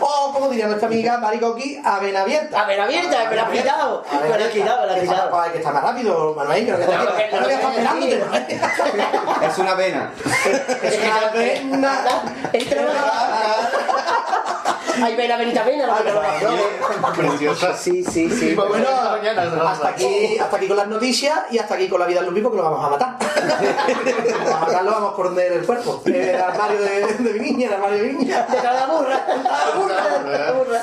[0.00, 2.62] O como diría nuestra amiga Maricoqui, avena abierta.
[2.62, 4.04] Avena abierta, me la has quitado.
[4.22, 5.40] Me la has quitado, me la has quitado.
[5.40, 8.22] Hay que estar más rápido, Manuel, que no te esperándote.
[9.42, 10.10] Es una vena.
[10.82, 12.22] Es una avena.
[12.52, 12.82] Entra
[15.02, 16.62] Hay vena, venita, vena, la la flores.
[17.16, 17.76] Preciosa.
[17.76, 18.52] Sí, sí, sí.
[18.54, 18.88] Pues bueno,
[19.68, 22.40] hasta aquí, hasta aquí con las noticias y hasta aquí con la vida del Lupi
[22.42, 23.16] porque lo vamos a matar.
[23.18, 26.02] Vamos a matarlo, vamos por donde el cuerpo.
[26.06, 28.46] El armario de, de Viña, el armario de Viña.
[28.46, 29.20] De cada burra.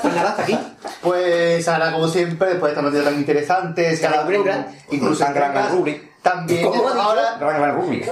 [0.02, 0.58] Pues nada, hasta aquí.
[1.02, 3.98] Pues ahora, como siempre, después de esta noticia tan interesante,
[4.38, 6.09] un- incluso en Gran Gran Rubri.
[6.22, 7.02] También ¿Cómo ha dicho?
[7.02, 8.04] ahora Rubri.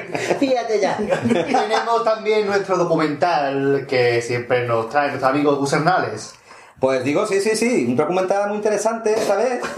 [0.40, 0.96] Fíjate ya.
[0.96, 6.34] tenemos también nuestro documental que siempre nos trae nuestro amigo Gus Hernales.
[6.80, 7.86] Pues digo, sí, sí, sí.
[7.88, 9.60] Un documental muy interesante esta vez.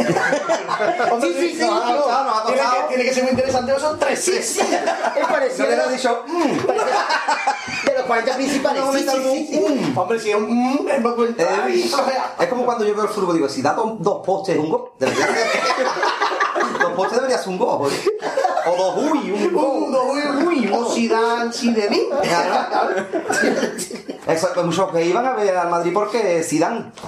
[1.21, 1.67] Sí, sí, sí.
[1.67, 4.19] Nos ha tocado, nos ha Tiene que, tiene que ser muy interesante, son tres.
[4.25, 4.59] Sí, Es
[5.21, 6.25] No parecido le a he dicho.
[6.27, 6.51] mm.
[7.87, 8.83] de los 40 principales.
[8.93, 9.93] Sí, sí, sí, sí.
[9.97, 10.49] Hombre, si es un...
[10.49, 11.65] mm, es cuenta.
[11.65, 11.93] Ay,
[12.39, 14.93] Es como cuando yo veo el fútbol, digo, si da do- dos postes un gol,
[14.99, 15.11] dos
[16.97, 17.91] postes debería ser un gol.
[18.67, 19.65] O dos uy, un gol.
[19.85, 21.51] Un, dos, uy, uy, o Zidane,
[24.25, 26.93] Pues muchos que iban a ver al Madrid porque Zidane.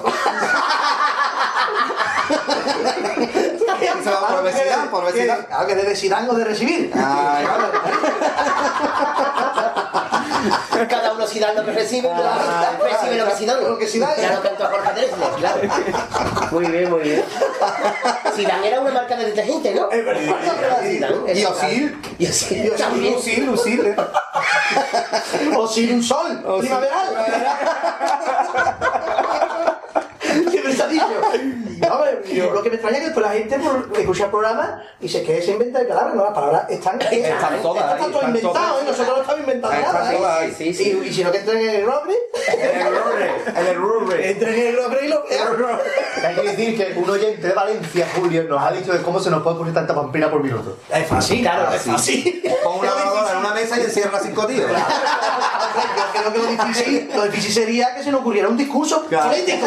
[4.02, 5.46] Se va por Zidane, por Zidane.
[5.50, 6.92] Algo que de Zidane o de recibir.
[6.94, 7.46] Ay,
[10.88, 13.60] Cada uno si da lo que recibe, recibe lo que si da.
[13.60, 14.14] Lo que Zidane.
[14.14, 15.60] Claro, cantó a Jorge Drexler, claro.
[16.50, 17.24] Muy bien, muy bien.
[18.36, 19.90] Zidane era una marca de detergente, ¿no?
[19.90, 20.80] Es verdad.
[20.82, 22.02] Zidane, Y Osil.
[22.18, 23.86] Y así, Y Osil, Lucil.
[23.86, 23.96] eh.
[25.56, 26.42] O sin un sol.
[26.60, 27.26] Primaveral.
[30.50, 31.04] ¿Qué pesadillo?
[32.32, 35.08] Yo lo que me extraña es que después la gente por escucha el programa y
[35.08, 38.80] se que se inventa de palabras, no, las palabras están, Están todas Están todo inventado.
[38.80, 38.84] ¿eh?
[38.86, 40.12] nosotros no estamos inventando nada.
[40.12, 40.16] ¿eh?
[40.16, 41.00] todas ahí, sí, sí.
[41.02, 42.14] Y, y si no que entren en el roble,
[42.48, 43.68] El Rubri.
[43.68, 44.24] El Rubri.
[44.24, 45.78] entren en el roble y lo vean.
[46.24, 49.30] Hay que decir que un oyente de Valencia, Julio, nos ha dicho de cómo se
[49.30, 50.78] nos puede ocurrir tanta pampina por minuto.
[50.92, 52.42] Es fácil, claro, es fácil.
[52.62, 54.70] Pon una lavadora en una mesa y encierra cinco tíos.
[54.70, 59.66] Yo creo que lo difícil, lo difícil sería que se nos ocurriera un discurso político.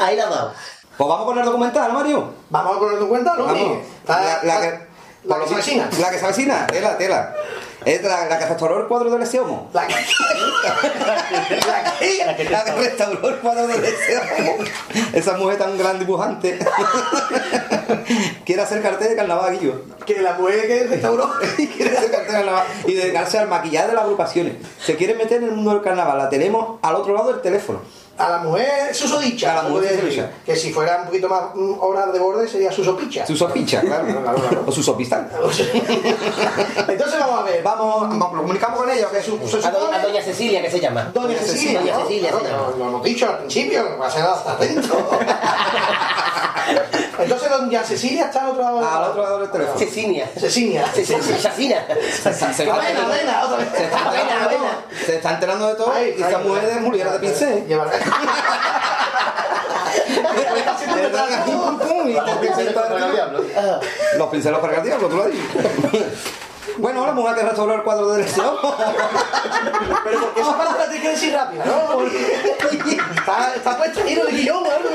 [0.00, 0.52] Ahí la dado.
[0.96, 2.30] Pues vamos con el documental, Mario.
[2.48, 3.44] Vamos con el documental, ¿no?
[3.44, 3.78] Vamos.
[4.08, 4.80] La, la que,
[5.24, 5.90] la que se avecina.
[6.00, 7.34] La que se avecina, tela, tela.
[7.84, 9.68] Es la, la que restauró el cuadro del ese homo.
[9.72, 9.94] La que...
[9.94, 10.00] la
[11.96, 12.50] que...
[12.50, 14.64] La que restauró el cuadro del ese homo.
[15.12, 16.58] Esa mujer tan gran dibujante.
[18.44, 19.82] Quiere hacer cartel de carnaval, Guillo.
[20.04, 21.30] Que la mujer que restauró.
[21.56, 22.66] quiere hacer cartel de carnaval.
[22.86, 24.54] Y dedicarse al maquillaje de las agrupaciones.
[24.80, 26.18] Se quiere meter en el mundo del carnaval.
[26.18, 27.80] La tenemos al otro lado del teléfono.
[28.18, 29.52] A la mujer susodicha.
[29.52, 30.30] A la mujer susodicha.
[30.44, 33.26] Que si fuera un poquito más mm, horas de borde sería susopicha.
[33.26, 34.06] Su sopicha, claro.
[34.66, 35.28] O su sopistán.
[36.88, 39.08] Entonces vamos a ver, vamos, vamos comunicamos con ella.
[39.10, 41.10] Que su, su- A, do- a doña Cecilia, que se llama.
[41.12, 41.80] Doña Cecilia.
[41.80, 42.00] Doña ¿no?
[42.02, 42.58] Cecilia Claro, llama.
[42.70, 45.08] Lo, lo hemos dicho al principio, va a ser hasta atento.
[47.18, 48.78] Entonces doña Cecilia está al otro lado.
[48.84, 49.78] Al otro lado del teléfono.
[49.78, 50.30] Cecilia.
[50.38, 50.86] Cecilia.
[50.92, 51.22] Cecilia.
[51.22, 51.86] Cecilia.
[55.06, 55.94] Se, está enterando de todo.
[55.96, 57.64] Está Y esa mujer es mujer de pincel.
[60.94, 63.32] Lleva- Pum, pum, y te pincel todo el día.
[64.18, 65.44] Los pinceles para el diablo, tú lo has dicho.
[66.78, 68.58] Bueno, la mujer que restauró el cuadro del deseo.
[70.04, 71.92] Pero porque esa palabra tiene que decir rápido, ¿no?
[71.94, 72.40] Porque
[73.16, 74.88] está, está puesto giro de guion o algo,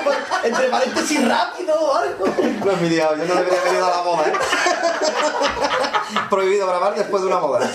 [0.43, 2.25] entre paréntesis rápido o algo.
[2.65, 4.33] No es mi diablo, yo no debería haber ido a la moda, ¿eh?
[6.29, 7.69] Prohibido grabar después de una moda.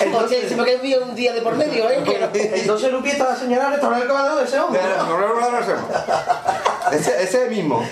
[0.00, 2.02] Entonces, se me bien un día de por medio, ¿eh?
[2.04, 4.80] No- Entonces Lupi está la señora restaurar el cuadro de ese hombre.
[6.92, 7.86] Ese, ese mismo.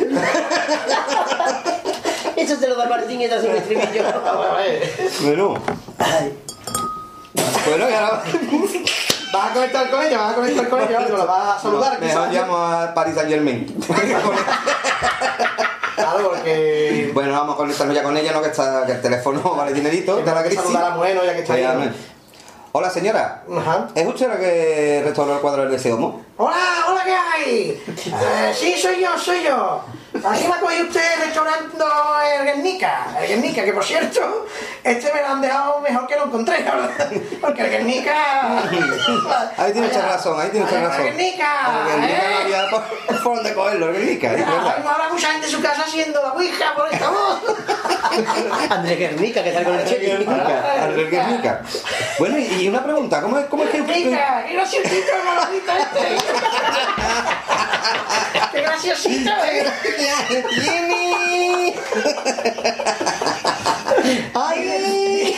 [2.43, 4.03] Eso se lo da Martín y sin estribillo.
[5.23, 5.55] Bueno.
[7.67, 8.23] Bueno, y ahora.
[9.33, 10.19] ¿Vas a conectar con ella?
[10.19, 11.01] ¿Vas a conectar con ella?
[11.01, 12.01] ¿La vas a saludar?
[12.01, 12.35] Mejor quizás?
[12.35, 13.67] llamo a Paris Saint Germain.
[15.95, 17.11] Claro, porque...
[17.15, 18.43] Bueno, vamos a conectarnos ya con ella, ¿no?
[18.43, 20.19] Que, está, que el teléfono vale dinerito.
[20.19, 20.65] Está la que crisis.
[20.65, 21.25] saludar a ¿no?
[21.25, 21.85] Ya que está ahí, ¿no?
[21.85, 21.93] no.
[22.73, 23.45] Hola, señora.
[23.57, 23.89] Ajá.
[23.95, 26.23] ¿Es usted la que restauró el cuadro del deseo, no?
[26.39, 27.83] Hola, hola, ¿qué hay?
[28.07, 29.83] Eh, sí, soy yo, soy yo.
[30.15, 31.87] Aquí me ha cogido usted restaurando
[32.39, 33.07] el Guernica.
[33.19, 34.47] El Guernica, que por cierto,
[34.85, 37.11] este me lo han dejado mejor que lo encontré, la verdad.
[37.41, 38.59] Porque el Guernica...
[39.57, 41.05] Ahí tiene mucha razón, ahí tiene mucha razón.
[41.05, 42.31] Guernica, El Guernica ¿eh?
[42.31, 44.31] no había por, por dónde cogerlo, el Guernica.
[44.33, 47.41] Ay, Habrá mucha gente en su casa haciendo la ouija por esta voz.
[48.71, 50.07] Andrés Guernica, que sale con el cheque.
[50.07, 51.63] Guernica, al Guernica.
[52.19, 55.13] Bueno, y, y una pregunta, ¿cómo es, cómo es que Guernica, qué graciosito
[55.51, 56.17] el este.
[58.53, 59.67] Qué graciosito, eh.
[60.61, 61.77] Tiene?
[64.35, 65.37] ¡Ay!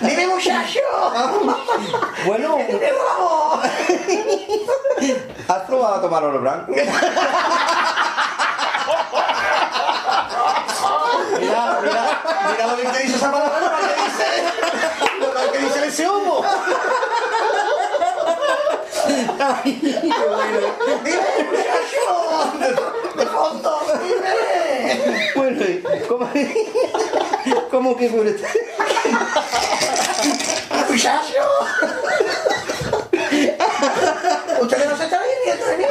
[0.00, 0.80] ¡Dime, muchacho!
[2.26, 3.60] Bueno, ¡Te vamos!
[5.48, 6.72] ¿has probado a tomar oro blanco?
[11.38, 14.26] Mira, mira, mira lo que dice esa palabra, lo que dice,
[15.20, 16.44] lo que dice ese humo.
[19.64, 19.80] ¡Dime,
[21.50, 22.04] muchacho!
[23.16, 25.32] ¡De fondo, dime!
[25.34, 26.28] Bueno, ¿y ¿cómo,
[27.70, 28.48] cómo que fue usted?
[30.88, 31.42] ¡Muchacho!
[34.60, 35.84] Ustedes no se están viendo de mí.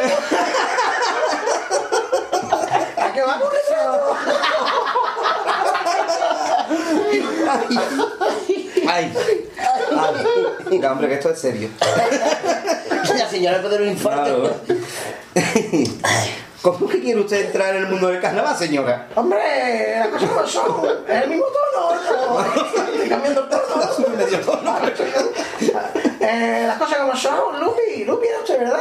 [2.97, 4.15] ¿A qué va con eso?
[8.89, 9.13] Ay,
[10.69, 11.69] ay, Ya, hombre, que esto es serio.
[13.25, 14.61] Señora puede dar un infarto.
[16.61, 19.07] ¿Cómo que quiere usted entrar en el mundo del carnaval, señora?
[19.15, 21.05] Hombre, las cosas no son.
[21.07, 22.39] Es el mismo tono, ¿no?
[22.93, 24.09] Estoy cambiando el tono.
[24.17, 24.77] Medio tono.
[26.19, 28.79] Eh, las cosas como son, Lupi, Lupi era usted, ¿verdad?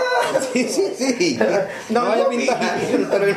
[0.52, 1.38] Sí, sí, sí.
[1.90, 2.76] No vaya a pintar nada,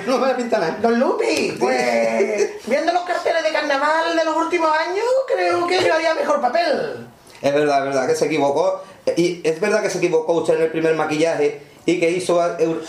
[0.08, 0.78] no vaya a pintar nada.
[0.82, 5.94] Don Lupi, pues viendo los carteles de carnaval de los últimos años, creo que yo
[5.94, 7.08] haría mejor papel.
[7.42, 8.84] Es verdad, es verdad que se equivocó.
[9.18, 12.40] Y es verdad que se equivocó usted en el primer maquillaje y que hizo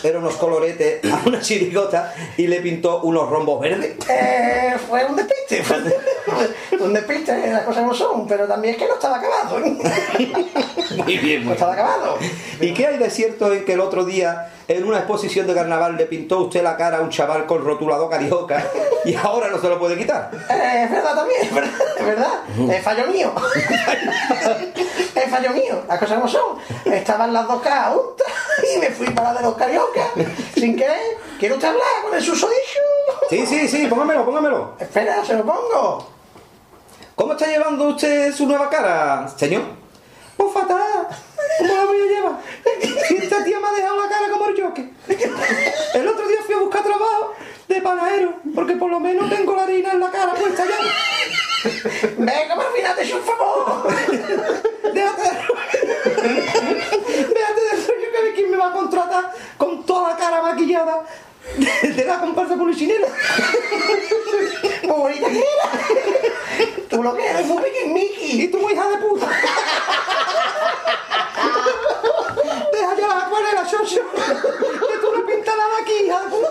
[0.03, 3.93] era unos coloretes a una chirigota y le pintó unos rombos verdes.
[4.09, 5.77] Eh, fue un despiste, fue
[6.81, 9.59] un despiste, las cosas no son, pero también es que no estaba acabado.
[9.61, 9.79] ¿eh?
[10.97, 12.19] Muy bien, No estaba acabado.
[12.61, 15.97] ¿Y qué hay de cierto en que el otro día en una exposición de carnaval
[15.97, 18.65] le pintó usted la cara a un chaval con rotulador carioca
[19.05, 20.31] y ahora no se lo puede quitar?
[20.49, 22.71] Eh, es verdad también, es verdad, es verdad.
[22.71, 23.33] Es fallo mío.
[25.17, 26.59] es fallo mío, las cosas como son.
[26.85, 28.29] Estaban las dos caras juntas
[28.73, 30.07] y me fui para la de los cariocas
[30.55, 31.19] sin querer.
[31.41, 32.81] ¿Quiere usted hablar con el susodicho?
[33.29, 34.75] Sí, sí, sí, póngamelo, póngamelo.
[34.79, 36.07] Espera, se lo pongo.
[37.17, 39.63] ¿Cómo está llevando usted su nueva cara, señor?
[40.37, 41.09] Pues fatal.
[41.59, 42.41] ¿Cómo la voy a llevar?
[43.11, 44.91] Esta tía me ha dejado la cara como el Joker.
[45.95, 47.35] El otro día fui a buscar trabajo
[47.69, 50.77] de panadero, porque por lo menos tengo la harina en la cara puesta ya.
[52.17, 53.95] Venga, Marfina, te he hecho un favor.
[54.93, 55.29] Déjate de
[57.35, 61.05] Déjate del rollo que de quién me va a contratar con toda la cara maquillada
[61.57, 63.09] de, de la comparsa polichinela.
[64.85, 65.71] Muy bonita.
[66.89, 68.43] Tú lo que eres, muy Mickey.
[68.43, 69.29] Y tú hija de puta.
[73.31, 74.01] La acuarela, Xoxo.
[74.13, 76.49] Que tú no pintas nada aquí, hija de puta.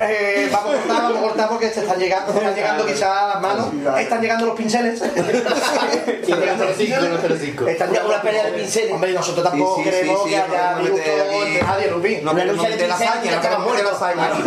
[0.00, 3.02] Eh, vamos a cortar, vamos a cortar porque se están llegando, se están llegando quizás
[3.04, 3.68] a las manos.
[3.98, 5.00] Están llegando los pinceles.
[5.00, 8.92] Están llegando Están llegando Una pelea de pinceles.
[8.92, 12.24] Hombre, y nosotros tampoco Sí, sí, queremos sí, que haya aquí- entre nadie, Rubín.
[12.24, 13.90] No, la lucha de pinceles ya estabas muerto.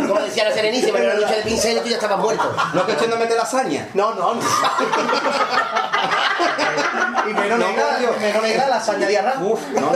[0.08, 2.56] Como decía la Serenísima, en la lucha de pinceles tú ya estabas muerto.
[2.74, 3.90] No es cuestión de meter lasaña.
[3.94, 4.36] No, no.
[4.36, 4.42] no.
[7.30, 7.86] y menos negra,
[8.20, 9.36] menos negra lasaña de arroz.
[9.42, 9.92] Uf, no,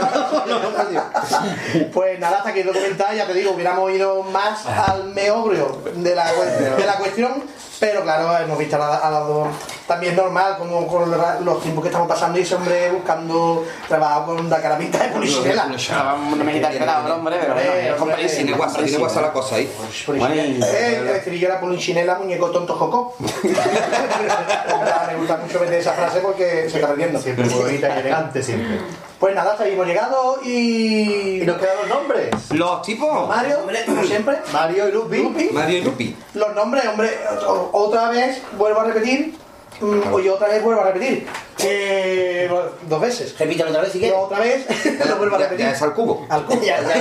[1.92, 6.14] Pues nada, hasta aquí el documental, ya te digo, hubiéramos ido más al meobrio de
[6.14, 7.44] la, de la cuestión,
[7.80, 9.48] pero claro, hemos visto a, la- a las dos
[9.86, 14.48] también normal, como con los tiempos que estamos pasando y ese hombre buscando trabajo con
[14.48, 15.66] la carabita de polichinela.
[15.66, 18.44] No me quita el hombre, pero bueno, comprensible.
[18.44, 19.70] Tiene guasa, tiene guasa la cosa ahí.
[20.08, 23.14] Eh, el estribillo era polichinela, muñeco tonto joco.
[23.42, 27.20] Me gusta mucho meter esa frase porque se está perdiendo.
[27.20, 28.78] Siempre bonita y elegante, siempre.
[29.18, 31.42] Pues nada, seguimos llegado y.
[31.42, 32.30] ¿Y nos quedan los nombres?
[32.50, 33.28] Los tipos.
[33.28, 34.38] Mario, como siempre.
[34.52, 35.50] Mario y Lupi.
[35.52, 36.16] Mario y Lupi.
[36.34, 37.10] Los nombres, hombre,
[37.72, 39.41] otra vez vuelvo a repetir.
[39.82, 41.26] Mm, Oye, otra vez vuelvo a repetir.
[41.58, 42.50] Eh,
[42.82, 43.38] dos veces.
[43.38, 44.16] Repítelo otra vez si quieres.
[44.18, 44.66] Otra vez
[45.08, 45.66] lo vuelvo a repetir.
[45.66, 46.26] ya es al cubo.
[46.28, 46.62] Al cubo.
[46.62, 46.94] Ya, ya,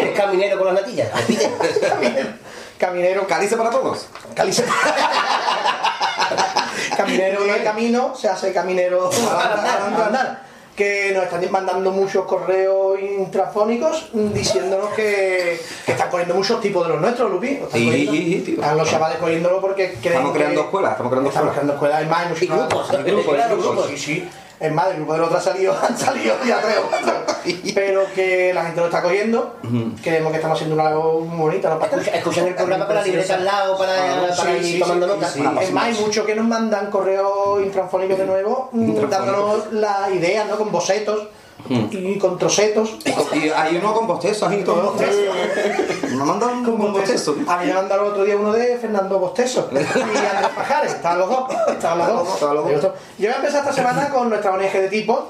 [0.00, 1.10] eres caminero con las natillas.
[1.14, 1.50] Repite.
[2.78, 3.26] Caminero.
[3.26, 4.08] Calice para todos.
[4.34, 4.64] Calice
[6.96, 10.43] Caminero no hay camino, se hace caminero al andar.
[10.76, 16.92] Que nos están mandando muchos correos intrafónicos diciéndonos que, que están cogiendo muchos tipos de
[16.94, 17.46] los nuestros, Lupi.
[17.48, 18.12] Están Sí, cogiendo.
[18.12, 18.54] sí, sí, tío.
[18.56, 21.52] Están los chavales cogiéndolo porque creen Estamos creando que- escuelas, estamos creando Estamos escuelas.
[21.54, 23.86] creando escuelas, hay más, hay muchos grupos.
[23.90, 24.28] Sí, sí.
[24.64, 27.12] Es más, el grupo del otro ha salido, han salido ya tres o cuatro.
[27.74, 29.56] Pero que la gente lo está cogiendo.
[30.02, 31.68] Creemos que estamos haciendo una labor muy bonita.
[31.68, 31.84] ¿no?
[31.84, 35.36] Escucha- escuchan el programa con la libreta al lado para- para ir tomando notas.
[35.36, 40.44] Es más, hay muchos que nos mandan correos intransfónicos de nuevo, mm, dándonos la idea,
[40.44, 40.56] ¿no?
[40.56, 41.28] Con bocetos
[41.68, 42.96] y con trocetos.
[43.32, 44.94] Y hay uno con bostezos y todo.
[46.12, 47.36] Nos mandan con bostezos.
[47.48, 50.92] A mí me mandaron el otro día uno de Fernando Bosteso y Andrés Pajares.
[50.94, 51.50] Estaban los dos.
[51.68, 52.34] Estaban los dos.
[52.34, 52.82] Estaban los dos.
[52.82, 55.20] Yo voy a empezar esta semana con nuestra ONG de tipos.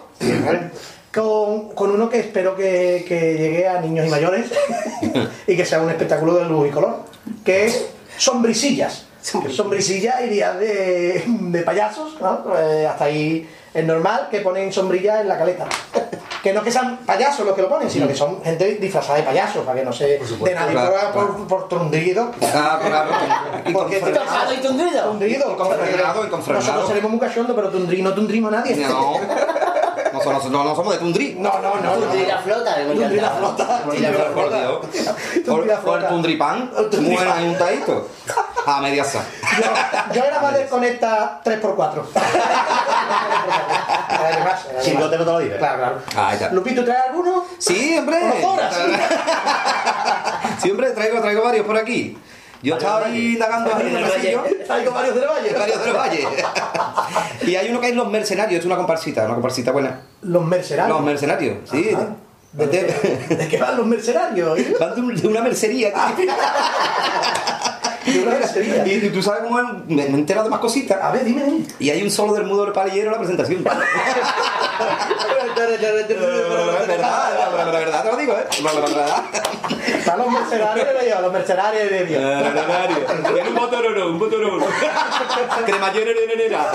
[1.13, 4.51] Con, con uno que espero que, que llegue a niños y mayores
[5.47, 7.03] y que sea un espectáculo de luz y color,
[7.45, 7.87] que es
[8.17, 9.07] Sombrisillas.
[9.23, 12.45] Sombrisillas iría de, de payasos, ¿no?
[12.59, 15.67] Eh, hasta ahí es normal que ponen sombrillas en la caleta.
[16.45, 19.23] Que no que sean payasos los que lo ponen, sino que son gente disfrazada de
[19.25, 22.31] payasos, para que no se de nadie claro, por, por, por trundrido.
[22.55, 23.11] Ah, claro.
[23.65, 25.03] Y Porque y tundido.
[25.05, 25.57] Tundido.
[25.57, 28.77] Nosotros seremos muy cachondos, pero tundri no tundrimos a nadie.
[28.77, 29.15] No.
[30.13, 31.35] No somos, no, no somos de Tundri.
[31.41, 31.93] No, no, no.
[31.95, 32.77] Tundri la flota.
[32.77, 33.83] Tundri la flota.
[33.85, 35.15] Por Dios, por Dios.
[35.45, 36.71] Por, por el Tundripan.
[37.03, 38.09] Bueno, hay un tadito.
[38.65, 39.25] A media sa.
[40.15, 42.03] Yo era más desconecta 3x4.
[44.83, 45.59] Chingote no te lo diré.
[45.59, 46.33] Claro, claro.
[46.33, 46.51] Está.
[46.53, 47.45] Lupito, ¿traes alguno?
[47.59, 48.19] Sí, hombre.
[48.43, 48.75] Horas.
[50.59, 52.17] Siempre traigo, traigo varios por aquí.
[52.63, 54.45] Yo estaba ahí indagando ahí en el pasillo.
[54.67, 55.53] Traigo varios del Valle.
[55.53, 56.29] Varios del Valle.
[57.47, 60.01] Y hay uno que es Los Mercenarios, es una comparsita, una comparsita buena.
[60.23, 60.97] Los mercenarios.
[60.97, 61.95] Los Mercenarios, sí.
[62.53, 64.57] ¿De, ¿De qué van los mercenarios?
[64.79, 65.93] Van de una mercería.
[68.07, 68.87] De una mercería.
[68.87, 71.03] Y, y tú sabes cómo es, me, me he enterado de más cositas.
[71.03, 71.67] A ver, dime, dime.
[71.79, 73.65] Y hay un solo del mudo del palillero en la presentación.
[73.65, 73.65] Es
[76.89, 77.31] verdad,
[77.73, 78.45] la verdad te lo digo, ¿eh?
[78.63, 79.23] La verdad.
[79.99, 82.23] Están los mercenarios de Dios, los mercenarios de Dios.
[83.39, 84.67] Es un motororo, un motororo.
[85.65, 86.73] Cremallera de nenera.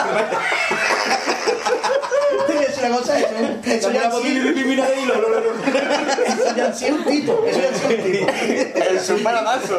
[2.47, 3.27] Decir una cosa, eso,
[3.63, 4.43] eso ya han sido-
[6.25, 7.45] eso ya han sido un tito.
[7.47, 8.27] Eso ya un tito.
[8.91, 9.77] Es un paradazo.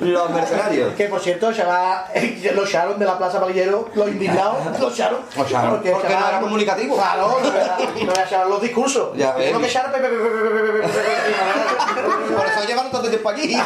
[0.00, 0.94] Los mercenarios.
[0.94, 2.08] Que por cierto, ya va,
[2.54, 5.20] lo echaron de la Plaza Palillero, los indignados, lo echaron.
[5.34, 6.96] Porque, porque no era comunicativo.
[6.96, 9.16] Claro, no era los discursos.
[9.16, 9.56] Ya ves.
[9.56, 9.90] que echaron.
[9.92, 10.04] Por
[12.46, 13.56] eso llevaron tanto tiempo aquí.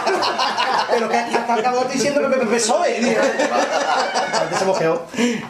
[0.90, 2.20] Pero que hasta acabó diciendo
[2.50, 3.16] PSOE.
[4.40, 5.02] Antes se mojeó.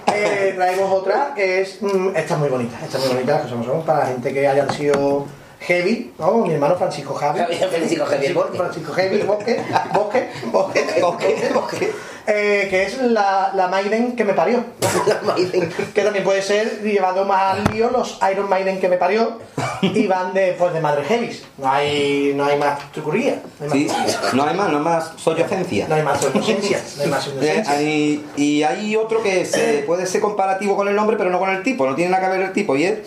[0.06, 1.78] Traemos otra que es.
[2.14, 4.70] Esta es muy bonita, esta es muy bonita, que somos para la gente que hayan
[4.70, 5.26] sido
[5.62, 6.38] heavy, ¿no?
[6.46, 7.40] Mi hermano Francisco Javi.
[7.56, 8.56] Francisco Javier Bosque.
[8.58, 9.60] Francisco Heavy, Bosque,
[9.92, 11.92] Bosque, Bosque, Bosque, Bosque.
[12.24, 14.62] Eh, que es la, la Maiden que me parió.
[15.94, 19.38] que también puede ser llevado más al lío los Iron Maiden que me parió
[19.80, 21.42] y van de, pues, de Madre Heavis.
[21.58, 23.42] No hay, no hay más trucuría.
[23.60, 25.88] No hay Sí, más, no hay más, no hay más sollocencia.
[25.88, 26.80] no hay más inocencia.
[26.98, 27.72] No hay más Eh, inocencia.
[27.74, 31.50] hay- y hay otro que se, puede ser comparativo con el nombre, pero no con
[31.50, 31.86] el tipo.
[31.86, 32.76] No tiene nada que ver el tipo.
[32.76, 32.98] Y es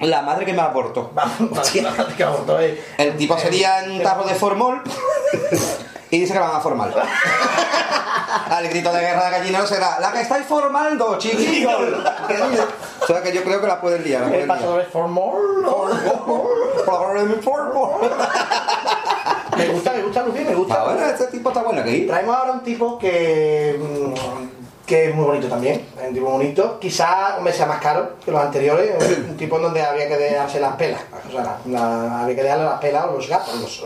[0.00, 1.10] la madre que me abortó.
[2.98, 4.82] El tipo sería en un tarro de formol
[6.10, 6.92] y dice que la van a formar.
[8.50, 11.72] Al grito de guerra de gallinero será la que estáis formando, chiquillos.
[13.00, 14.22] O sea que yo creo que la pueden liar.
[14.22, 14.58] La El pueden liar.
[14.58, 15.38] paso de formol.
[19.56, 20.74] Me gusta, me gusta Lucy, me gusta.
[20.80, 22.06] Ah, bueno, este tipo está bueno aquí.
[22.06, 24.57] Traemos ahora un tipo que, mm,
[24.88, 26.80] que es muy bonito también, es un tipo bonito.
[26.80, 28.90] Quizás hombre, sea más caro que los anteriores,
[29.28, 31.02] un tipo en donde había que dejarse las pelas.
[31.28, 33.60] O sea, la- la- había que dejarle las pelas a los gatos.
[33.60, 33.84] Los,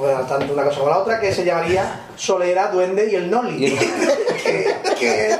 [0.00, 3.76] bueno, tanto una cosa como la otra, que se llamaría Solera, Duende y el Noli.
[4.42, 5.37] que, que-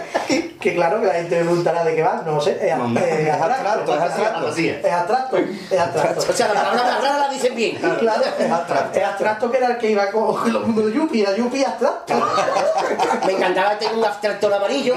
[0.60, 2.58] que claro que la gente me preguntará de qué va, no lo sé.
[2.60, 4.48] Es, abstracto, abstracto, es abstracto.
[4.48, 6.26] Es abstracto, es abstracto.
[6.28, 7.76] O sea, la palabra rara la dicen bien.
[7.76, 8.98] Claro, es abstracto.
[8.98, 12.14] Es abstracto que era el que iba con los mundos de Yuppie, era Yuppie abstracto.
[13.26, 14.94] Me encantaba tener un abstractor amarillo,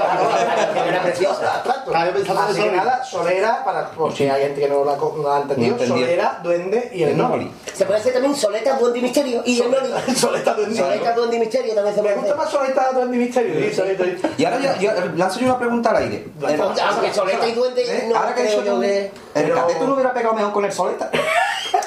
[0.73, 1.41] que era precioso.
[1.93, 5.77] Así que nada, Solera, para, por si hay gente que no la, la ha entendido.
[5.85, 7.51] Solera, Duende y el Noli.
[7.73, 9.41] Se puede hacer también Soleta, Duende y Misterio.
[9.45, 9.89] Y el Noli.
[10.15, 10.75] Soleta, Duende.
[10.75, 12.43] Soleta, Duende y Misterio también se Me puede gusta hacer.
[12.45, 13.75] más Soleta, Duende y Misterio.
[13.75, 14.03] Soleta
[14.37, 16.27] y- ahora yo lanzo yo una pregunta al aire.
[16.43, 18.05] Ah, porque Soleta y Duende ¿Eh?
[18.09, 19.11] no Ahora que he creo dicho que...
[19.35, 21.09] ¿El cateto no hubiera pegado mejor con el soleta?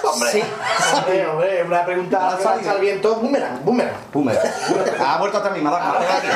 [0.04, 0.44] Hombre,
[0.92, 3.94] hombre, hombre, una pregunta al viento, boomerang, boomerang.
[4.12, 4.38] Boomerang.
[5.00, 6.26] Ha vuelto atrás misma, me ha pegado aquí.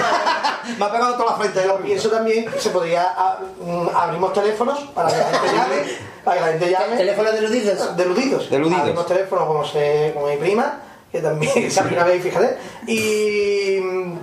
[0.79, 1.63] Me ha pegado toda la frente.
[1.65, 5.83] Yo pienso también que se podría a- mm, abrimos teléfonos para que la gente llame,
[6.25, 6.97] para que la gente llame.
[6.97, 7.97] Teléfonos deludidos.
[7.97, 8.51] Deludidos.
[8.51, 8.81] Deludidos.
[8.83, 10.81] Abrimos teléfonos como se, como mi prima,
[11.13, 12.59] que también salió una vez, fíjate.
[12.87, 12.99] Y
[13.79, 14.19] Y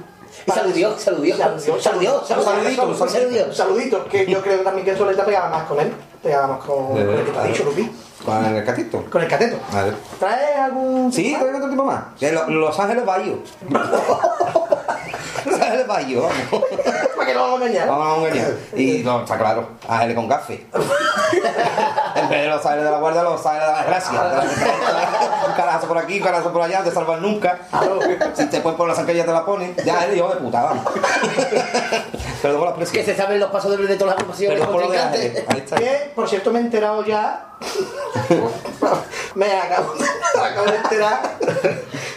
[0.54, 1.38] saludió, saludió.
[1.38, 5.92] Saludió, Saludió, saludito, saludito, que yo creo también que el soleta pegaba más con él,
[6.22, 7.92] pegaba más con, con el que te ha dicho, Lupi,
[8.24, 9.04] Con el cateto.
[9.10, 9.58] con el cateto.
[9.74, 9.96] A ver.
[10.20, 11.12] ¿Traes algún...?
[11.12, 12.04] Sí, traigo otro tipo más.
[12.48, 13.40] Los Ángeles Bahío.
[15.46, 16.66] Los Ángeles Bahío, vamos.
[17.26, 17.88] Para que no vamos a engañar.
[17.88, 18.52] Vamos a engañar.
[18.76, 20.66] Y no, está claro, Ángeles con café.
[22.16, 25.48] En vez de los Ángeles de la Guardia, los Ángeles de la Desgracia.
[25.48, 27.60] Un carazo por aquí, un carazo por allá, no te salvan nunca.
[28.34, 29.76] Si te pueden poner la zancadilla, te la ponen.
[29.86, 30.86] Ya eres hijo de puta, vamos.
[32.42, 33.06] Perdón por la Que presión.
[33.06, 35.00] se saben los pasos de de todas las agrupaciones Perdón por lo de.
[35.00, 35.44] Ángeles.
[35.48, 35.76] Ahí está.
[35.78, 37.55] Que, por cierto, me he enterado ya.
[39.36, 41.38] me acabo, me acabo de enterar.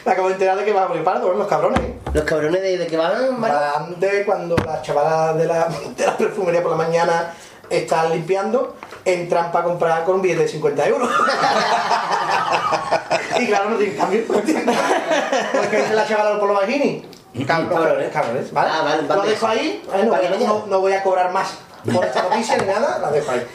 [0.05, 1.81] Me acabo de enterar de que van a morir pardo, los cabrones.
[1.81, 1.99] ¿eh?
[2.15, 3.57] Los cabrones de, de que van, Mario?
[3.59, 7.35] Van de cuando las chavalas de la, de la perfumería por la mañana
[7.69, 11.11] están limpiando, entran para comprar con un billete de 50 euros.
[13.39, 14.23] y claro, no tienen cambio.
[14.27, 17.07] Porque dice la chavala por los bajini.
[17.47, 18.71] Cabrones, cabrones, ¿vale?
[18.73, 20.05] Ah, vale, Lo dejo ahí, ¿vale?
[20.05, 21.51] no, Vale, voy no- no voy a cobrar más
[21.95, 23.47] por esta noticia ni nada, la dejo ahí.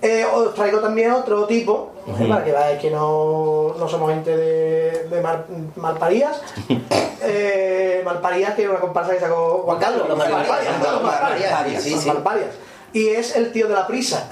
[0.00, 1.92] Eh, os traigo también otro tipo,
[2.28, 5.44] para que veáis que no, no somos gente de, de mal,
[5.76, 6.40] malparías.
[7.20, 10.08] Eh, malparías, que es una comparsa que sacó Juan Carlos.
[10.08, 12.08] Los Malparías, sí, los sí.
[12.08, 12.50] Malparías.
[12.92, 14.28] Y es el tío de la prisa,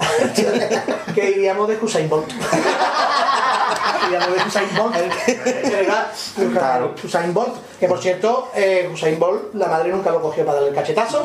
[1.13, 2.31] que iríamos de Usain Bolt.
[4.07, 4.95] Iríamos de Usain Bolt.
[6.53, 6.95] Claro.
[7.03, 10.69] Usain Bolt, que por cierto, eh, Usain Bolt, la madre nunca lo cogió para darle
[10.69, 11.23] el cachetazo.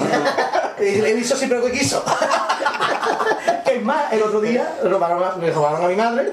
[0.78, 2.04] le hizo siempre lo que quiso.
[3.74, 6.32] Es más, el otro día robaron le robaron a mi madre.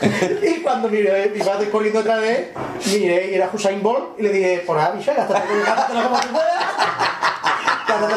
[0.42, 2.48] y cuando miré, mi madre corriendo otra vez,
[2.86, 6.26] miré y era Usain Bolt y le dije, por nada, bicho, gástatelo gástatelo como tú.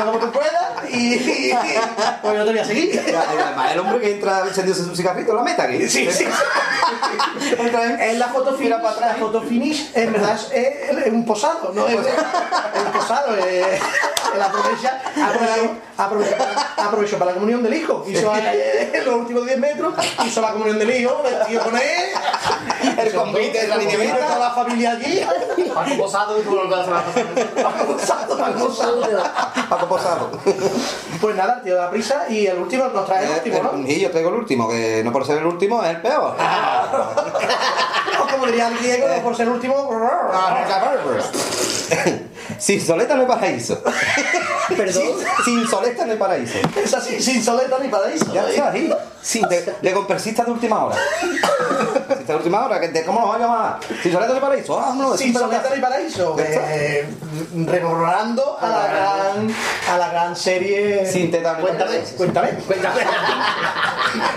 [0.06, 0.54] Como tú puedas
[0.90, 1.54] y, y,
[2.22, 3.16] pues yo te voy a seguir.
[3.16, 5.88] Además, el hombre que entra encendiéndose un cigarrito, la meta aquí.
[5.88, 6.26] Sí, sí.
[8.00, 11.88] Es la foto finish, la foto finish, en verdad es, es- es un posado, no
[11.88, 12.02] es, es
[12.86, 13.80] un posado, es,
[14.36, 19.46] él aprovecha, aprovecho, aprovecho, para, para la comunión del hijo, hizo eh, en los últimos
[19.46, 19.94] 10 metros,
[20.26, 21.84] hizo la comunión del hijo, vestido con él,
[22.98, 25.22] El convite, la niña convite, toda la familia allí,
[25.74, 27.04] Paco Posado y tú lo vas a
[27.64, 29.02] Paco posado, Paco posado.
[29.70, 30.30] Paco Posado.
[31.22, 33.72] Pues nada, tío de la prisa y el último nos trae el Eh, último, ¿no?
[33.88, 36.36] eh, Y yo traigo el último, que no por ser el último es el peor.
[38.22, 39.76] O como diría el griego, por ser el último.
[42.60, 43.82] Sin soleta no hay paraíso.
[44.76, 44.94] Perdón.
[45.04, 46.58] Sin, sin soleta no hay paraíso.
[46.84, 48.34] Es así, sin soleta ni paraíso.
[48.34, 48.94] Ya está ahí.
[49.22, 50.96] Sin de, de conversista de última hora.
[52.18, 53.80] Sin de última hora, que ¿cómo nos va a llamar?
[54.02, 54.80] Sin soleta hay paraíso.
[54.80, 56.36] Ah, no, Sin soleta ni paraíso.
[56.40, 57.08] Eh,
[57.66, 59.56] rememorando a la gran,
[59.90, 61.06] a la gran serie.
[61.06, 62.50] Sin teta no hay Cuéntame, cuéntame.
[62.66, 63.02] Cuéntame.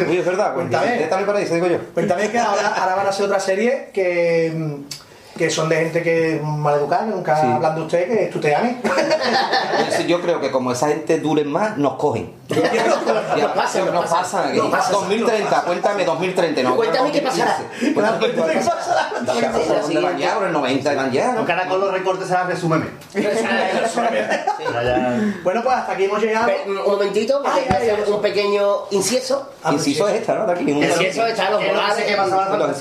[0.09, 0.89] Uy, es verdad, Cuéntame.
[0.89, 1.79] Sin teta no hay paraíso, digo yo.
[1.95, 4.53] Cuéntame que ahora, ahora van a ser otra serie que,
[5.41, 8.79] que son de gente que es maleducada, que nunca hablan de usted, que tutean.
[10.07, 12.31] Yo creo que como esa gente dure más, nos cogen.
[12.51, 14.53] Ya, pasa, nos pasa.
[14.53, 14.93] Nos pasa.
[14.93, 16.63] 2030, cuéntame 2030.
[16.63, 17.57] No, Cuéntame qué pasará.
[17.81, 17.95] 2015.
[17.95, 19.11] Cuéntame qué pasará.
[19.41, 20.35] Ya, ¿por dónde ya?
[20.35, 22.87] Por el 90 van ya, ahora con los recortes será resúmeme.
[25.43, 26.51] Bueno, pues hasta aquí hemos llegado.
[26.67, 27.43] Un un momentito,
[28.09, 29.49] un pequeño inciso.
[29.71, 30.47] Inciso es esta, ¿no?
[30.47, 30.71] De aquí.
[30.73, 31.63] un- Inciso está los.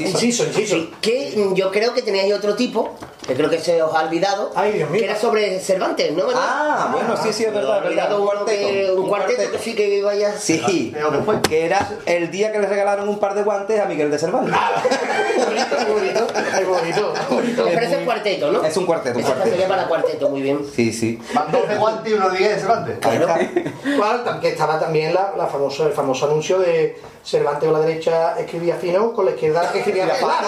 [0.01, 0.75] Inciso, inciso.
[0.75, 2.95] Sí, que yo creo que teníais otro tipo,
[3.27, 4.51] que creo que se os ha olvidado,
[4.91, 6.27] que era sobre Cervantes, ¿no?
[6.27, 6.41] ¿Verdad?
[6.43, 7.87] Ah, bueno, sí, sí, es verdad, verdad.
[7.87, 9.01] Olvidado Un uno que- cuarteto.
[9.01, 10.31] un cuarteto que sí que vaya...
[10.37, 10.93] Sí,
[11.49, 14.55] que era el día que le regalaron un par de guantes a Miguel de Cervantes.
[15.37, 16.27] bonito,
[16.59, 17.65] es bonito, bonito.
[17.65, 18.63] Pero es cuarteto, ¿no?
[18.63, 19.49] Es un cuarteto, un cuarteto.
[19.49, 20.59] sería para cuarteto, muy bien.
[20.75, 21.19] Sí, sí.
[21.33, 22.97] Van 12 guantes y uno de de Cervantes.
[22.99, 28.39] Claro, que estaba también la, la famoso, el famoso anuncio de Cervantes o la derecha
[28.39, 30.43] escribía fino, con la izquierda escribía regular.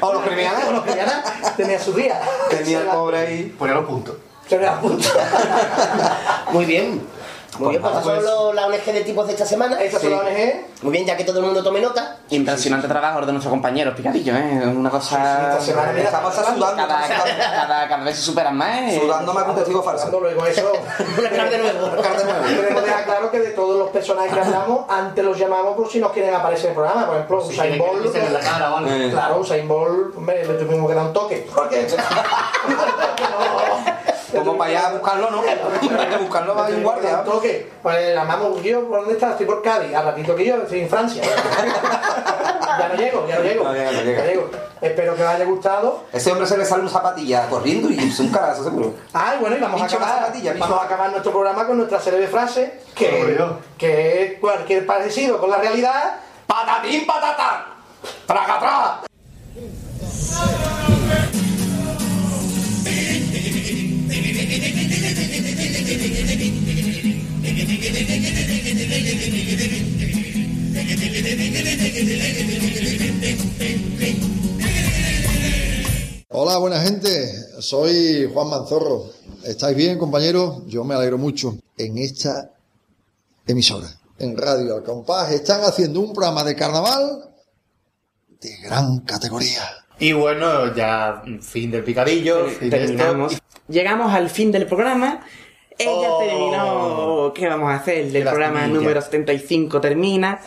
[0.00, 0.64] O los criminales.
[0.68, 1.24] O los criminales.
[1.56, 2.20] Tenía su día.
[2.50, 3.54] Tenía el pobre ahí.
[3.58, 4.16] Ponía los puntos.
[4.48, 5.08] Se me da punto.
[6.52, 7.15] Muy bien.
[7.58, 9.80] Muy bien, pues nada, esas son los- la ONG de tipos de esta semana.
[9.80, 10.66] Estas son las ONG.
[10.82, 12.16] Muy bien, ya que todo el mundo tome nota.
[12.28, 14.62] Impresionante trabajo de nuestros compañeros, picadillo, ¿eh?
[14.66, 15.48] Una cosa.
[15.52, 16.66] esta semana, mira, Estamos sudando.
[16.76, 18.80] Cada, cada, cada vez se superan más.
[18.92, 18.98] ¿eh?
[19.00, 20.20] Sudando más que un testigo falso.
[20.20, 20.70] Luego eso.
[21.16, 21.90] Buscar de nuevo.
[22.46, 25.98] Queremos dejar claro que de todos los personajes que hablamos, antes los llamamos por si
[25.98, 27.06] nos quieren aparecer en el programa.
[27.06, 28.14] Por ejemplo, Usain Bolt.
[28.14, 29.06] en la cara, ¿vale?
[29.06, 29.10] Eh.
[29.10, 31.48] Claro, Usain Bolt, hombre, le tuvimos que dar un toque.
[31.54, 31.86] Porque.
[34.38, 35.42] Como para allá a buscarlo, ¿no?
[35.98, 37.18] Hay que buscarlo va en guardia.
[37.18, 37.72] Un toque.
[37.82, 39.32] Pues llamamos, yo, ¿por dónde estás?
[39.32, 39.94] Estoy por Cádiz.
[39.94, 41.22] Al ratito que yo, estoy en Francia.
[42.78, 43.64] ya no llego, ya no llego.
[43.64, 44.18] No llega, no llega.
[44.18, 44.50] Ya llego.
[44.80, 46.04] Espero que os haya gustado.
[46.12, 48.94] Ese hombre se le sale un zapatilla corriendo y es un carazo seguro.
[49.14, 51.66] Ah, y bueno, y vamos a Pincho la acabar, zapatilla, vamos a acabar nuestro programa
[51.66, 53.38] con nuestra serie de frases que,
[53.78, 56.16] que es cualquier parecido con la realidad.
[56.46, 57.64] ¡Patatín, patatán!
[58.26, 59.00] ¡Tracatrá!
[76.28, 77.08] Hola, buena gente.
[77.60, 79.04] Soy Juan Manzorro.
[79.44, 80.62] ¿Estáis bien, compañeros?
[80.66, 81.56] Yo me alegro mucho.
[81.78, 82.50] En esta
[83.46, 83.86] emisora,
[84.18, 87.30] en Radio Al Compás, están haciendo un programa de carnaval
[88.40, 89.62] de gran categoría.
[90.00, 92.96] Y bueno, ya fin del picadillo, fin de esto.
[92.96, 93.38] Terminamos.
[93.68, 95.24] Llegamos al fin del programa.
[95.78, 96.18] Ella Oh.
[96.18, 97.32] terminó.
[97.34, 98.14] ¿Qué vamos a hacer?
[98.16, 100.40] El programa número 75 termina.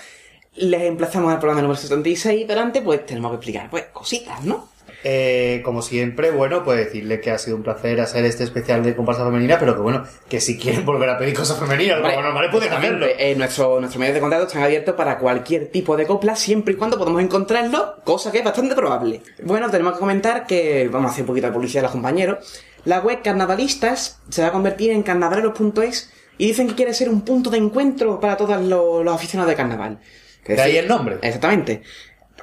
[0.55, 4.67] Les emplazamos al programa número 76, pero antes, pues tenemos que explicar, pues, cositas, ¿no?
[5.03, 8.95] Eh, como siempre, bueno, pues decirle que ha sido un placer hacer este especial de
[8.95, 12.25] comparsa femenina, pero que bueno, que si quieren volver a pedir cosas femeninas, Vale, como
[12.25, 13.05] normales pueden hacerlo.
[13.17, 16.77] Eh, nuestro, nuestros medios de contacto están abiertos para cualquier tipo de copla, siempre y
[16.77, 19.21] cuando podamos encontrarlo, cosa que es bastante probable.
[19.43, 22.63] Bueno, tenemos que comentar que, vamos a hacer un poquito de publicidad a los compañeros,
[22.83, 27.21] la web Carnavalistas se va a convertir en carnavaleros.es y dicen que quiere ser un
[27.21, 29.99] punto de encuentro para todos los, los aficionados de carnaval.
[30.43, 31.17] Que De ahí el nombre.
[31.21, 31.83] Exactamente.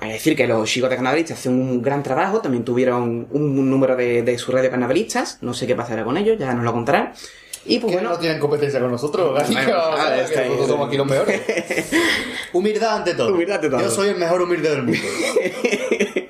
[0.07, 3.97] Es decir, que los chicos de carnavalistas hacen un gran trabajo, también tuvieron un número
[3.97, 4.71] de, de su red de
[5.41, 7.13] no sé qué pasará con ellos, ya nos lo contarán.
[7.69, 10.49] Y pues Que bueno, no tienen competencia con nosotros, que ahí.
[10.51, 11.43] nosotros somos aquí los mejores.
[12.53, 13.35] Humildad ante todo.
[13.35, 13.81] Humildad ante todo.
[13.81, 15.01] Yo soy el mejor humilde del mundo.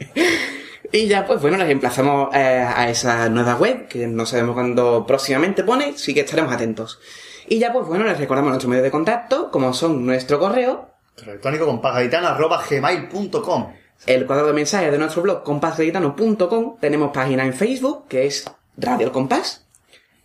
[0.92, 5.04] Y ya, pues bueno, les emplazamos eh, a esa nueva web, que no sabemos cuándo
[5.06, 7.00] próximamente pone, sí que estaremos atentos.
[7.48, 11.32] Y ya, pues bueno, les recordamos nuestros medios de contacto, como son nuestro correo, Correo
[11.32, 13.72] electrónico con gmail.com
[14.06, 18.44] el cuadro de mensajes de nuestro blog, compasgaitano.com, tenemos página en Facebook, que es
[18.76, 19.64] Radio El Compás,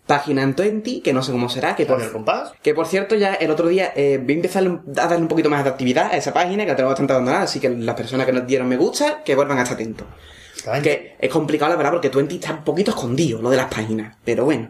[0.06, 2.54] página en Twenty, que no sé cómo será, que por, ¿Radio El Compás?
[2.62, 5.50] que por cierto ya el otro día eh, voy a empezar a darle un poquito
[5.50, 8.26] más de actividad a esa página, que la tenemos bastante abandonada, así que las personas
[8.26, 10.08] que nos dieron me gusta, que vuelvan a estar atentos.
[10.84, 14.16] Que es complicado la verdad porque Twenty está un poquito escondido, lo de las páginas.
[14.24, 14.70] Pero bueno,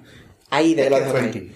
[0.50, 1.52] ahí de Es lo que de.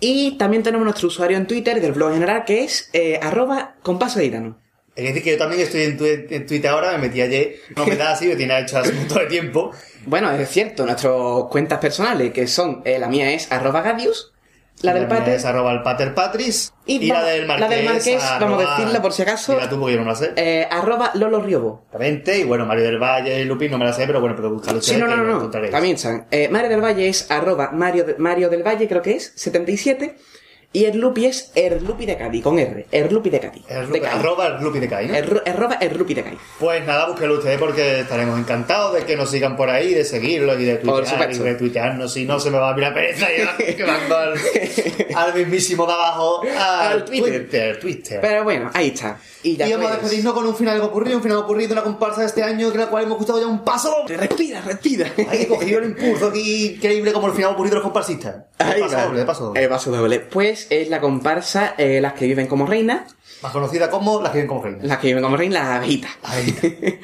[0.00, 4.58] Y también tenemos nuestro usuario en Twitter del blog general que es eh, arroba compasgaitano.
[4.94, 7.84] Es decir, que yo también estoy en, tu- en Twitter ahora, me metí ayer, no
[7.86, 9.70] me da así, me tiene hecho hace un montón de tiempo.
[10.06, 11.14] Bueno, es cierto, nuestras
[11.50, 14.32] cuentas personales, que son, eh, la mía es arroba gadius,
[14.82, 16.72] la del pater, Es arroba el pater patris.
[16.84, 17.70] Y Y, la del la marqués.
[17.70, 19.54] del Marqués, vamos a decirla por si acaso.
[19.54, 20.32] Mira tú, porque yo no me la sé.
[20.36, 21.82] eh, arroba lolo riobo.
[21.86, 24.50] Exactamente, y bueno, Mario del Valle y Lupin no me la sé, pero bueno, pero
[24.50, 25.50] buscarlo Sí, no, no, no, no.
[25.50, 26.26] También están.
[26.30, 30.16] Eh, Mario del Valle es arroba Mario, de- Mario del Valle, creo que es, 77.
[30.76, 32.84] Y el Lupi es Erlupi de Cádiz, con R.
[32.92, 33.66] Erlupi de Cádiz.
[33.66, 34.14] de Cádiz.
[34.20, 35.16] Arroba el Lupi de Cádiz, ¿no?
[35.16, 36.38] Erru- arroba Erlupi de Cádiz.
[36.60, 40.60] Pues nada, búsquelo ustedes porque estaremos encantados de que nos sigan por ahí, de seguirlos
[40.60, 41.44] y de tuitear y supuesto.
[41.44, 42.12] de tuitearnos.
[42.12, 44.34] Si no, se me va a mirar pereza y que mando al,
[45.14, 47.30] al mismísimo de abajo, al, Al Twitter.
[47.48, 47.80] Twitter.
[47.80, 48.18] Twitter.
[48.20, 49.18] Pero bueno, ahí está.
[49.46, 52.22] Y ya Y vamos a despedirnos con un final ocurrido, un final ocurrido, una comparsa
[52.22, 53.94] de este año, que la cual hemos gustado ya un paso.
[54.08, 55.12] Respira, respira.
[55.30, 58.36] Hay que coger el impulso aquí increíble como el final ocurrido de los comparsistas.
[58.58, 59.62] Ahí paso doble, paso doble.
[59.62, 60.20] Eh, paso doble.
[60.20, 63.14] Pues es la comparsa eh, Las que viven como reinas.
[63.42, 64.84] Más conocida como las que viven como reinas.
[64.84, 66.10] Las que viven como reinas, las abejitas.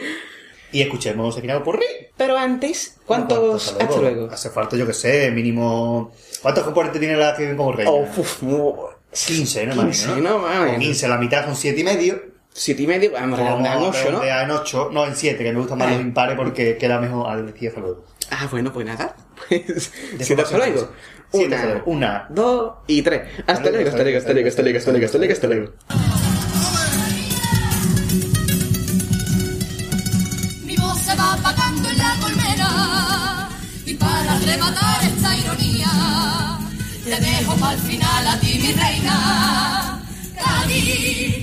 [0.73, 1.85] Y escuchemos el final ocurrido.
[2.16, 4.28] Pero antes, ¿cuántos hasta luego?
[4.32, 6.12] Hace falta, yo que sé, mínimo.
[6.40, 7.93] ¿Cuántos componentes tiene la que viven como reinas?
[7.94, 8.74] Oh, uf, mu-
[9.12, 9.74] 15, ¿no?
[9.74, 10.32] 15, menos.
[10.32, 12.32] O 15, la mitad son 7 y medio.
[12.55, 14.23] 7 y medio, vamos a redondear en 8, ¿no?
[14.24, 15.93] en 8, no en 7, que me gustan más Ah.
[15.93, 18.05] los impares porque queda mejor al decir hasta luego.
[18.31, 19.15] Ah, bueno, pues nada.
[19.49, 20.91] Pues, siete hasta forma luego.
[21.33, 21.83] Siete Una.
[21.87, 22.27] Una.
[22.31, 23.23] dos y tres.
[23.47, 25.73] Hasta luego, hasta luego, hasta luego, hasta luego, hasta luego, hasta luego, hasta luego.
[30.65, 33.49] Mi voz se va apagando en la colmena
[33.85, 35.89] y para rematar esta ironía
[37.05, 40.03] te dejo para el final a ti mi reina
[40.37, 41.41] Cádiz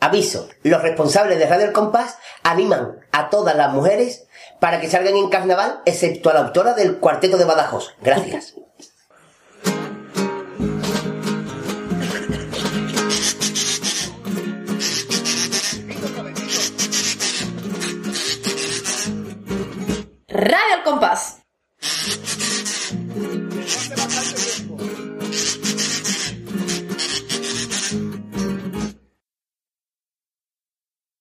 [0.00, 4.26] Aviso, los responsables de Radio El Compás animan a todas las mujeres
[4.58, 7.94] para que salgan en carnaval, excepto a la autora del cuarteto de Badajoz.
[8.00, 8.54] Gracias.
[20.28, 21.39] Radio El Compás.